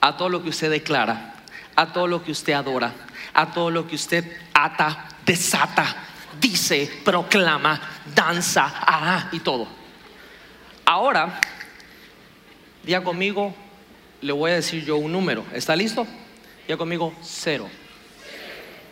a 0.00 0.16
todo 0.16 0.28
lo 0.28 0.42
que 0.42 0.50
usted 0.50 0.70
declara, 0.70 1.34
a 1.76 1.92
todo 1.92 2.06
lo 2.06 2.22
que 2.22 2.32
usted 2.32 2.52
adora, 2.52 2.92
a 3.32 3.52
todo 3.52 3.70
lo 3.70 3.86
que 3.86 3.94
usted 3.94 4.24
ata, 4.52 5.08
desata, 5.24 5.96
dice, 6.40 6.90
proclama, 7.04 7.80
danza, 8.14 8.72
ah, 8.72 9.28
y 9.32 9.40
todo. 9.40 9.66
Ahora, 10.84 11.40
día 12.82 13.02
conmigo, 13.02 13.54
le 14.20 14.32
voy 14.32 14.50
a 14.50 14.54
decir 14.54 14.84
yo 14.84 14.96
un 14.96 15.12
número. 15.12 15.44
¿Está 15.52 15.76
listo? 15.76 16.06
Ya 16.68 16.76
conmigo, 16.76 17.14
cero. 17.22 17.68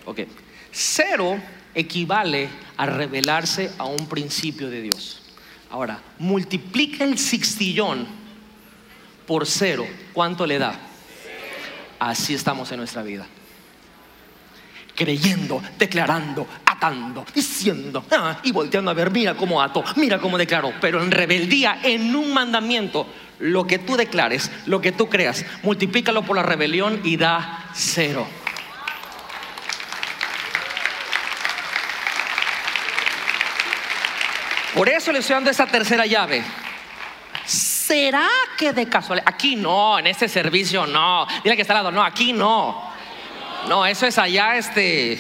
Ok. 0.05 0.21
Cero 0.71 1.41
equivale 1.79 2.49
a 2.77 2.87
revelarse 2.87 3.71
a 3.79 3.85
un 3.85 4.09
principio 4.09 4.69
de 4.69 4.83
Dios. 4.83 5.23
Ahora, 5.71 6.03
multiplica 6.19 7.05
el 7.05 7.17
sextillón 7.19 8.07
por 9.27 9.47
cero. 9.47 9.87
¿Cuánto 10.13 10.45
le 10.45 10.59
da? 10.59 10.79
Así 12.01 12.35
estamos 12.35 12.73
en 12.73 12.79
nuestra 12.79 13.03
vida. 13.03 13.27
Creyendo, 14.95 15.63
declarando, 15.79 16.49
atando, 16.65 17.25
diciendo, 17.33 18.05
ah, 18.11 18.41
y 18.43 18.51
volteando 18.51 18.91
a 18.91 18.95
ver, 18.95 19.13
mira 19.13 19.37
cómo 19.37 19.63
ato, 19.63 19.85
mira 19.95 20.19
cómo 20.19 20.37
declaro, 20.37 20.73
pero 20.81 21.01
en 21.01 21.13
rebeldía, 21.13 21.79
en 21.85 22.17
un 22.17 22.33
mandamiento, 22.33 23.07
lo 23.39 23.69
que 23.69 23.79
tú 23.79 23.97
declares, 23.97 24.51
lo 24.67 24.81
que 24.81 24.91
tú 24.91 25.09
creas, 25.09 25.45
multiplícalo 25.63 26.23
por 26.23 26.35
la 26.35 26.43
rebelión 26.43 27.01
y 27.05 27.17
da 27.17 27.71
cero. 27.75 28.27
Por 34.79 34.89
eso 34.89 35.11
le 35.11 35.19
estoy 35.19 35.35
dando 35.35 35.51
esa 35.51 35.67
tercera 35.67 36.07
llave. 36.07 36.41
¿Será 37.45 38.29
que 38.57 38.73
de 38.73 38.89
casualidad? 38.89 39.27
Aquí 39.29 39.57
no, 39.57 39.99
en 39.99 40.07
este 40.07 40.29
servicio 40.29 40.87
no. 40.87 41.27
Dile 41.43 41.57
que 41.57 41.63
está 41.63 41.73
al 41.73 41.79
lado, 41.79 41.91
no, 41.91 42.01
aquí 42.01 42.33
no. 42.33 42.89
No, 43.67 43.85
eso 43.85 44.07
es 44.07 44.17
allá, 44.19 44.57
este, 44.57 45.19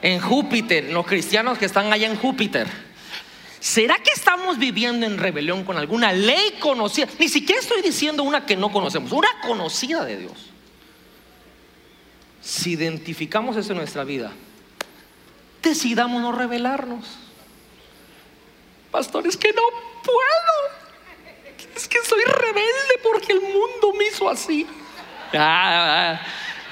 en 0.00 0.20
Júpiter, 0.20 0.92
los 0.92 1.04
cristianos 1.08 1.58
que 1.58 1.64
están 1.64 1.92
allá 1.92 2.06
en 2.06 2.14
Júpiter. 2.14 2.68
¿Será 3.58 3.96
que 3.96 4.12
estamos 4.14 4.58
viviendo 4.58 5.06
en 5.06 5.18
rebelión 5.18 5.64
con 5.64 5.76
alguna 5.76 6.12
ley 6.12 6.54
conocida? 6.60 7.08
Ni 7.18 7.28
siquiera 7.28 7.60
estoy 7.60 7.82
diciendo 7.82 8.22
una 8.22 8.46
que 8.46 8.56
no 8.56 8.70
conocemos, 8.70 9.10
una 9.10 9.40
conocida 9.44 10.04
de 10.04 10.18
Dios. 10.18 10.52
Si 12.40 12.74
identificamos 12.74 13.56
eso 13.56 13.72
en 13.72 13.78
nuestra 13.78 14.04
vida, 14.04 14.30
decidamos 15.64 16.22
no 16.22 16.30
rebelarnos. 16.30 17.27
Pastor, 18.98 19.28
es 19.28 19.36
que 19.36 19.52
no 19.52 19.62
puedo. 20.02 21.68
Es 21.76 21.86
que 21.86 21.98
soy 22.04 22.20
rebelde 22.24 22.94
porque 23.00 23.32
el 23.32 23.40
mundo 23.42 23.92
me 23.96 24.06
hizo 24.06 24.28
así. 24.28 24.66
Ah, 25.32 26.20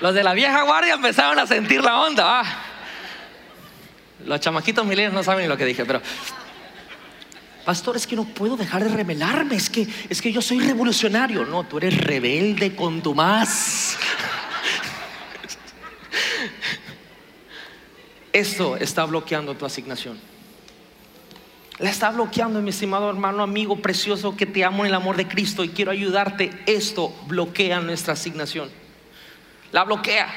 los 0.01 0.13
de 0.13 0.25
la 0.25 0.35
vieja 0.35 0.65
guardia 0.65 0.95
empezaron 0.95 1.39
a 1.39 1.47
sentir 1.47 1.85
la 1.85 2.01
onda. 2.01 2.41
ah. 2.41 2.63
Los 4.25 4.41
chamaquitos 4.41 4.85
milenios 4.85 5.15
no 5.15 5.23
saben 5.23 5.49
lo 5.49 5.57
que 5.57 5.67
dije, 5.67 5.87
pero 5.87 6.03
Pastor, 7.65 7.95
es 7.97 8.09
que 8.09 8.17
no 8.17 8.25
puedo 8.25 8.57
dejar 8.57 8.83
de 8.83 8.91
rebelarme, 8.91 9.55
es 9.55 9.71
que 9.71 9.87
es 10.09 10.21
que 10.21 10.33
yo 10.33 10.43
soy 10.43 10.59
revolucionario. 10.59 11.47
No, 11.47 11.63
tú 11.63 11.79
eres 11.79 11.97
rebelde 11.97 12.75
con 12.75 13.03
tu 13.03 13.15
más. 13.15 13.97
Esto 18.33 18.77
está 18.77 19.05
bloqueando 19.05 19.55
tu 19.55 19.65
asignación. 19.65 20.36
La 21.79 21.91
está 21.91 22.11
bloqueando, 22.11 22.63
mi 22.63 22.71
estimado 22.71 23.11
hermano, 23.11 23.43
amigo 23.43 23.77
precioso, 23.77 24.35
que 24.35 24.47
te 24.47 24.65
amo 24.65 24.85
en 24.85 24.89
el 24.89 24.95
amor 24.95 25.17
de 25.17 25.29
Cristo 25.29 25.63
y 25.63 25.69
quiero 25.69 25.91
ayudarte. 25.91 26.51
Esto 26.65 27.15
bloquea 27.27 27.81
nuestra 27.81 28.15
asignación. 28.15 28.71
La 29.73 29.85
bloquea. 29.85 30.33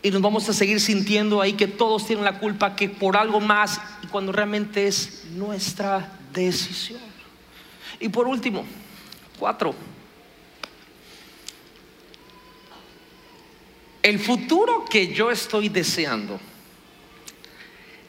Y 0.00 0.10
nos 0.12 0.22
vamos 0.22 0.48
a 0.48 0.52
seguir 0.52 0.80
sintiendo 0.80 1.40
ahí 1.40 1.54
que 1.54 1.66
todos 1.66 2.06
tienen 2.06 2.24
la 2.24 2.38
culpa, 2.38 2.76
que 2.76 2.88
por 2.88 3.16
algo 3.16 3.40
más, 3.40 3.80
y 4.02 4.06
cuando 4.06 4.30
realmente 4.30 4.86
es 4.86 5.24
nuestra 5.32 6.16
decisión. 6.32 7.00
Y 7.98 8.08
por 8.08 8.28
último, 8.28 8.64
cuatro. 9.38 9.74
El 14.00 14.20
futuro 14.20 14.84
que 14.88 15.12
yo 15.12 15.30
estoy 15.30 15.68
deseando 15.68 16.38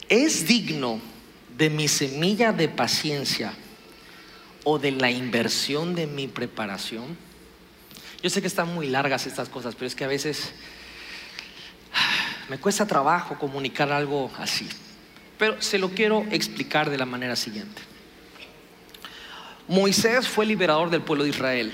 es 0.08 0.46
digno 0.46 1.13
de 1.56 1.70
mi 1.70 1.88
semilla 1.88 2.52
de 2.52 2.68
paciencia 2.68 3.52
o 4.64 4.78
de 4.78 4.92
la 4.92 5.10
inversión 5.10 5.94
de 5.94 6.06
mi 6.06 6.26
preparación. 6.26 7.16
Yo 8.22 8.30
sé 8.30 8.40
que 8.40 8.46
están 8.46 8.74
muy 8.74 8.88
largas 8.88 9.26
estas 9.26 9.48
cosas, 9.48 9.74
pero 9.74 9.86
es 9.86 9.94
que 9.94 10.04
a 10.04 10.08
veces 10.08 10.52
me 12.48 12.58
cuesta 12.58 12.86
trabajo 12.86 13.38
comunicar 13.38 13.92
algo 13.92 14.30
así. 14.38 14.68
Pero 15.38 15.60
se 15.60 15.78
lo 15.78 15.90
quiero 15.90 16.24
explicar 16.30 16.90
de 16.90 16.98
la 16.98 17.06
manera 17.06 17.36
siguiente. 17.36 17.82
Moisés 19.68 20.28
fue 20.28 20.46
liberador 20.46 20.90
del 20.90 21.02
pueblo 21.02 21.24
de 21.24 21.30
Israel. 21.30 21.72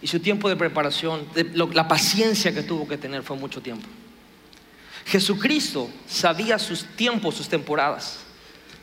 Y 0.00 0.08
su 0.08 0.20
tiempo 0.20 0.48
de 0.48 0.56
preparación, 0.56 1.26
la 1.54 1.86
paciencia 1.86 2.52
que 2.52 2.62
tuvo 2.62 2.88
que 2.88 2.98
tener 2.98 3.22
fue 3.22 3.36
mucho 3.36 3.60
tiempo. 3.60 3.86
Jesucristo 5.06 5.90
sabía 6.06 6.58
sus 6.58 6.84
tiempos, 6.96 7.36
sus 7.36 7.48
temporadas. 7.48 8.20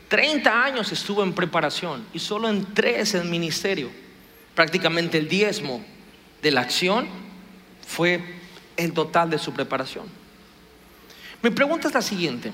30 0.08 0.64
años 0.64 0.90
estuvo 0.92 1.22
en 1.22 1.32
preparación 1.32 2.04
y 2.12 2.18
solo 2.18 2.48
en 2.48 2.74
tres 2.74 3.14
en 3.14 3.30
ministerio. 3.30 3.90
Prácticamente 4.54 5.18
el 5.18 5.28
diezmo 5.28 5.84
de 6.42 6.50
la 6.50 6.62
acción 6.62 7.08
fue 7.86 8.20
el 8.76 8.92
total 8.92 9.30
de 9.30 9.38
su 9.38 9.52
preparación. 9.52 10.06
Mi 11.42 11.50
pregunta 11.50 11.88
es 11.88 11.94
la 11.94 12.02
siguiente. 12.02 12.52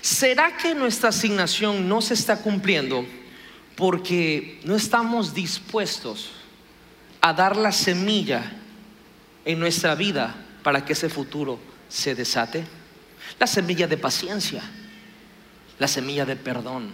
¿Será 0.00 0.56
que 0.56 0.74
nuestra 0.74 1.10
asignación 1.10 1.88
no 1.88 2.02
se 2.02 2.14
está 2.14 2.42
cumpliendo 2.42 3.06
porque 3.76 4.60
no 4.64 4.74
estamos 4.74 5.32
dispuestos 5.32 6.32
a 7.20 7.32
dar 7.32 7.56
la 7.56 7.72
semilla 7.72 8.52
en 9.44 9.58
nuestra 9.58 9.94
vida 9.94 10.34
para 10.62 10.84
que 10.84 10.92
ese 10.92 11.08
futuro 11.08 11.58
se 11.88 12.14
desate? 12.14 12.64
La 13.38 13.46
semilla 13.46 13.86
de 13.86 13.96
paciencia, 13.96 14.62
la 15.78 15.88
semilla 15.88 16.24
de 16.24 16.36
perdón. 16.36 16.92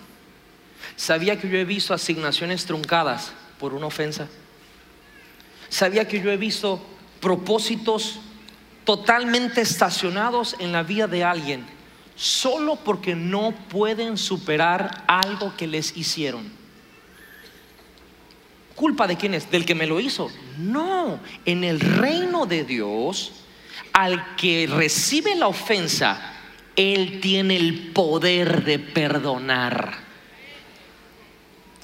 ¿Sabía 0.96 1.40
que 1.40 1.48
yo 1.48 1.58
he 1.58 1.64
visto 1.64 1.94
asignaciones 1.94 2.64
truncadas 2.64 3.32
por 3.58 3.74
una 3.74 3.86
ofensa? 3.86 4.28
¿Sabía 5.68 6.06
que 6.06 6.20
yo 6.20 6.30
he 6.30 6.36
visto 6.36 6.84
propósitos 7.20 8.18
totalmente 8.84 9.60
estacionados 9.60 10.56
en 10.58 10.72
la 10.72 10.82
vida 10.82 11.06
de 11.06 11.24
alguien 11.24 11.64
solo 12.16 12.76
porque 12.76 13.14
no 13.14 13.52
pueden 13.68 14.18
superar 14.18 15.04
algo 15.06 15.56
que 15.56 15.66
les 15.66 15.96
hicieron? 15.96 16.50
¿Culpa 18.74 19.06
de 19.06 19.16
quién 19.16 19.34
es? 19.34 19.50
¿Del 19.50 19.64
que 19.64 19.74
me 19.74 19.86
lo 19.86 20.00
hizo? 20.00 20.30
No, 20.58 21.20
en 21.44 21.62
el 21.62 21.78
reino 21.78 22.46
de 22.46 22.64
Dios, 22.64 23.32
al 23.92 24.36
que 24.36 24.68
recibe 24.70 25.34
la 25.34 25.48
ofensa, 25.48 26.34
Él 26.76 27.20
tiene 27.20 27.56
el 27.56 27.92
poder 27.92 28.64
de 28.64 28.78
perdonar. 28.78 30.02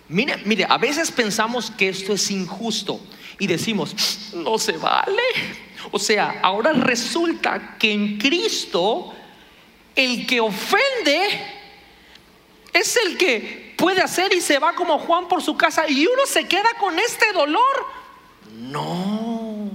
Mire, 0.09 0.39
mire, 0.45 0.67
a 0.69 0.79
veces 0.79 1.11
pensamos 1.11 1.71
que 1.71 1.89
esto 1.89 2.15
es 2.15 2.31
injusto 2.31 3.01
y 3.39 3.47
decimos, 3.47 4.33
no 4.35 4.59
se 4.59 4.73
vale. 4.73 5.23
O 5.93 5.99
sea, 5.99 6.41
ahora 6.43 6.73
resulta 6.73 7.77
que 7.79 7.93
en 7.93 8.19
Cristo 8.19 9.15
el 9.95 10.27
que 10.27 10.41
ofende 10.41 11.45
es 12.73 12.99
el 13.05 13.19
que 13.19 13.75
puede 13.77 14.01
hacer 14.01 14.33
y 14.33 14.41
se 14.41 14.59
va 14.59 14.75
como 14.75 14.99
Juan 14.99 15.29
por 15.29 15.43
su 15.43 15.57
casa 15.57 15.89
y 15.89 16.07
uno 16.07 16.23
se 16.27 16.47
queda 16.47 16.69
con 16.81 16.99
este 16.99 17.33
dolor. 17.33 17.87
No. 18.55 19.71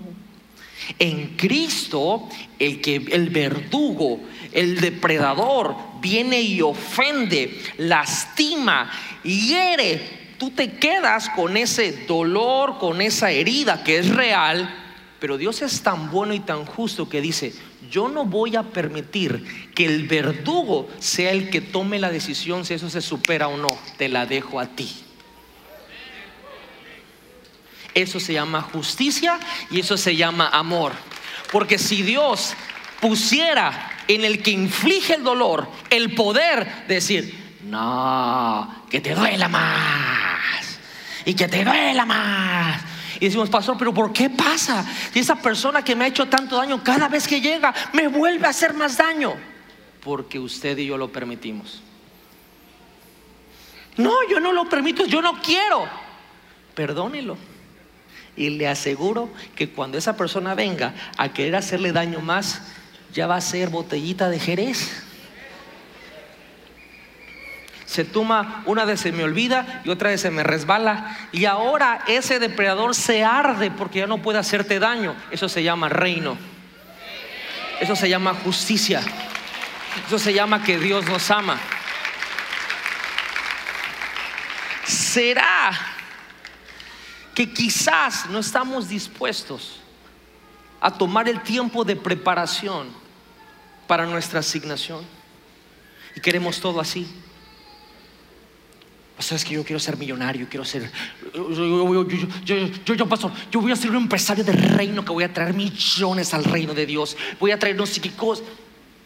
En 1.00 1.36
Cristo, 1.38 2.28
el 2.60 2.82
que 2.82 2.96
el 2.96 3.30
verdugo, 3.30 4.20
el 4.52 4.80
depredador 4.80 5.76
viene 6.02 6.42
y 6.42 6.62
ofende, 6.62 7.60
lastima, 7.78 8.92
hiere, 9.24 10.36
tú 10.38 10.52
te 10.52 10.74
quedas 10.74 11.30
con 11.30 11.58
ese 11.58 12.06
dolor, 12.06 12.78
con 12.78 13.02
esa 13.02 13.32
herida 13.32 13.84
que 13.84 13.98
es 13.98 14.10
real, 14.14 14.70
pero 15.20 15.38
Dios 15.38 15.62
es 15.62 15.82
tan 15.82 16.12
bueno 16.12 16.34
y 16.34 16.42
tan 16.42 16.66
justo 16.66 17.08
que 17.08 17.22
dice, 17.22 17.54
yo 17.90 18.10
no 18.10 18.26
voy 18.26 18.56
a 18.56 18.64
permitir 18.64 19.72
que 19.74 19.86
el 19.86 20.08
verdugo 20.08 20.90
sea 21.00 21.32
el 21.32 21.50
que 21.50 21.62
tome 21.62 22.00
la 22.00 22.10
decisión 22.10 22.66
si 22.66 22.74
eso 22.74 22.90
se 22.90 23.02
supera 23.02 23.48
o 23.48 23.56
no, 23.56 23.70
te 23.98 24.10
la 24.10 24.26
dejo 24.26 24.60
a 24.60 24.68
ti. 24.68 24.90
Eso 27.94 28.20
se 28.20 28.34
llama 28.34 28.62
justicia 28.62 29.40
y 29.70 29.82
eso 29.82 29.98
se 29.98 30.16
llama 30.16 30.50
amor. 30.50 30.94
Porque 31.52 31.78
si 31.78 32.02
Dios 32.02 32.56
pusiera 33.00 33.92
en 34.08 34.26
el 34.26 34.42
que 34.42 34.52
inflige 34.52 35.16
el 35.16 35.24
dolor 35.24 35.68
el 35.90 36.16
poder 36.16 36.88
de 36.88 36.96
decir, 36.96 37.60
no, 37.64 38.84
que 38.90 39.00
te 39.02 39.14
duela 39.14 39.48
más 39.48 40.80
y 41.26 41.34
que 41.34 41.48
te 41.48 41.64
duela 41.64 42.06
más. 42.06 42.82
Y 43.20 43.26
decimos, 43.26 43.50
pastor, 43.50 43.78
pero 43.78 43.94
¿por 43.94 44.12
qué 44.12 44.30
pasa? 44.30 44.86
Si 45.14 45.20
esa 45.20 45.36
persona 45.36 45.84
que 45.84 45.96
me 45.96 46.06
ha 46.06 46.08
hecho 46.08 46.28
tanto 46.28 46.58
daño 46.58 46.84
cada 46.84 47.08
vez 47.08 47.28
que 47.28 47.40
llega 47.40 47.74
me 47.94 48.08
vuelve 48.08 48.48
a 48.48 48.50
hacer 48.50 48.74
más 48.74 48.98
daño. 48.98 49.36
Porque 50.04 50.40
usted 50.40 50.78
y 50.78 50.88
yo 50.88 50.98
lo 50.98 51.12
permitimos. 51.12 51.82
No, 53.96 54.28
yo 54.28 54.40
no 54.40 54.52
lo 54.52 54.68
permito, 54.68 55.06
yo 55.06 55.22
no 55.22 55.42
quiero. 55.42 55.88
Perdónelo. 56.74 57.38
Y 58.36 58.50
le 58.50 58.68
aseguro 58.68 59.30
que 59.56 59.70
cuando 59.70 59.98
esa 59.98 60.18
persona 60.18 60.56
venga 60.56 60.94
a 61.18 61.30
querer 61.30 61.56
hacerle 61.56 61.92
daño 61.92 62.20
más, 62.20 62.62
ya 63.14 63.28
va 63.28 63.36
a 63.36 63.42
ser 63.42 63.70
botellita 63.70 64.30
de 64.30 64.40
Jerez. 64.40 65.04
Se 67.86 68.04
toma, 68.04 68.64
una 68.66 68.86
vez 68.86 69.02
se 69.02 69.12
me 69.12 69.24
olvida 69.24 69.84
y 69.86 69.90
otra 69.92 70.10
vez 70.10 70.22
se 70.22 70.32
me 70.32 70.42
resbala. 70.42 71.16
Y 71.32 71.46
ahora 71.46 72.04
ese 72.08 72.40
depredador 72.40 72.96
se 72.96 73.24
arde 73.24 73.70
porque 73.70 74.00
ya 74.00 74.08
no 74.08 74.20
puede 74.20 74.40
hacerte 74.40 74.80
daño. 74.80 75.16
Eso 75.30 75.48
se 75.48 75.62
llama 75.62 75.90
reino. 75.90 76.36
Eso 77.80 77.96
se 77.96 78.10
llama 78.10 78.34
justicia. 78.34 79.02
Eso 80.08 80.18
se 80.18 80.34
llama 80.34 80.64
que 80.64 80.80
Dios 80.80 81.06
nos 81.06 81.30
ama. 81.30 81.60
¿Será 84.86 85.93
que 87.34 87.52
quizás 87.52 88.30
no 88.30 88.40
estamos 88.40 88.88
dispuestos 88.90 89.80
a 90.80 90.92
tomar 90.92 91.28
el 91.30 91.42
tiempo 91.42 91.84
de 91.84 91.96
preparación 91.96 92.88
para 93.88 94.06
nuestra 94.06 94.40
asignación? 94.40 95.04
Y 96.16 96.22
queremos 96.22 96.60
todo 96.60 96.80
así. 96.80 97.08
Sabes 99.20 99.46
que 99.46 99.54
yo 99.54 99.64
quiero 99.64 99.80
ser 99.80 99.96
millonario, 99.96 100.48
quiero 100.50 100.66
ser. 100.66 100.92
Yo, 101.34 101.50
yo, 101.50 102.08
yo, 102.44 102.94
yo, 102.96 103.08
pastor, 103.08 103.32
yo 103.52 103.62
voy 103.62 103.72
a 103.72 103.76
ser 103.76 103.92
un 103.92 103.98
empresario 103.98 104.44
del 104.44 104.58
reino 104.58 105.06
que 105.06 105.12
voy 105.12 105.24
a 105.24 105.32
traer 105.32 105.54
millones 105.54 106.34
al 106.34 106.44
reino 106.44 106.74
de 106.74 106.86
Dios. 106.86 107.16
Voy 107.40 107.52
a 107.52 107.60
traer 107.60 107.78
qué 107.78 108.12
cosas. 108.12 108.46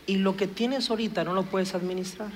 Y 0.08 0.16
lo 0.18 0.36
que 0.36 0.48
tienes 0.48 0.90
ahorita 0.90 1.24
no 1.24 1.34
lo 1.34 1.44
puedes 1.44 1.76
administrar. 1.76 2.30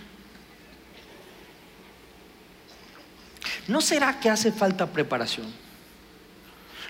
¿No 3.67 3.79
será 3.81 4.19
que 4.19 4.29
hace 4.29 4.51
falta 4.51 4.85
preparación? 4.91 5.47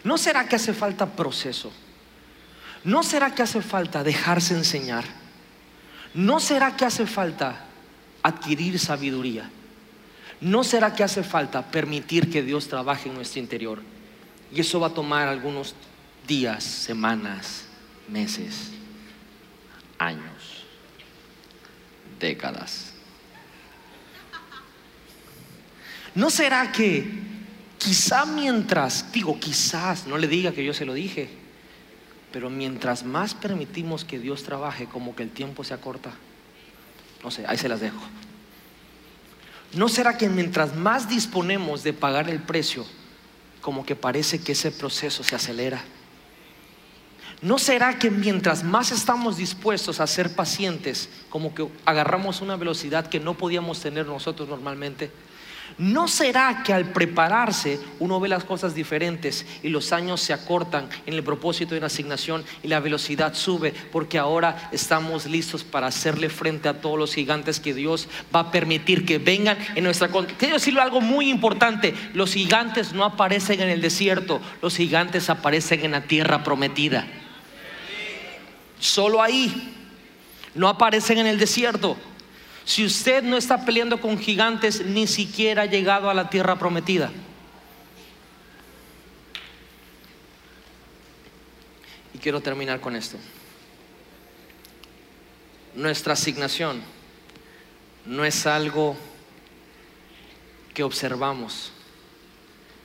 ¿No 0.04 0.18
será 0.18 0.48
que 0.48 0.56
hace 0.56 0.74
falta 0.74 1.06
proceso? 1.06 1.72
¿No 2.84 3.04
será 3.04 3.36
que 3.36 3.44
hace 3.44 3.62
falta 3.62 4.04
dejarse 4.04 4.56
enseñar? 4.56 5.06
¿No 6.14 6.40
será 6.40 6.76
que 6.76 6.86
hace 6.86 7.06
falta 7.06 7.66
adquirir 8.24 8.80
sabiduría? 8.80 9.50
¿No 10.42 10.64
será 10.64 10.94
que 10.94 11.04
hace 11.04 11.24
falta 11.24 11.70
permitir 11.70 12.32
que 12.32 12.42
Dios 12.42 12.68
trabaje 12.68 13.10
en 13.10 13.16
nuestro 13.16 13.40
interior? 13.40 13.82
Y 14.52 14.62
eso 14.62 14.80
va 14.80 14.88
a 14.88 14.94
tomar 14.94 15.28
algunos 15.28 15.76
días, 16.28 16.64
semanas, 16.64 17.66
meses, 18.10 18.72
años, 20.00 20.66
décadas. 22.20 22.94
¿No 26.16 26.30
será 26.30 26.72
que 26.72 27.31
quizá 27.84 28.26
mientras, 28.26 29.12
digo 29.12 29.40
quizás, 29.40 30.06
no 30.06 30.18
le 30.18 30.28
diga 30.28 30.52
que 30.52 30.64
yo 30.64 30.74
se 30.74 30.86
lo 30.86 30.94
dije, 30.94 31.30
pero 32.32 32.50
mientras 32.50 33.04
más 33.04 33.34
permitimos 33.34 34.06
que 34.06 34.20
Dios 34.20 34.44
trabaje, 34.44 34.86
como 34.86 35.16
que 35.16 35.24
el 35.24 35.32
tiempo 35.32 35.64
se 35.64 35.74
acorta? 35.74 36.12
No 37.24 37.32
sé, 37.32 37.44
ahí 37.48 37.58
se 37.58 37.68
las 37.68 37.82
dejo. 37.82 38.02
¿No 39.74 39.90
será 39.90 40.18
que 40.18 40.30
mientras 40.30 40.76
más 40.76 41.10
disponemos 41.10 41.84
de 41.84 41.94
pagar 41.94 42.30
el 42.30 42.42
precio, 42.42 42.86
como 43.62 43.86
que 43.86 43.96
parece 43.96 44.40
que 44.40 44.52
ese 44.52 44.72
proceso 44.72 45.24
se 45.24 45.36
acelera? 45.36 45.84
¿No 47.42 47.58
será 47.58 47.98
que 47.98 48.12
mientras 48.12 48.64
más 48.64 48.92
estamos 48.92 49.38
dispuestos 49.38 50.00
a 50.00 50.06
ser 50.06 50.36
pacientes, 50.36 51.10
como 51.30 51.56
que 51.56 51.68
agarramos 51.86 52.42
una 52.42 52.56
velocidad 52.56 53.08
que 53.08 53.20
no 53.20 53.36
podíamos 53.36 53.80
tener 53.80 54.06
nosotros 54.06 54.48
normalmente? 54.48 55.12
¿No 55.78 56.08
será 56.08 56.64
que 56.64 56.74
al 56.74 56.92
prepararse 56.92 57.80
uno 58.00 58.20
ve 58.20 58.30
las 58.30 58.44
cosas 58.44 58.76
diferentes 58.76 59.46
y 59.64 59.70
los 59.70 59.94
años 59.94 60.22
se 60.22 60.34
acortan 60.34 60.90
en 61.06 61.14
el 61.14 61.24
propósito 61.24 61.72
de 61.72 61.80
una 61.80 61.88
asignación 61.88 62.44
y 62.62 62.68
la 62.68 62.80
velocidad 62.80 63.34
sube 63.34 63.74
porque 63.92 64.18
ahora 64.18 64.70
estamos 64.72 65.26
listos 65.26 65.64
para 65.64 65.88
hacerle 65.88 66.30
frente 66.30 66.70
a 66.70 66.82
todos 66.82 67.00
los 67.00 67.14
gigantes 67.14 67.60
que 67.60 67.74
Dios 67.74 68.08
va 68.36 68.42
a 68.42 68.52
permitir 68.52 69.06
que 69.06 69.18
vengan 69.18 69.58
en 69.76 69.84
nuestra 69.84 70.10
contra? 70.10 70.38
Quiero 70.38 70.56
decirle 70.56 70.82
algo 70.82 71.02
muy 71.02 71.30
importante, 71.30 71.94
los 72.14 72.34
gigantes 72.34 72.94
no 72.94 73.04
aparecen 73.04 73.62
en 73.62 73.70
el 73.70 73.82
desierto, 73.82 74.42
los 74.62 74.76
gigantes 74.76 75.30
aparecen 75.30 75.86
en 75.86 75.92
la 75.92 76.02
tierra 76.02 76.44
prometida. 76.44 77.08
Solo 78.80 79.22
ahí, 79.22 79.74
no 80.56 80.68
aparecen 80.68 81.20
en 81.20 81.28
el 81.28 81.40
desierto. 81.40 81.98
Si 82.66 82.86
usted 82.86 83.24
no 83.24 83.38
está 83.38 83.66
peleando 83.66 84.00
con 84.00 84.18
gigantes, 84.18 84.86
ni 84.86 85.08
siquiera 85.08 85.64
ha 85.64 85.66
llegado 85.66 86.10
a 86.10 86.14
la 86.14 86.30
tierra 86.30 86.58
prometida. 86.58 87.12
Y 92.14 92.18
quiero 92.20 92.42
terminar 92.42 92.80
con 92.80 92.96
esto. 92.96 93.18
Nuestra 95.76 96.14
asignación 96.14 96.82
no 98.06 98.26
es 98.26 98.46
algo 98.46 98.96
que 100.74 100.84
observamos, 100.84 101.72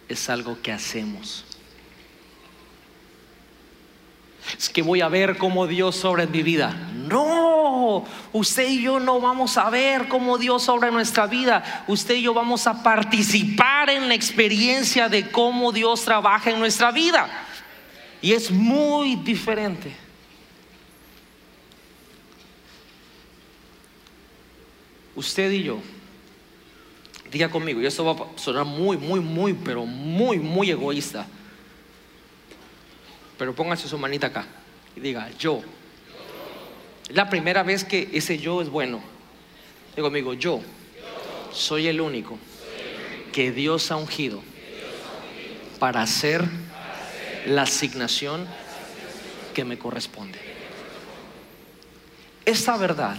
es 0.09 0.29
algo 0.29 0.61
que 0.63 0.73
hacemos. 0.73 1.46
Es 4.59 4.69
que 4.69 4.83
voy 4.83 5.01
a 5.01 5.09
ver 5.09 5.39
cómo 5.39 5.67
Dios 5.67 6.05
obra 6.05 6.25
en 6.25 6.31
mi 6.31 6.43
vida. 6.43 6.71
No, 7.09 8.05
usted 8.33 8.69
y 8.69 8.83
yo 8.83 8.99
no 9.01 9.21
vamos 9.21 9.57
a 9.59 9.71
ver 9.71 10.09
cómo 10.09 10.39
Dios 10.39 10.69
obra 10.69 10.89
en 10.89 10.95
nuestra 10.95 11.27
vida. 11.27 11.85
Usted 11.89 12.15
y 12.17 12.23
yo 12.23 12.35
vamos 12.35 12.67
a 12.67 12.83
participar 12.83 13.91
en 13.91 14.09
la 14.09 14.15
experiencia 14.15 15.09
de 15.09 15.31
cómo 15.31 15.73
Dios 15.73 16.05
trabaja 16.05 16.51
en 16.51 16.59
nuestra 16.59 16.91
vida. 16.91 17.29
Y 18.23 18.33
es 18.33 18.51
muy 18.51 19.17
diferente. 19.17 19.95
Usted 25.15 25.51
y 25.51 25.63
yo, 25.63 25.79
diga 27.31 27.51
conmigo, 27.51 27.81
y 27.81 27.87
esto 27.87 28.05
va 28.05 28.13
a 28.13 28.39
sonar 28.39 28.67
muy, 28.67 28.99
muy, 28.99 29.21
muy, 29.21 29.55
pero 29.55 29.87
muy, 29.87 30.39
muy 30.39 30.71
egoísta. 30.71 31.27
Pero 33.39 33.55
póngase 33.55 33.89
su 33.89 33.99
manita 33.99 34.29
acá 34.29 34.47
y 34.97 35.01
diga, 35.01 35.31
yo. 35.39 35.63
La 37.11 37.29
primera 37.29 37.63
vez 37.63 37.85
que 37.85 38.09
ese 38.13 38.39
yo 38.39 38.61
es 38.63 38.69
bueno. 38.69 39.01
Digo, 39.95 40.09
amigo, 40.09 40.35
yo 40.35 40.61
soy 41.53 41.89
el 41.89 42.01
único 42.01 42.39
que 43.33 43.53
Dios 43.53 43.91
ha 43.91 43.97
ungido 43.97 44.43
para 45.79 46.03
hacer 46.03 46.45
la 47.47 47.63
asignación 47.63 48.47
que 49.55 49.65
me 49.65 49.79
corresponde. 49.79 50.39
Esta 52.45 52.77
verdad, 52.77 53.17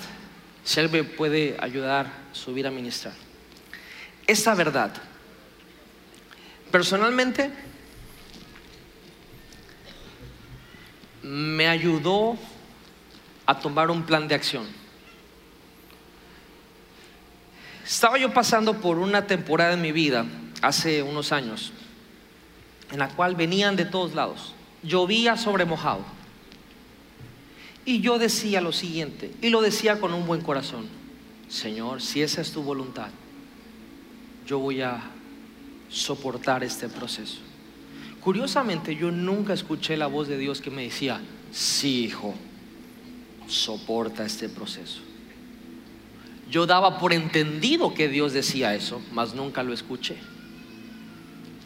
si 0.63 0.79
alguien 0.79 1.15
puede 1.15 1.55
ayudar 1.59 2.07
a 2.07 2.35
subir 2.35 2.67
a 2.67 2.71
ministrar, 2.71 3.13
esta 4.25 4.53
verdad, 4.55 4.91
personalmente, 6.71 7.51
me 11.27 11.67
ayudó 11.67 12.37
a 13.45 13.59
tomar 13.59 13.91
un 13.91 14.03
plan 14.03 14.27
de 14.27 14.35
acción. 14.35 14.65
Estaba 17.85 18.17
yo 18.17 18.33
pasando 18.33 18.75
por 18.75 18.97
una 18.97 19.27
temporada 19.27 19.73
en 19.73 19.81
mi 19.81 19.91
vida 19.91 20.25
hace 20.61 21.03
unos 21.03 21.31
años, 21.31 21.71
en 22.91 22.99
la 22.99 23.09
cual 23.09 23.35
venían 23.35 23.75
de 23.75 23.85
todos 23.85 24.13
lados. 24.13 24.53
Llovía 24.83 25.37
sobre 25.37 25.65
mojado. 25.65 26.01
Y 27.85 28.01
yo 28.01 28.19
decía 28.19 28.59
lo 28.59 28.73
siguiente, 28.73 29.33
y 29.41 29.49
lo 29.49 29.61
decía 29.61 29.99
con 29.99 30.13
un 30.13 30.27
buen 30.27 30.41
corazón, 30.41 30.87
Señor, 31.47 32.01
si 32.01 32.21
esa 32.21 32.41
es 32.41 32.51
tu 32.51 32.61
voluntad, 32.61 33.07
yo 34.45 34.59
voy 34.59 34.81
a 34.81 35.01
soportar 35.89 36.63
este 36.65 36.89
proceso. 36.89 37.46
Curiosamente, 38.27 38.93
yo 38.93 39.09
nunca 39.09 39.53
escuché 39.53 39.95
la 39.95 40.07
voz 40.07 40.27
de 40.27 40.37
Dios 40.37 40.59
que 40.59 40.69
me 40.69 40.83
decía, 40.83 41.21
sí, 41.49 42.03
hijo, 42.03 42.35
soporta 43.47 44.25
este 44.25 44.49
proceso. 44.49 44.99
Yo 46.51 46.65
daba 46.65 46.99
por 46.99 47.13
entendido 47.13 47.93
que 47.93 48.09
Dios 48.09 48.33
decía 48.33 48.75
eso, 48.75 49.01
mas 49.13 49.33
nunca 49.33 49.63
lo 49.63 49.71
escuché. 49.71 50.17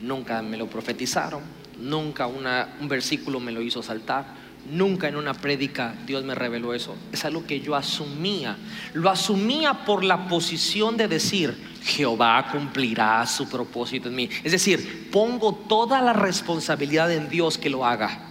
Nunca 0.01 0.43
me 0.43 0.55
lo 0.55 0.67
profetizaron, 0.67 1.41
nunca 1.79 2.27
un 2.27 2.87
versículo 2.87 3.39
me 3.39 3.51
lo 3.51 3.63
hizo 3.63 3.81
saltar, 3.81 4.27
nunca 4.69 5.07
en 5.07 5.15
una 5.15 5.33
prédica 5.33 5.95
Dios 6.05 6.23
me 6.23 6.35
reveló 6.35 6.73
eso. 6.73 6.95
Es 7.11 7.25
algo 7.25 7.45
que 7.45 7.61
yo 7.61 7.75
asumía. 7.75 8.57
Lo 8.93 9.09
asumía 9.09 9.85
por 9.85 10.03
la 10.03 10.27
posición 10.27 10.97
de 10.97 11.07
decir, 11.07 11.55
Jehová 11.83 12.47
cumplirá 12.51 13.25
su 13.25 13.49
propósito 13.49 14.09
en 14.09 14.15
mí. 14.15 14.29
Es 14.43 14.51
decir, 14.51 15.09
pongo 15.11 15.53
toda 15.53 16.01
la 16.01 16.13
responsabilidad 16.13 17.11
en 17.11 17.29
Dios 17.29 17.57
que 17.57 17.69
lo 17.69 17.85
haga. 17.85 18.27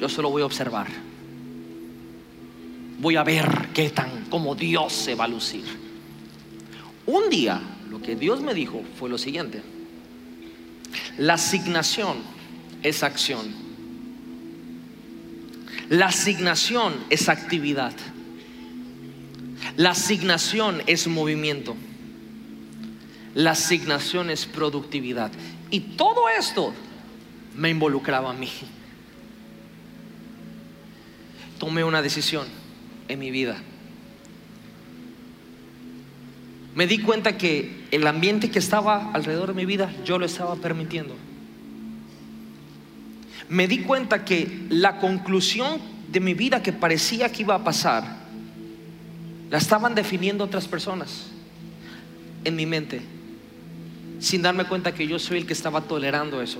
Yo 0.00 0.08
solo 0.08 0.30
voy 0.30 0.42
a 0.42 0.46
observar. 0.46 0.86
Voy 3.00 3.16
a 3.16 3.22
ver 3.22 3.68
qué 3.74 3.90
tan 3.90 4.24
como 4.28 4.54
Dios 4.54 4.92
se 4.92 5.14
va 5.14 5.24
a 5.24 5.28
lucir. 5.28 5.64
Un 7.06 7.30
día 7.30 7.60
lo 7.90 8.00
que 8.00 8.16
Dios 8.16 8.40
me 8.40 8.54
dijo 8.54 8.82
fue 8.98 9.08
lo 9.08 9.18
siguiente. 9.18 9.62
La 11.16 11.34
asignación 11.34 12.16
es 12.82 13.02
acción. 13.02 13.67
La 15.88 16.06
asignación 16.06 16.94
es 17.08 17.28
actividad. 17.28 17.92
La 19.76 19.90
asignación 19.90 20.82
es 20.86 21.06
movimiento. 21.06 21.76
La 23.34 23.52
asignación 23.52 24.30
es 24.30 24.46
productividad. 24.46 25.30
Y 25.70 25.80
todo 25.80 26.28
esto 26.28 26.74
me 27.56 27.70
involucraba 27.70 28.30
a 28.30 28.34
mí. 28.34 28.50
Tomé 31.58 31.84
una 31.84 32.02
decisión 32.02 32.46
en 33.08 33.18
mi 33.18 33.30
vida. 33.30 33.56
Me 36.74 36.86
di 36.86 36.98
cuenta 36.98 37.36
que 37.36 37.86
el 37.90 38.06
ambiente 38.06 38.50
que 38.50 38.58
estaba 38.58 39.10
alrededor 39.12 39.48
de 39.48 39.54
mi 39.54 39.64
vida, 39.64 39.92
yo 40.04 40.18
lo 40.18 40.26
estaba 40.26 40.54
permitiendo. 40.56 41.16
Me 43.48 43.66
di 43.66 43.78
cuenta 43.78 44.24
que 44.24 44.66
la 44.68 44.98
conclusión 44.98 45.80
de 46.10 46.20
mi 46.20 46.34
vida 46.34 46.62
que 46.62 46.72
parecía 46.72 47.30
que 47.30 47.42
iba 47.42 47.54
a 47.54 47.64
pasar, 47.64 48.18
la 49.50 49.58
estaban 49.58 49.94
definiendo 49.94 50.44
otras 50.44 50.68
personas 50.68 51.26
en 52.44 52.56
mi 52.56 52.66
mente. 52.66 53.02
sin 54.20 54.42
darme 54.42 54.64
cuenta 54.64 54.92
que 54.92 55.06
yo 55.06 55.18
soy 55.20 55.38
el 55.38 55.46
que 55.46 55.52
estaba 55.52 55.82
tolerando 55.82 56.42
eso. 56.42 56.58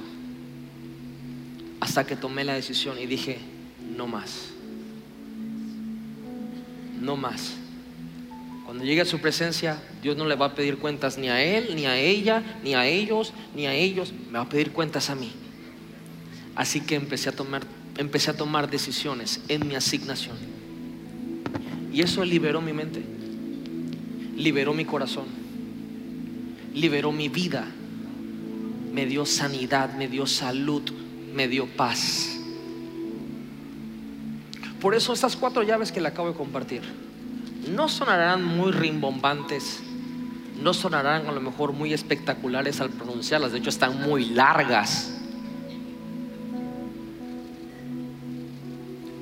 Hasta 1.80 2.06
que 2.06 2.14
tomé 2.14 2.44
la 2.44 2.54
decisión 2.54 2.98
y 2.98 3.06
dije, 3.06 3.38
no 3.96 4.06
más. 4.06 4.50
No 7.00 7.16
más. 7.16 7.54
Cuando 8.64 8.84
llegue 8.84 9.00
a 9.00 9.04
su 9.04 9.18
presencia, 9.18 9.82
Dios 10.02 10.16
no 10.16 10.26
le 10.26 10.36
va 10.36 10.46
a 10.46 10.54
pedir 10.54 10.78
cuentas 10.78 11.18
ni 11.18 11.28
a 11.28 11.42
él, 11.42 11.74
ni 11.74 11.86
a 11.86 11.96
ella, 11.98 12.42
ni 12.62 12.74
a 12.74 12.86
ellos, 12.86 13.32
ni 13.56 13.66
a 13.66 13.74
ellos. 13.74 14.12
Me 14.30 14.38
va 14.38 14.44
a 14.44 14.48
pedir 14.48 14.70
cuentas 14.72 15.10
a 15.10 15.16
mí. 15.16 15.32
Así 16.58 16.80
que 16.80 16.96
empecé 16.96 17.28
a 17.28 17.32
tomar, 17.32 17.62
empecé 17.98 18.32
a 18.32 18.36
tomar 18.36 18.68
decisiones 18.68 19.40
en 19.46 19.68
mi 19.68 19.76
asignación. 19.76 20.36
Y 21.92 22.02
eso 22.02 22.24
liberó 22.24 22.60
mi 22.60 22.72
mente, 22.72 23.00
liberó 24.36 24.74
mi 24.74 24.84
corazón, 24.84 25.26
liberó 26.74 27.12
mi 27.12 27.28
vida, 27.28 27.64
me 28.92 29.06
dio 29.06 29.24
sanidad, 29.24 29.94
me 29.96 30.08
dio 30.08 30.26
salud, 30.26 30.82
me 31.32 31.46
dio 31.46 31.68
paz. 31.68 32.36
Por 34.80 34.96
eso 34.96 35.12
estas 35.12 35.36
cuatro 35.36 35.62
llaves 35.62 35.92
que 35.92 36.00
le 36.00 36.08
acabo 36.08 36.28
de 36.28 36.34
compartir 36.34 36.82
no 37.68 37.88
sonarán 37.88 38.42
muy 38.42 38.72
rimbombantes, 38.72 39.78
no 40.60 40.74
sonarán 40.74 41.28
a 41.28 41.32
lo 41.32 41.40
mejor 41.40 41.72
muy 41.72 41.92
espectaculares 41.92 42.80
al 42.80 42.90
pronunciarlas, 42.90 43.52
de 43.52 43.58
hecho 43.58 43.70
están 43.70 44.02
muy 44.02 44.24
largas. 44.30 45.17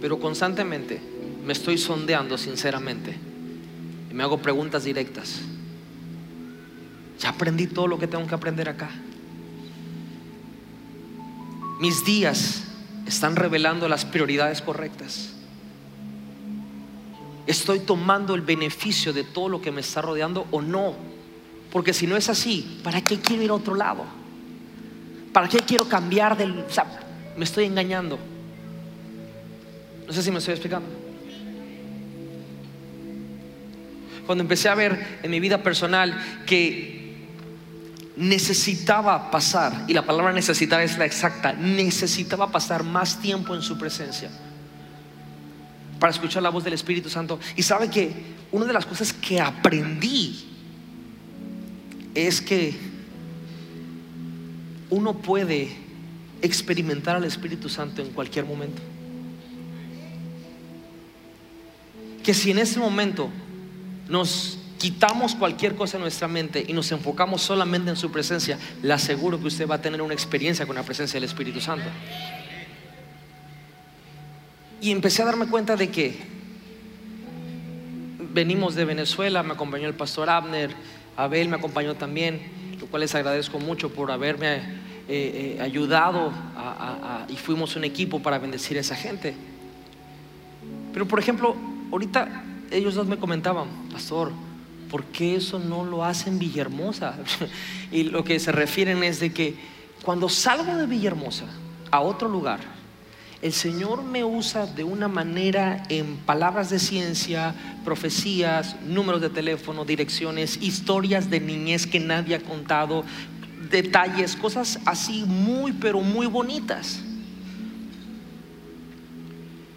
Pero 0.01 0.19
constantemente 0.19 1.01
me 1.45 1.53
estoy 1.53 1.79
sondeando 1.79 2.37
sinceramente 2.37 3.17
y 4.11 4.15
me 4.15 4.23
hago 4.23 4.39
preguntas 4.39 4.85
directas. 4.85 5.41
Ya 7.21 7.31
aprendí 7.31 7.67
todo 7.67 7.87
lo 7.87 7.99
que 7.99 8.07
tengo 8.07 8.27
que 8.27 8.35
aprender 8.35 8.69
acá. 8.69 8.91
Mis 11.81 12.05
días 12.05 12.65
están 13.07 13.37
revelando 13.37 13.89
las 13.89 14.05
prioridades 14.05 14.61
correctas. 14.61 15.33
¿Estoy 17.47 17.81
tomando 17.81 18.35
el 18.35 18.41
beneficio 18.41 19.13
de 19.13 19.23
todo 19.23 19.49
lo 19.49 19.63
que 19.63 19.71
me 19.71 19.81
está 19.81 20.03
rodeando 20.03 20.47
o 20.51 20.61
no? 20.61 20.95
Porque 21.71 21.93
si 21.93 22.07
no 22.07 22.17
es 22.17 22.29
así, 22.29 22.81
¿para 22.83 23.01
qué 23.03 23.21
quiero 23.21 23.43
ir 23.43 23.51
a 23.51 23.55
otro 23.55 23.75
lado? 23.75 24.05
¿Para 25.33 25.49
qué 25.49 25.59
quiero 25.59 25.89
cambiar 25.89 26.37
del... 26.37 26.61
O 26.61 27.39
me 27.39 27.45
estoy 27.45 27.67
engañando. 27.67 28.19
No 30.07 30.13
sé 30.13 30.23
si 30.23 30.31
me 30.31 30.39
estoy 30.39 30.53
explicando. 30.53 30.89
Cuando 34.27 34.43
empecé 34.43 34.69
a 34.69 34.75
ver 34.75 35.21
en 35.23 35.31
mi 35.31 35.41
vida 35.41 35.63
personal 35.63 36.17
que 36.47 36.97
necesitaba 38.17 39.31
pasar, 39.31 39.85
y 39.89 39.95
la 39.95 40.07
palabra 40.07 40.33
necesitar 40.33 40.81
es 40.81 40.99
la 40.99 41.05
exacta, 41.05 41.53
necesitaba 41.53 42.51
pasar 42.51 42.83
más 42.83 43.21
tiempo 43.21 43.55
en 43.55 43.63
su 43.63 43.79
presencia 43.79 44.31
para 46.01 46.13
escuchar 46.13 46.43
la 46.43 46.51
voz 46.51 46.65
del 46.65 46.73
Espíritu 46.73 47.09
Santo. 47.09 47.39
Y 47.57 47.63
sabe 47.63 47.89
que 47.89 48.13
una 48.53 48.67
de 48.67 48.73
las 48.73 48.87
cosas 48.87 49.13
que 49.13 49.41
aprendí 49.41 50.45
es 52.15 52.41
que 52.41 52.75
uno 54.91 55.15
puede 55.19 55.69
experimentar 56.43 57.17
al 57.17 57.25
Espíritu 57.25 57.69
Santo 57.69 58.03
en 58.03 58.11
cualquier 58.11 58.45
momento. 58.45 58.83
Que 62.27 62.35
si 62.35 62.51
en 62.51 62.59
ese 62.59 62.81
momento 62.81 63.31
nos 64.09 64.59
quitamos 64.79 65.37
cualquier 65.37 65.77
cosa 65.77 65.97
en 65.97 66.03
nuestra 66.03 66.27
mente 66.27 66.65
y 66.67 66.73
nos 66.73 66.91
enfocamos 66.91 67.41
solamente 67.41 67.89
en 67.89 67.95
su 67.95 68.11
presencia, 68.11 68.59
le 68.83 68.93
aseguro 68.93 69.39
que 69.41 69.47
usted 69.47 69.69
va 69.69 69.77
a 69.77 69.81
tener 69.81 70.03
una 70.03 70.13
experiencia 70.13 70.67
con 70.67 70.75
la 70.75 70.83
presencia 70.83 71.21
del 71.21 71.29
Espíritu 71.29 71.61
Santo. 71.61 71.87
Y 74.81 74.91
empecé 74.91 75.23
a 75.23 75.27
darme 75.27 75.47
cuenta 75.47 75.77
de 75.77 75.89
que 75.89 76.19
venimos 78.33 78.75
de 78.75 78.85
Venezuela, 78.85 79.45
me 79.45 79.53
acompañó 79.53 79.87
el 79.87 79.95
pastor 79.95 80.29
Abner, 80.29 80.75
Abel 81.17 81.49
me 81.49 81.55
acompañó 81.55 81.95
también, 81.95 82.41
lo 82.81 82.87
cual 82.87 83.03
les 83.03 83.15
agradezco 83.15 83.61
mucho 83.61 83.93
por 83.93 84.11
haberme 84.11 84.57
eh, 84.57 84.65
eh, 85.09 85.59
ayudado 85.63 86.33
y 87.29 87.37
fuimos 87.37 87.77
un 87.77 87.85
equipo 87.85 88.21
para 88.21 88.41
bendecir 88.41 88.79
a 88.79 88.81
esa 88.81 88.97
gente. 88.97 89.33
Pero 90.93 91.07
por 91.07 91.21
ejemplo, 91.21 91.76
ahorita 91.91 92.45
ellos 92.71 92.95
dos 92.95 93.07
me 93.07 93.19
comentaban, 93.19 93.69
pastor, 93.93 94.33
¿por 94.91 95.05
qué 95.05 95.37
eso 95.37 95.59
no 95.59 95.85
lo 95.85 96.05
hacen 96.05 96.39
Villahermosa? 96.39 97.17
y 97.93 98.05
lo 98.05 98.25
que 98.25 98.39
se 98.39 98.53
refieren 98.53 99.03
es 99.03 99.21
de 99.21 99.33
que 99.33 99.55
cuando 100.03 100.29
salgo 100.29 100.77
de 100.77 100.87
Villahermosa 100.87 101.47
a 101.91 102.01
otro 102.01 102.29
lugar, 102.29 102.61
el 103.43 103.53
Señor 103.53 104.03
me 104.03 104.25
usa 104.25 104.67
de 104.67 104.83
una 104.83 105.09
manera 105.09 105.83
en 105.89 106.17
palabras 106.17 106.71
de 106.71 106.79
ciencia, 106.79 107.55
profecías, 107.85 108.77
números 108.83 109.21
de 109.21 109.31
teléfono, 109.31 109.85
direcciones, 109.85 110.57
historias 110.63 111.29
de 111.29 111.41
niñez 111.41 111.87
que 111.87 112.01
nadie 112.01 112.35
ha 112.35 112.41
contado, 112.41 113.05
detalles, 113.71 114.37
cosas 114.37 114.79
así 114.87 115.25
muy, 115.27 115.73
pero 115.73 116.01
muy 116.01 116.27
bonitas. 116.27 117.03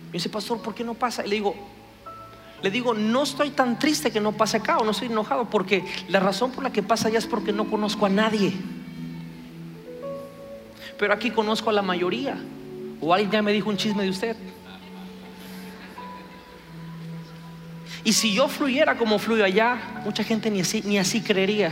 Me 0.07 0.13
dice, 0.13 0.29
pastor, 0.29 0.61
¿por 0.61 0.73
qué 0.73 0.83
no 0.83 0.93
pasa? 0.93 1.25
Y 1.25 1.29
le 1.29 1.35
digo, 1.35 1.55
le 2.61 2.71
digo, 2.71 2.93
no 2.93 3.23
estoy 3.23 3.51
tan 3.51 3.79
triste 3.79 4.11
que 4.11 4.19
no 4.19 4.33
pase 4.33 4.57
acá 4.57 4.77
o 4.77 4.83
no 4.83 4.91
estoy 4.91 5.07
enojado 5.07 5.49
porque 5.49 5.85
la 6.09 6.19
razón 6.19 6.51
por 6.51 6.63
la 6.63 6.71
que 6.71 6.83
pasa 6.83 7.07
allá 7.07 7.19
es 7.19 7.25
porque 7.25 7.53
no 7.53 7.69
conozco 7.69 8.05
a 8.05 8.09
nadie. 8.09 8.53
Pero 10.97 11.13
aquí 11.13 11.31
conozco 11.31 11.69
a 11.69 11.73
la 11.73 11.81
mayoría. 11.81 12.37
O 12.99 13.13
alguien 13.13 13.31
ya 13.31 13.41
me 13.41 13.53
dijo 13.53 13.69
un 13.69 13.77
chisme 13.77 14.03
de 14.03 14.09
usted. 14.09 14.35
Y 18.03 18.13
si 18.13 18.33
yo 18.33 18.47
fluyera 18.47 18.97
como 18.97 19.19
fluyo 19.19 19.45
allá, 19.45 20.01
mucha 20.03 20.23
gente 20.23 20.51
ni 20.51 20.61
así, 20.61 20.81
ni 20.85 20.97
así 20.97 21.21
creería. 21.21 21.71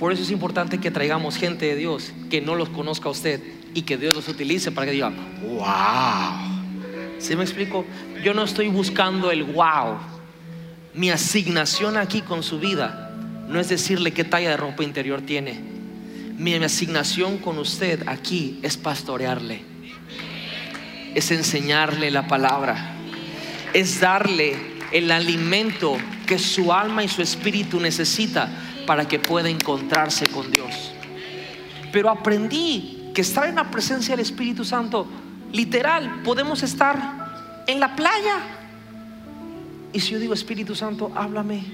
Por 0.00 0.12
eso 0.12 0.22
es 0.22 0.30
importante 0.30 0.78
que 0.78 0.90
traigamos 0.90 1.36
gente 1.36 1.66
de 1.66 1.76
Dios 1.76 2.12
que 2.30 2.40
no 2.40 2.54
los 2.54 2.68
conozca 2.68 3.08
a 3.08 3.12
usted 3.12 3.40
y 3.74 3.82
que 3.82 3.96
Dios 3.96 4.14
los 4.14 4.28
utilice 4.28 4.72
para 4.72 4.86
que 4.86 4.92
digan, 4.92 5.14
wow. 5.42 6.57
¿Sí 7.18 7.36
me 7.36 7.42
explico? 7.42 7.84
Yo 8.22 8.34
no 8.34 8.44
estoy 8.44 8.68
buscando 8.68 9.30
el 9.30 9.44
wow. 9.44 9.98
Mi 10.94 11.10
asignación 11.10 11.96
aquí 11.96 12.22
con 12.22 12.42
su 12.42 12.58
vida 12.58 13.14
no 13.48 13.60
es 13.60 13.68
decirle 13.68 14.12
qué 14.12 14.24
talla 14.24 14.50
de 14.50 14.56
ropa 14.56 14.82
interior 14.82 15.22
tiene 15.22 15.78
mi 16.38 16.54
asignación 16.54 17.38
con 17.38 17.58
usted 17.58 18.06
aquí 18.06 18.60
es 18.62 18.76
pastorearle, 18.76 19.60
es 21.14 21.32
enseñarle 21.32 22.12
la 22.12 22.28
palabra, 22.28 22.94
es 23.74 23.98
darle 23.98 24.56
el 24.92 25.10
alimento 25.10 25.96
que 26.26 26.38
su 26.38 26.72
alma 26.72 27.02
y 27.02 27.08
su 27.08 27.22
espíritu 27.22 27.80
necesita 27.80 28.48
para 28.86 29.08
que 29.08 29.18
pueda 29.18 29.48
encontrarse 29.48 30.28
con 30.28 30.50
Dios. 30.52 30.92
Pero 31.92 32.08
aprendí 32.08 33.10
que 33.12 33.22
estar 33.22 33.48
en 33.48 33.56
la 33.56 33.68
presencia 33.68 34.14
del 34.14 34.24
Espíritu 34.24 34.64
Santo, 34.64 35.08
literal, 35.52 36.22
podemos 36.22 36.62
estar 36.62 37.64
en 37.66 37.80
la 37.80 37.94
playa. 37.94 38.38
Y 39.92 40.00
si 40.00 40.12
yo 40.12 40.18
digo 40.18 40.34
Espíritu 40.34 40.74
Santo, 40.74 41.10
háblame, 41.14 41.64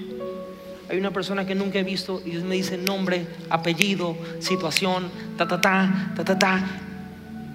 hay 0.89 0.97
una 0.97 1.11
persona 1.11 1.45
que 1.45 1.55
nunca 1.55 1.79
he 1.79 1.83
visto 1.83 2.21
y 2.25 2.31
Dios 2.31 2.43
me 2.43 2.55
dice 2.55 2.77
nombre, 2.77 3.27
apellido, 3.49 4.15
situación, 4.39 5.09
ta, 5.37 5.47
ta, 5.47 5.59
ta, 5.59 6.13
ta, 6.15 6.23
ta, 6.23 6.39
ta. 6.39 6.67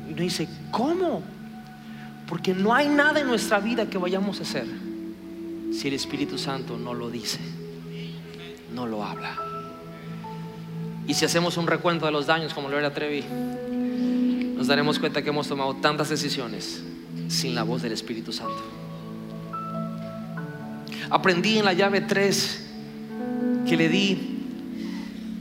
Y 0.09 0.15
me 0.15 0.23
dice, 0.23 0.49
¿cómo? 0.71 1.23
Porque 2.27 2.55
no 2.55 2.75
hay 2.75 2.89
nada 2.89 3.21
en 3.21 3.27
nuestra 3.27 3.61
vida 3.61 3.87
que 3.87 3.99
vayamos 3.99 4.41
a 4.41 4.43
hacer 4.43 4.67
si 5.73 5.89
el 5.89 5.95
Espíritu 5.95 6.39
Santo 6.39 6.77
no 6.77 6.95
lo 6.95 7.11
dice, 7.11 7.39
no 8.75 8.87
lo 8.87 9.05
habla. 9.05 9.37
Y 11.07 11.15
si 11.15 11.25
hacemos 11.25 11.57
un 11.57 11.67
recuento 11.67 12.07
de 12.07 12.13
los 12.13 12.27
daños, 12.27 12.53
como 12.53 12.69
lo 12.69 12.79
era 12.79 12.93
Trevi, 12.93 13.25
nos 14.61 14.67
daremos 14.67 14.99
cuenta 14.99 15.23
que 15.23 15.31
hemos 15.31 15.49
tomado 15.49 15.75
tantas 15.77 16.11
decisiones 16.11 16.83
sin 17.29 17.55
la 17.55 17.63
voz 17.63 17.81
del 17.81 17.93
Espíritu 17.93 18.31
Santo. 18.31 18.63
Aprendí 21.09 21.57
en 21.57 21.65
la 21.65 21.73
llave 21.73 22.03
3 22.03 22.67
que 23.67 23.75
le 23.79 23.89
di, 23.89 24.19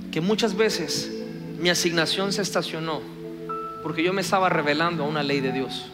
que 0.10 0.22
muchas 0.22 0.56
veces 0.56 1.12
mi 1.60 1.68
asignación 1.68 2.32
se 2.32 2.42
estacionó 2.42 3.02
porque 3.84 4.04
yo 4.04 4.14
me 4.14 4.22
estaba 4.22 4.48
revelando 4.48 5.04
a 5.04 5.08
una 5.08 5.22
ley 5.22 5.42
de 5.42 5.52
Dios. 5.52 5.88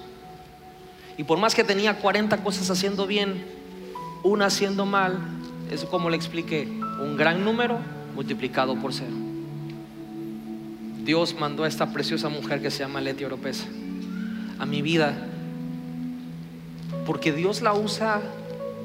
Y 1.17 1.23
por 1.23 1.39
más 1.39 1.55
que 1.55 1.63
tenía 1.63 1.97
40 1.97 2.43
cosas 2.43 2.69
haciendo 2.69 3.07
bien, 3.07 3.43
una 4.21 4.45
haciendo 4.45 4.85
mal, 4.85 5.17
es 5.71 5.83
como 5.85 6.11
le 6.11 6.15
expliqué, 6.15 6.67
un 7.01 7.17
gran 7.17 7.43
número 7.43 7.79
multiplicado 8.13 8.79
por 8.79 8.93
cero. 8.93 9.24
Dios 11.05 11.35
mandó 11.39 11.63
a 11.63 11.67
esta 11.67 11.93
preciosa 11.93 12.27
mujer 12.27 12.61
que 12.61 12.69
se 12.69 12.79
llama 12.79 12.99
Leti 12.99 13.23
Oropesa 13.23 13.65
a 14.59 14.65
mi 14.65 14.81
vida 14.81 15.15
porque 17.05 17.31
Dios 17.31 17.61
la 17.61 17.73
usa 17.73 18.21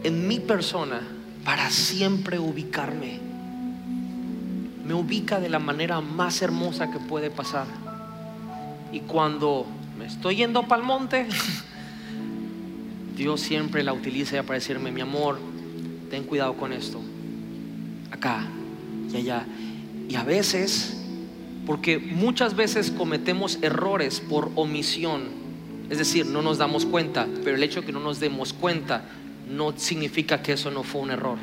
en 0.04 0.28
mi 0.28 0.38
persona 0.38 1.00
para 1.44 1.70
siempre 1.70 2.38
ubicarme 2.38 3.30
me 4.90 4.96
ubica 4.96 5.38
de 5.38 5.48
la 5.48 5.60
manera 5.60 6.00
más 6.00 6.42
hermosa 6.42 6.90
que 6.90 6.98
puede 6.98 7.30
pasar. 7.30 7.66
Y 8.92 8.98
cuando 8.98 9.64
me 9.96 10.06
estoy 10.06 10.34
yendo 10.34 10.66
para 10.66 10.82
el 10.82 10.88
monte, 10.88 11.28
Dios 13.16 13.40
siempre 13.40 13.84
la 13.84 13.92
utiliza 13.92 14.42
para 14.42 14.58
decirme, 14.58 14.90
mi 14.90 15.00
amor, 15.00 15.38
ten 16.10 16.24
cuidado 16.24 16.54
con 16.54 16.72
esto. 16.72 17.00
Acá 18.10 18.48
y 19.12 19.18
allá. 19.18 19.46
Y 20.08 20.16
a 20.16 20.24
veces, 20.24 20.99
porque 21.66 21.98
muchas 21.98 22.56
veces 22.56 22.90
cometemos 22.90 23.58
errores 23.62 24.20
por 24.20 24.50
omisión, 24.54 25.22
es 25.88 25.98
decir, 25.98 26.26
no 26.26 26.42
nos 26.42 26.58
damos 26.58 26.86
cuenta, 26.86 27.26
pero 27.44 27.56
el 27.56 27.62
hecho 27.62 27.80
de 27.80 27.86
que 27.86 27.92
no 27.92 28.00
nos 28.00 28.20
demos 28.20 28.52
cuenta 28.52 29.04
no 29.48 29.76
significa 29.76 30.42
que 30.42 30.52
eso 30.52 30.70
no 30.70 30.82
fue 30.82 31.02
un 31.02 31.10
error. 31.10 31.38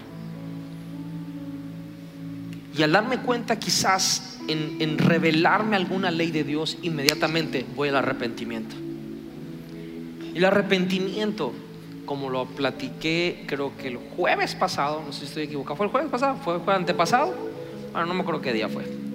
Y 2.77 2.83
al 2.83 2.91
darme 2.91 3.17
cuenta 3.19 3.57
quizás 3.57 4.39
en, 4.47 4.97
revelarme 4.97 5.75
alguna 5.75 6.11
ley 6.11 6.31
de 6.31 6.43
Dios, 6.43 6.77
inmediatamente 6.83 7.65
voy 7.75 7.89
al 7.89 7.95
arrepentimiento. 7.95 8.75
Y 10.33 10.37
el 10.37 10.45
arrepentimiento, 10.45 11.53
como 12.05 12.29
lo 12.29 12.45
platiqué 12.45 13.45
creo 13.47 13.75
que 13.75 13.87
el 13.87 13.97
jueves 13.97 14.53
pasado, 14.55 15.03
no 15.05 15.11
sé 15.11 15.21
si 15.21 15.25
estoy 15.25 15.43
equivocado, 15.43 15.75
¿fue 15.75 15.87
el 15.87 15.91
jueves 15.91 16.09
pasado? 16.09 16.37
¿Fue 16.43 16.53
el 16.55 16.59
jueves 16.61 16.79
antepasado? 16.81 17.35
Bueno, 17.91 18.07
no 18.07 18.13
me 18.13 18.21
acuerdo 18.21 18.41
qué 18.41 18.53
día 18.53 18.69
fue. 18.69 19.06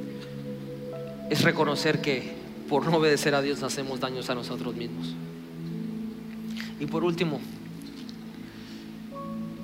Es 1.31 1.43
reconocer 1.43 2.01
que 2.01 2.35
por 2.69 2.87
no 2.87 2.97
obedecer 2.97 3.35
a 3.35 3.43
Dios 3.43 3.63
hacemos 3.63 4.01
daños 4.01 4.31
a 4.31 4.35
nosotros 4.35 4.75
mismos. 4.75 5.15
Y 6.81 6.87
por 6.87 7.05
último, 7.05 7.41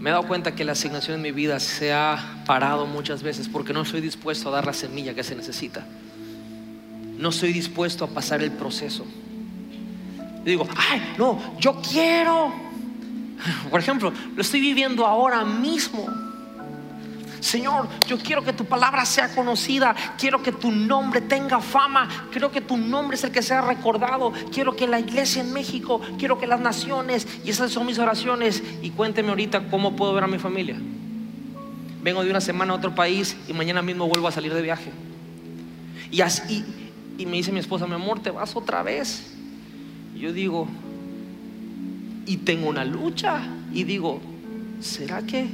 me 0.00 0.10
he 0.10 0.12
dado 0.12 0.28
cuenta 0.28 0.54
que 0.54 0.64
la 0.64 0.72
asignación 0.72 1.16
en 1.16 1.22
mi 1.22 1.32
vida 1.32 1.58
se 1.58 1.92
ha 1.92 2.42
parado 2.46 2.86
muchas 2.86 3.22
veces 3.22 3.48
porque 3.48 3.72
no 3.72 3.82
estoy 3.82 4.00
dispuesto 4.00 4.48
a 4.48 4.52
dar 4.52 4.66
la 4.66 4.72
semilla 4.72 5.14
que 5.14 5.24
se 5.24 5.34
necesita. 5.34 5.86
No 7.18 7.30
estoy 7.30 7.52
dispuesto 7.52 8.04
a 8.04 8.08
pasar 8.08 8.42
el 8.42 8.52
proceso. 8.52 9.04
Digo, 10.44 10.68
ay, 10.76 11.14
no, 11.18 11.58
yo 11.58 11.80
quiero. 11.82 12.52
Por 13.70 13.80
ejemplo, 13.80 14.12
lo 14.36 14.40
estoy 14.40 14.60
viviendo 14.60 15.04
ahora 15.04 15.44
mismo. 15.44 16.27
Señor, 17.40 17.88
yo 18.06 18.18
quiero 18.18 18.42
que 18.42 18.52
tu 18.52 18.64
palabra 18.64 19.04
sea 19.04 19.34
conocida, 19.34 19.94
quiero 20.18 20.42
que 20.42 20.52
tu 20.52 20.70
nombre 20.70 21.20
tenga 21.20 21.60
fama, 21.60 22.08
quiero 22.30 22.50
que 22.50 22.60
tu 22.60 22.76
nombre 22.76 23.16
es 23.16 23.24
el 23.24 23.30
que 23.30 23.42
sea 23.42 23.60
recordado, 23.60 24.32
quiero 24.52 24.74
que 24.74 24.86
la 24.86 25.00
iglesia 25.00 25.42
en 25.42 25.52
México, 25.52 26.00
quiero 26.18 26.38
que 26.38 26.46
las 26.46 26.60
naciones, 26.60 27.26
y 27.44 27.50
esas 27.50 27.70
son 27.70 27.86
mis 27.86 27.98
oraciones, 27.98 28.62
y 28.82 28.90
cuénteme 28.90 29.30
ahorita 29.30 29.68
cómo 29.70 29.96
puedo 29.96 30.12
ver 30.14 30.24
a 30.24 30.28
mi 30.28 30.38
familia. 30.38 30.76
Vengo 32.02 32.24
de 32.24 32.30
una 32.30 32.40
semana 32.40 32.72
a 32.72 32.76
otro 32.76 32.94
país 32.94 33.36
y 33.48 33.52
mañana 33.52 33.82
mismo 33.82 34.06
vuelvo 34.06 34.28
a 34.28 34.32
salir 34.32 34.54
de 34.54 34.62
viaje. 34.62 34.92
Y, 36.10 36.20
así, 36.20 36.64
y 37.18 37.26
me 37.26 37.36
dice 37.36 37.52
mi 37.52 37.58
esposa, 37.58 37.86
mi 37.86 37.94
amor, 37.94 38.20
te 38.20 38.30
vas 38.30 38.54
otra 38.56 38.82
vez. 38.82 39.34
Y 40.14 40.20
yo 40.20 40.32
digo, 40.32 40.68
y 42.24 42.38
tengo 42.38 42.68
una 42.68 42.84
lucha, 42.84 43.42
y 43.72 43.84
digo, 43.84 44.20
¿será 44.80 45.22
que 45.22 45.48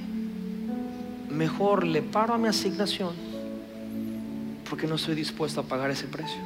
mejor 1.35 1.87
le 1.87 2.03
paro 2.03 2.35
a 2.35 2.39
mi 2.39 2.49
asignación 2.49 3.14
porque 4.68 4.87
no 4.87 4.95
estoy 4.95 5.14
dispuesto 5.14 5.61
a 5.61 5.64
pagar 5.64 5.91
ese 5.91 6.07
precio. 6.07 6.41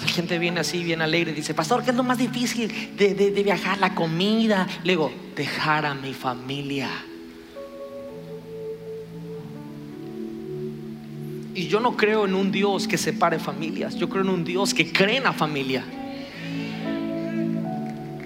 La 0.00 0.08
gente 0.08 0.38
viene 0.38 0.60
así, 0.60 0.82
bien 0.82 1.00
alegre 1.00 1.32
y 1.32 1.34
dice, 1.34 1.54
pastor, 1.54 1.82
¿qué 1.84 1.90
es 1.90 1.96
lo 1.96 2.02
más 2.02 2.18
difícil 2.18 2.96
de, 2.96 3.14
de 3.14 3.42
viajar? 3.42 3.78
La 3.78 3.94
comida. 3.94 4.66
Le 4.82 4.92
digo, 4.92 5.12
dejar 5.34 5.86
a 5.86 5.94
mi 5.94 6.12
familia. 6.12 6.90
Y 11.54 11.68
yo 11.68 11.78
no 11.78 11.96
creo 11.96 12.26
en 12.26 12.34
un 12.34 12.50
Dios 12.50 12.88
que 12.88 12.98
separe 12.98 13.38
familias, 13.38 13.94
yo 13.94 14.08
creo 14.08 14.24
en 14.24 14.30
un 14.30 14.44
Dios 14.44 14.74
que 14.74 14.92
cree 14.92 15.18
en 15.18 15.24
la 15.24 15.32
familia. 15.32 15.84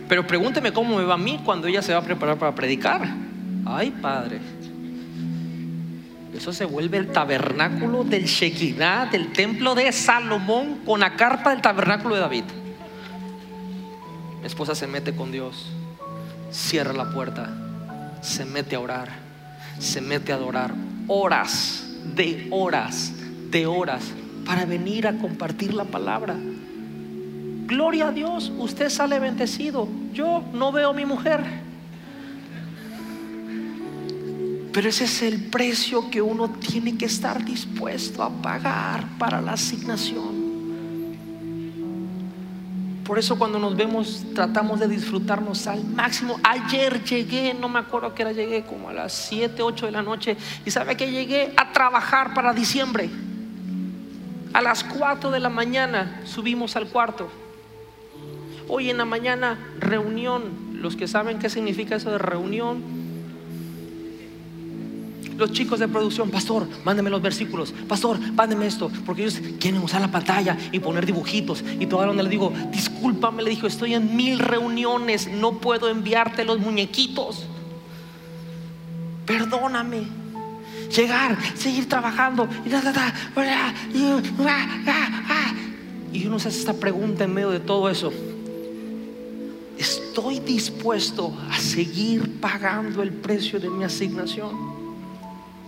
Pero 0.09 0.27
pregúnteme 0.27 0.73
cómo 0.73 0.97
me 0.97 1.05
va 1.05 1.15
a 1.15 1.19
mí 1.19 1.41
cuando 1.45 1.67
ella 1.67 1.83
se 1.83 1.93
va 1.93 1.99
a 1.99 2.03
preparar 2.03 2.39
para 2.39 2.55
predicar. 2.55 3.07
Ay, 3.67 3.91
Padre. 3.91 4.41
Eso 6.35 6.53
se 6.53 6.65
vuelve 6.65 6.99
el 6.99 7.09
tabernáculo 7.09 8.05
del 8.05 8.25
Shekinah, 8.25 9.07
del 9.07 9.33
templo 9.33 9.75
de 9.75 9.91
Salomón, 9.93 10.81
con 10.85 11.01
la 11.01 11.17
carpa 11.17 11.51
del 11.51 11.61
tabernáculo 11.61 12.15
de 12.15 12.21
David. 12.21 12.45
Mi 14.41 14.47
esposa 14.47 14.75
se 14.75 14.87
mete 14.87 15.17
con 15.17 15.33
Dios, 15.33 15.67
cierra 16.51 16.93
la 16.93 17.11
puerta, 17.11 17.51
se 18.21 18.45
mete 18.45 18.77
a 18.77 18.81
orar, 18.81 19.09
se 19.79 20.01
mete 20.01 20.33
a 20.33 20.37
adorar 20.37 20.73
horas, 21.09 21.85
de 22.15 22.47
horas, 22.51 23.13
de 23.51 23.67
horas, 23.67 24.05
para 24.47 24.65
venir 24.65 25.07
a 25.07 25.19
compartir 25.19 25.75
la 25.75 25.85
palabra. 25.85 26.37
Gloria 27.69 28.09
a 28.09 28.13
Dios, 28.13 28.51
usted 28.57 28.89
sale 28.89 29.19
bendecido. 29.19 29.87
Yo 30.15 30.43
no 30.55 30.73
veo 30.73 30.89
a 30.89 30.93
mi 30.95 31.05
mujer. 31.05 31.45
Pero 34.73 34.89
ese 34.89 35.05
es 35.05 35.21
el 35.21 35.45
precio 35.51 36.09
que 36.09 36.23
uno 36.23 36.49
tiene 36.49 36.97
que 36.97 37.05
estar 37.05 37.45
dispuesto 37.45 38.23
a 38.23 38.31
pagar 38.31 39.05
para 39.19 39.43
la 39.43 39.53
asignación. 39.53 40.49
Por 43.05 43.19
eso 43.19 43.39
cuando 43.39 43.59
nos 43.59 43.77
vemos 43.77 44.25
tratamos 44.35 44.81
de 44.81 44.89
disfrutarnos 44.89 45.67
al 45.67 45.85
máximo. 45.85 46.41
Ayer 46.45 47.05
llegué, 47.05 47.53
no 47.53 47.69
me 47.69 47.81
acuerdo 47.81 48.15
que 48.15 48.23
era, 48.23 48.33
llegué 48.33 48.65
como 48.65 48.89
a 48.89 48.95
las 48.95 49.13
7, 49.13 49.63
8 49.63 49.85
de 49.85 49.93
la 49.93 50.01
noche. 50.01 50.39
Y 50.65 50.71
sabe 50.71 50.97
que 50.97 51.11
llegué 51.11 51.53
a 51.55 51.71
trabajar 51.71 52.33
para 52.33 52.55
diciembre. 52.55 53.11
A 54.55 54.63
las 54.63 54.85
4 54.85 55.31
de 55.31 55.41
la 55.41 55.51
mañana 55.51 56.23
subimos 56.25 56.75
al 56.75 56.89
cuarto. 56.89 57.31
Hoy 58.69 58.91
en 58.91 58.99
la 58.99 59.05
mañana, 59.05 59.59
reunión. 59.81 60.69
Los 60.75 60.95
que 60.95 61.09
saben 61.09 61.39
qué 61.39 61.49
significa 61.49 61.97
eso 61.97 62.11
de 62.11 62.19
reunión. 62.19 62.83
Los 65.37 65.53
chicos 65.53 65.79
de 65.79 65.87
producción, 65.87 66.31
pastor, 66.31 66.67
mándeme 66.85 67.11
los 67.11 67.23
versículos, 67.23 67.73
pastor, 67.87 68.19
mándeme 68.33 68.67
esto, 68.67 68.91
porque 69.07 69.23
ellos 69.23 69.41
quieren 69.61 69.81
usar 69.81 70.01
la 70.01 70.11
pantalla 70.11 70.59
y 70.73 70.81
poner 70.81 71.07
dibujitos. 71.07 71.65
Y 71.79 71.87
todo 71.87 72.05
donde 72.05 72.25
le 72.25 72.29
digo, 72.29 72.53
discúlpame, 72.73 73.45
le 73.45 73.51
dijo, 73.51 73.69
estoy 73.69 73.95
en 73.95 74.17
mil 74.17 74.41
reuniones, 74.41 75.29
no 75.29 75.59
puedo 75.61 75.89
enviarte 75.89 76.45
los 76.45 76.59
muñequitos. 76.59 77.47
Perdóname. 79.27 80.03
Llegar, 80.97 81.39
seguir 81.55 81.89
trabajando 81.89 82.49
y 86.13 86.27
uno 86.27 86.39
se 86.39 86.49
hace 86.49 86.59
esta 86.59 86.73
pregunta 86.73 87.25
en 87.25 87.35
medio 87.35 87.51
de 87.51 87.61
todo 87.61 87.89
eso. 87.91 88.13
¿Estoy 90.19 90.41
dispuesto 90.41 91.33
a 91.49 91.61
seguir 91.61 92.41
pagando 92.41 93.05
el 93.05 93.13
precio 93.13 93.61
de 93.61 93.71
mi 93.71 93.85
asignación? 93.85 94.51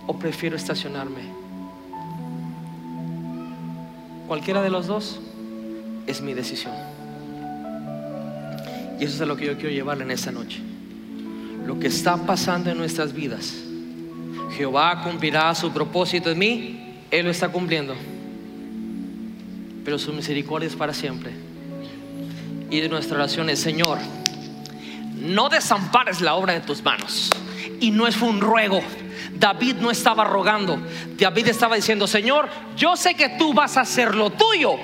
¿O 0.05 0.19
prefiero 0.19 0.57
estacionarme? 0.57 1.21
Cualquiera 4.27 4.61
de 4.61 4.69
los 4.69 4.87
dos 4.87 5.21
es 6.05 6.19
mi 6.19 6.33
decisión. 6.33 6.73
Y 8.99 9.05
eso 9.05 9.15
es 9.15 9.21
a 9.21 9.25
lo 9.25 9.37
que 9.37 9.45
yo 9.45 9.55
quiero 9.55 9.69
llevarle 9.69 10.03
en 10.03 10.11
esta 10.11 10.33
noche. 10.33 10.59
Lo 11.65 11.79
que 11.79 11.87
está 11.87 12.17
pasando 12.17 12.69
en 12.69 12.77
nuestras 12.77 13.13
vidas. 13.13 13.55
Jehová 14.57 15.01
cumplirá 15.01 15.55
su 15.55 15.71
propósito 15.71 16.29
en 16.29 16.37
mí. 16.37 16.97
Él 17.09 17.23
lo 17.23 17.31
está 17.31 17.47
cumpliendo. 17.47 17.95
Pero 19.85 19.97
su 19.97 20.11
misericordia 20.11 20.67
es 20.67 20.75
para 20.75 20.93
siempre 20.93 21.31
y 22.71 22.79
de 22.79 22.87
nuestra 22.87 23.17
oración 23.17 23.49
es, 23.49 23.59
Señor, 23.59 23.99
no 25.21 25.49
desampares 25.49 26.19
la 26.19 26.33
obra 26.35 26.53
de 26.53 26.61
tus 26.61 26.83
manos. 26.83 27.29
Y 27.79 27.91
no 27.91 28.07
es 28.07 28.21
un 28.21 28.41
ruego. 28.41 28.81
David 29.33 29.75
no 29.75 29.91
estaba 29.91 30.23
rogando. 30.23 30.79
David 31.17 31.47
estaba 31.47 31.75
diciendo, 31.75 32.07
Señor, 32.07 32.49
yo 32.75 32.95
sé 32.97 33.15
que 33.15 33.29
tú 33.29 33.53
vas 33.53 33.77
a 33.77 33.81
hacer 33.81 34.15
lo 34.15 34.31
tuyo, 34.31 34.75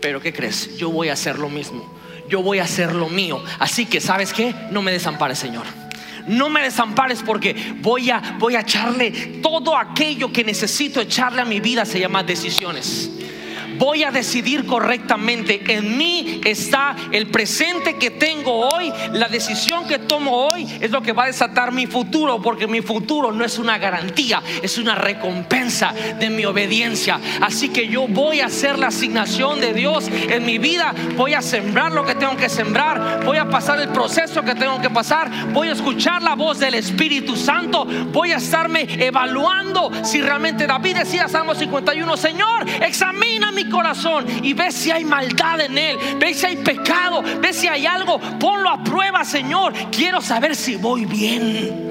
pero 0.00 0.20
¿qué 0.20 0.32
crees? 0.32 0.76
Yo 0.76 0.90
voy 0.90 1.08
a 1.08 1.12
hacer 1.12 1.38
lo 1.38 1.48
mismo. 1.48 1.94
Yo 2.28 2.42
voy 2.42 2.58
a 2.58 2.64
hacer 2.64 2.94
lo 2.94 3.08
mío. 3.08 3.42
Así 3.58 3.86
que, 3.86 4.00
¿sabes 4.00 4.32
qué? 4.32 4.54
No 4.70 4.82
me 4.82 4.92
desampares, 4.92 5.38
Señor. 5.38 5.64
No 6.26 6.48
me 6.48 6.62
desampares 6.62 7.22
porque 7.24 7.54
voy 7.80 8.10
a, 8.10 8.36
voy 8.38 8.56
a 8.56 8.60
echarle 8.60 9.10
todo 9.42 9.76
aquello 9.76 10.32
que 10.32 10.42
necesito 10.42 11.00
echarle 11.00 11.40
a 11.40 11.44
mi 11.44 11.60
vida, 11.60 11.84
se 11.84 12.00
llama 12.00 12.24
decisiones 12.24 13.15
voy 13.78 14.04
a 14.04 14.10
decidir 14.10 14.66
correctamente. 14.66 15.62
En 15.72 15.96
mí 15.96 16.40
está 16.44 16.96
el 17.12 17.28
presente 17.28 17.96
que 17.96 18.10
tengo 18.10 18.68
hoy, 18.68 18.92
la 19.12 19.28
decisión 19.28 19.86
que 19.86 19.98
tomo 19.98 20.48
hoy 20.48 20.66
es 20.80 20.90
lo 20.90 21.02
que 21.02 21.12
va 21.12 21.24
a 21.24 21.26
desatar 21.26 21.72
mi 21.72 21.86
futuro, 21.86 22.40
porque 22.40 22.66
mi 22.66 22.82
futuro 22.82 23.32
no 23.32 23.44
es 23.44 23.58
una 23.58 23.78
garantía, 23.78 24.42
es 24.62 24.78
una 24.78 24.94
recompensa 24.94 25.92
de 26.18 26.30
mi 26.30 26.44
obediencia. 26.44 27.20
Así 27.40 27.68
que 27.68 27.88
yo 27.88 28.06
voy 28.08 28.40
a 28.40 28.46
hacer 28.46 28.78
la 28.78 28.88
asignación 28.88 29.60
de 29.60 29.72
Dios 29.72 30.08
en 30.08 30.44
mi 30.44 30.58
vida, 30.58 30.94
voy 31.16 31.34
a 31.34 31.42
sembrar 31.42 31.92
lo 31.92 32.04
que 32.04 32.14
tengo 32.14 32.36
que 32.36 32.48
sembrar, 32.48 33.24
voy 33.24 33.38
a 33.38 33.48
pasar 33.48 33.80
el 33.80 33.88
proceso 33.88 34.42
que 34.42 34.54
tengo 34.54 34.80
que 34.80 34.90
pasar, 34.90 35.30
voy 35.52 35.68
a 35.68 35.72
escuchar 35.72 36.22
la 36.22 36.34
voz 36.34 36.58
del 36.58 36.74
Espíritu 36.74 37.36
Santo, 37.36 37.84
voy 38.12 38.32
a 38.32 38.36
estarme 38.36 38.86
evaluando 39.04 39.90
si 40.04 40.20
realmente 40.20 40.66
David 40.66 40.98
decía 40.98 41.28
Salmo 41.28 41.54
51, 41.54 42.16
Señor, 42.16 42.68
examina 42.82 43.52
mi 43.52 43.65
corazón 43.68 44.26
y 44.42 44.52
ve 44.52 44.70
si 44.72 44.90
hay 44.90 45.04
maldad 45.04 45.60
en 45.60 45.78
él, 45.78 45.96
ve 46.18 46.34
si 46.34 46.46
hay 46.46 46.56
pecado, 46.56 47.22
ve 47.40 47.52
si 47.52 47.66
hay 47.68 47.86
algo, 47.86 48.20
ponlo 48.38 48.70
a 48.70 48.82
prueba, 48.82 49.24
Señor. 49.24 49.72
Quiero 49.90 50.20
saber 50.20 50.54
si 50.56 50.76
voy 50.76 51.04
bien. 51.04 51.90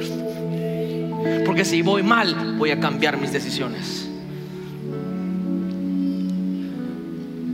Porque 1.45 1.65
si 1.65 1.81
voy 1.81 2.03
mal, 2.03 2.55
voy 2.57 2.71
a 2.71 2.79
cambiar 2.79 3.17
mis 3.17 3.31
decisiones. 3.31 4.07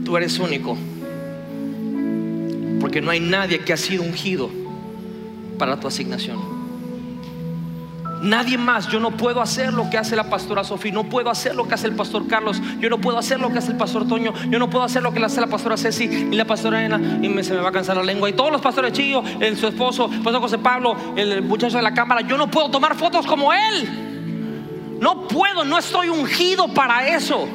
Tú 0.04 0.16
eres 0.16 0.38
único. 0.38 0.76
Porque 2.80 3.00
no 3.00 3.10
hay 3.10 3.20
nadie 3.20 3.60
que 3.60 3.72
ha 3.72 3.76
sido 3.76 4.02
ungido 4.02 4.50
para 5.58 5.78
tu 5.78 5.86
asignación. 5.86 6.51
Nadie 8.22 8.56
más, 8.56 8.86
yo 8.86 9.00
no 9.00 9.10
puedo 9.10 9.42
hacer 9.42 9.72
lo 9.74 9.90
que 9.90 9.98
hace 9.98 10.14
la 10.14 10.30
pastora 10.30 10.62
Sofía, 10.62 10.92
no 10.92 11.02
puedo 11.04 11.28
hacer 11.28 11.56
lo 11.56 11.66
que 11.66 11.74
hace 11.74 11.88
el 11.88 11.96
pastor 11.96 12.28
Carlos, 12.28 12.62
yo 12.78 12.88
no 12.88 12.98
puedo 12.98 13.18
hacer 13.18 13.40
lo 13.40 13.50
que 13.50 13.58
hace 13.58 13.72
el 13.72 13.76
pastor 13.76 14.06
Toño, 14.06 14.32
yo 14.48 14.60
no 14.60 14.70
puedo 14.70 14.84
hacer 14.84 15.02
lo 15.02 15.12
que 15.12 15.24
hace 15.24 15.40
la 15.40 15.48
pastora 15.48 15.76
Ceci 15.76 16.04
y 16.04 16.36
la 16.36 16.44
pastora 16.44 16.84
Ena, 16.84 17.00
y 17.20 17.42
se 17.42 17.52
me 17.52 17.60
va 17.60 17.70
a 17.70 17.72
cansar 17.72 17.96
la 17.96 18.04
lengua. 18.04 18.30
Y 18.30 18.34
todos 18.34 18.52
los 18.52 18.60
pastores 18.60 18.92
Chillo, 18.92 19.24
el, 19.40 19.56
su 19.56 19.66
esposo, 19.66 20.08
el 20.12 20.20
pastor 20.20 20.40
José 20.40 20.58
Pablo, 20.58 20.96
el 21.16 21.42
muchacho 21.42 21.78
de 21.78 21.82
la 21.82 21.92
cámara, 21.92 22.20
yo 22.20 22.38
no 22.38 22.48
puedo 22.48 22.70
tomar 22.70 22.94
fotos 22.94 23.26
como 23.26 23.52
él. 23.52 24.98
No 25.00 25.26
puedo, 25.26 25.64
no 25.64 25.76
estoy 25.76 26.08
ungido 26.08 26.68
para 26.68 27.08
eso. 27.08 27.48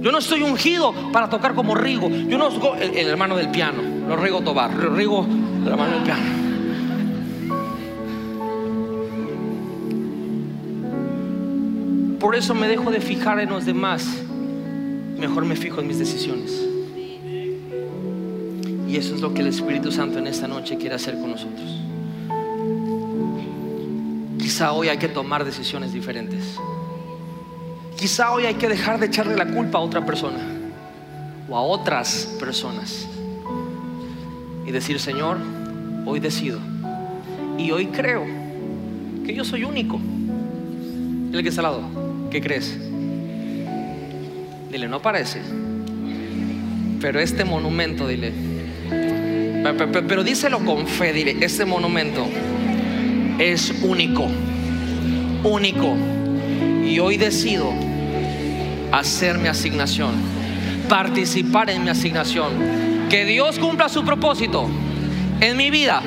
Yo 0.00 0.12
no 0.12 0.18
estoy 0.18 0.42
ungido 0.42 0.94
para 1.12 1.28
tocar 1.28 1.56
como 1.56 1.74
Rigo. 1.74 2.08
Yo 2.08 2.38
no 2.38 2.76
el, 2.76 2.96
el 2.96 3.08
hermano 3.08 3.36
del 3.36 3.48
piano, 3.48 3.82
lo 4.08 4.14
Rigo 4.14 4.42
Tobar, 4.42 4.70
Rigo, 4.92 5.26
el 5.26 5.66
hermano 5.66 5.94
del 5.94 6.02
piano. 6.04 6.45
Por 12.26 12.34
eso 12.34 12.56
me 12.56 12.66
dejo 12.66 12.90
de 12.90 13.00
fijar 13.00 13.38
en 13.38 13.50
los 13.50 13.64
demás. 13.64 14.04
Mejor 15.16 15.44
me 15.44 15.54
fijo 15.54 15.80
en 15.80 15.86
mis 15.86 16.00
decisiones. 16.00 16.60
Y 18.88 18.96
eso 18.96 19.14
es 19.14 19.20
lo 19.20 19.32
que 19.32 19.42
el 19.42 19.46
Espíritu 19.46 19.92
Santo 19.92 20.18
en 20.18 20.26
esta 20.26 20.48
noche 20.48 20.76
quiere 20.76 20.96
hacer 20.96 21.14
con 21.20 21.30
nosotros. 21.30 21.78
Quizá 24.40 24.72
hoy 24.72 24.88
hay 24.88 24.98
que 24.98 25.06
tomar 25.06 25.44
decisiones 25.44 25.92
diferentes. 25.92 26.56
Quizá 27.96 28.32
hoy 28.32 28.46
hay 28.46 28.54
que 28.54 28.66
dejar 28.66 28.98
de 28.98 29.06
echarle 29.06 29.36
la 29.36 29.46
culpa 29.46 29.78
a 29.78 29.82
otra 29.82 30.04
persona 30.04 30.40
o 31.48 31.56
a 31.56 31.62
otras 31.62 32.34
personas. 32.40 33.06
Y 34.66 34.72
decir, 34.72 34.98
Señor, 34.98 35.38
hoy 36.04 36.18
decido. 36.18 36.58
Y 37.56 37.70
hoy 37.70 37.86
creo 37.86 38.24
que 39.24 39.32
yo 39.32 39.44
soy 39.44 39.62
único. 39.62 40.00
El 41.32 41.42
que 41.42 41.50
está 41.50 41.60
al 41.60 41.66
lado, 41.66 41.95
¿qué 42.30 42.40
crees? 42.40 42.76
Dile, 44.70 44.88
no 44.88 45.00
parece. 45.00 45.40
Pero 47.00 47.20
este 47.20 47.44
monumento, 47.44 48.06
dile. 48.08 48.32
pe- 49.62 49.72
pe- 49.74 49.86
pe- 49.88 50.02
Pero 50.02 50.24
díselo 50.24 50.60
con 50.60 50.86
fe, 50.86 51.12
dile, 51.12 51.36
este 51.40 51.64
monumento 51.64 52.26
es 53.38 53.72
único. 53.82 54.26
Único. 55.44 55.94
Y 56.84 56.98
hoy 56.98 57.16
decido 57.16 57.72
hacer 58.92 59.38
mi 59.38 59.48
asignación. 59.48 60.12
Participar 60.88 61.70
en 61.70 61.84
mi 61.84 61.90
asignación. 61.90 62.52
Que 63.10 63.24
Dios 63.24 63.58
cumpla 63.58 63.88
su 63.88 64.04
propósito 64.04 64.68
en 65.40 65.56
mi 65.56 65.70
vida. 65.70 66.02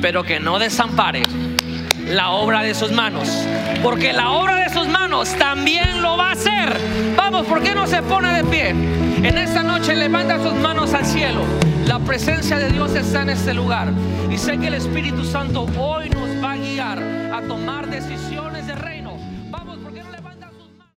Pero 0.00 0.24
que 0.24 0.40
no 0.40 0.58
desampare 0.58 1.22
la 2.12 2.30
obra 2.30 2.62
de 2.62 2.74
sus 2.74 2.92
manos. 2.92 3.28
Porque 3.82 4.12
la 4.12 4.30
obra 4.32 4.56
de 4.56 4.70
sus 4.70 4.86
manos 4.86 5.34
también 5.38 6.02
lo 6.02 6.16
va 6.16 6.30
a 6.30 6.32
hacer. 6.32 6.78
Vamos, 7.16 7.46
¿por 7.46 7.62
qué 7.62 7.74
no 7.74 7.86
se 7.86 8.02
pone 8.02 8.32
de 8.32 8.44
pie? 8.44 8.70
En 8.70 9.38
esta 9.38 9.62
noche 9.62 9.94
levanta 9.96 10.38
sus 10.42 10.54
manos 10.54 10.92
al 10.94 11.06
cielo. 11.06 11.40
La 11.86 11.98
presencia 11.98 12.58
de 12.58 12.70
Dios 12.70 12.94
está 12.94 13.22
en 13.22 13.30
este 13.30 13.54
lugar. 13.54 13.92
Y 14.30 14.36
sé 14.36 14.58
que 14.58 14.68
el 14.68 14.74
Espíritu 14.74 15.24
Santo 15.24 15.66
hoy 15.78 16.10
nos 16.10 16.42
va 16.42 16.52
a 16.52 16.56
guiar 16.56 17.02
a 17.32 17.40
tomar 17.42 17.88
decisiones. 17.88 18.51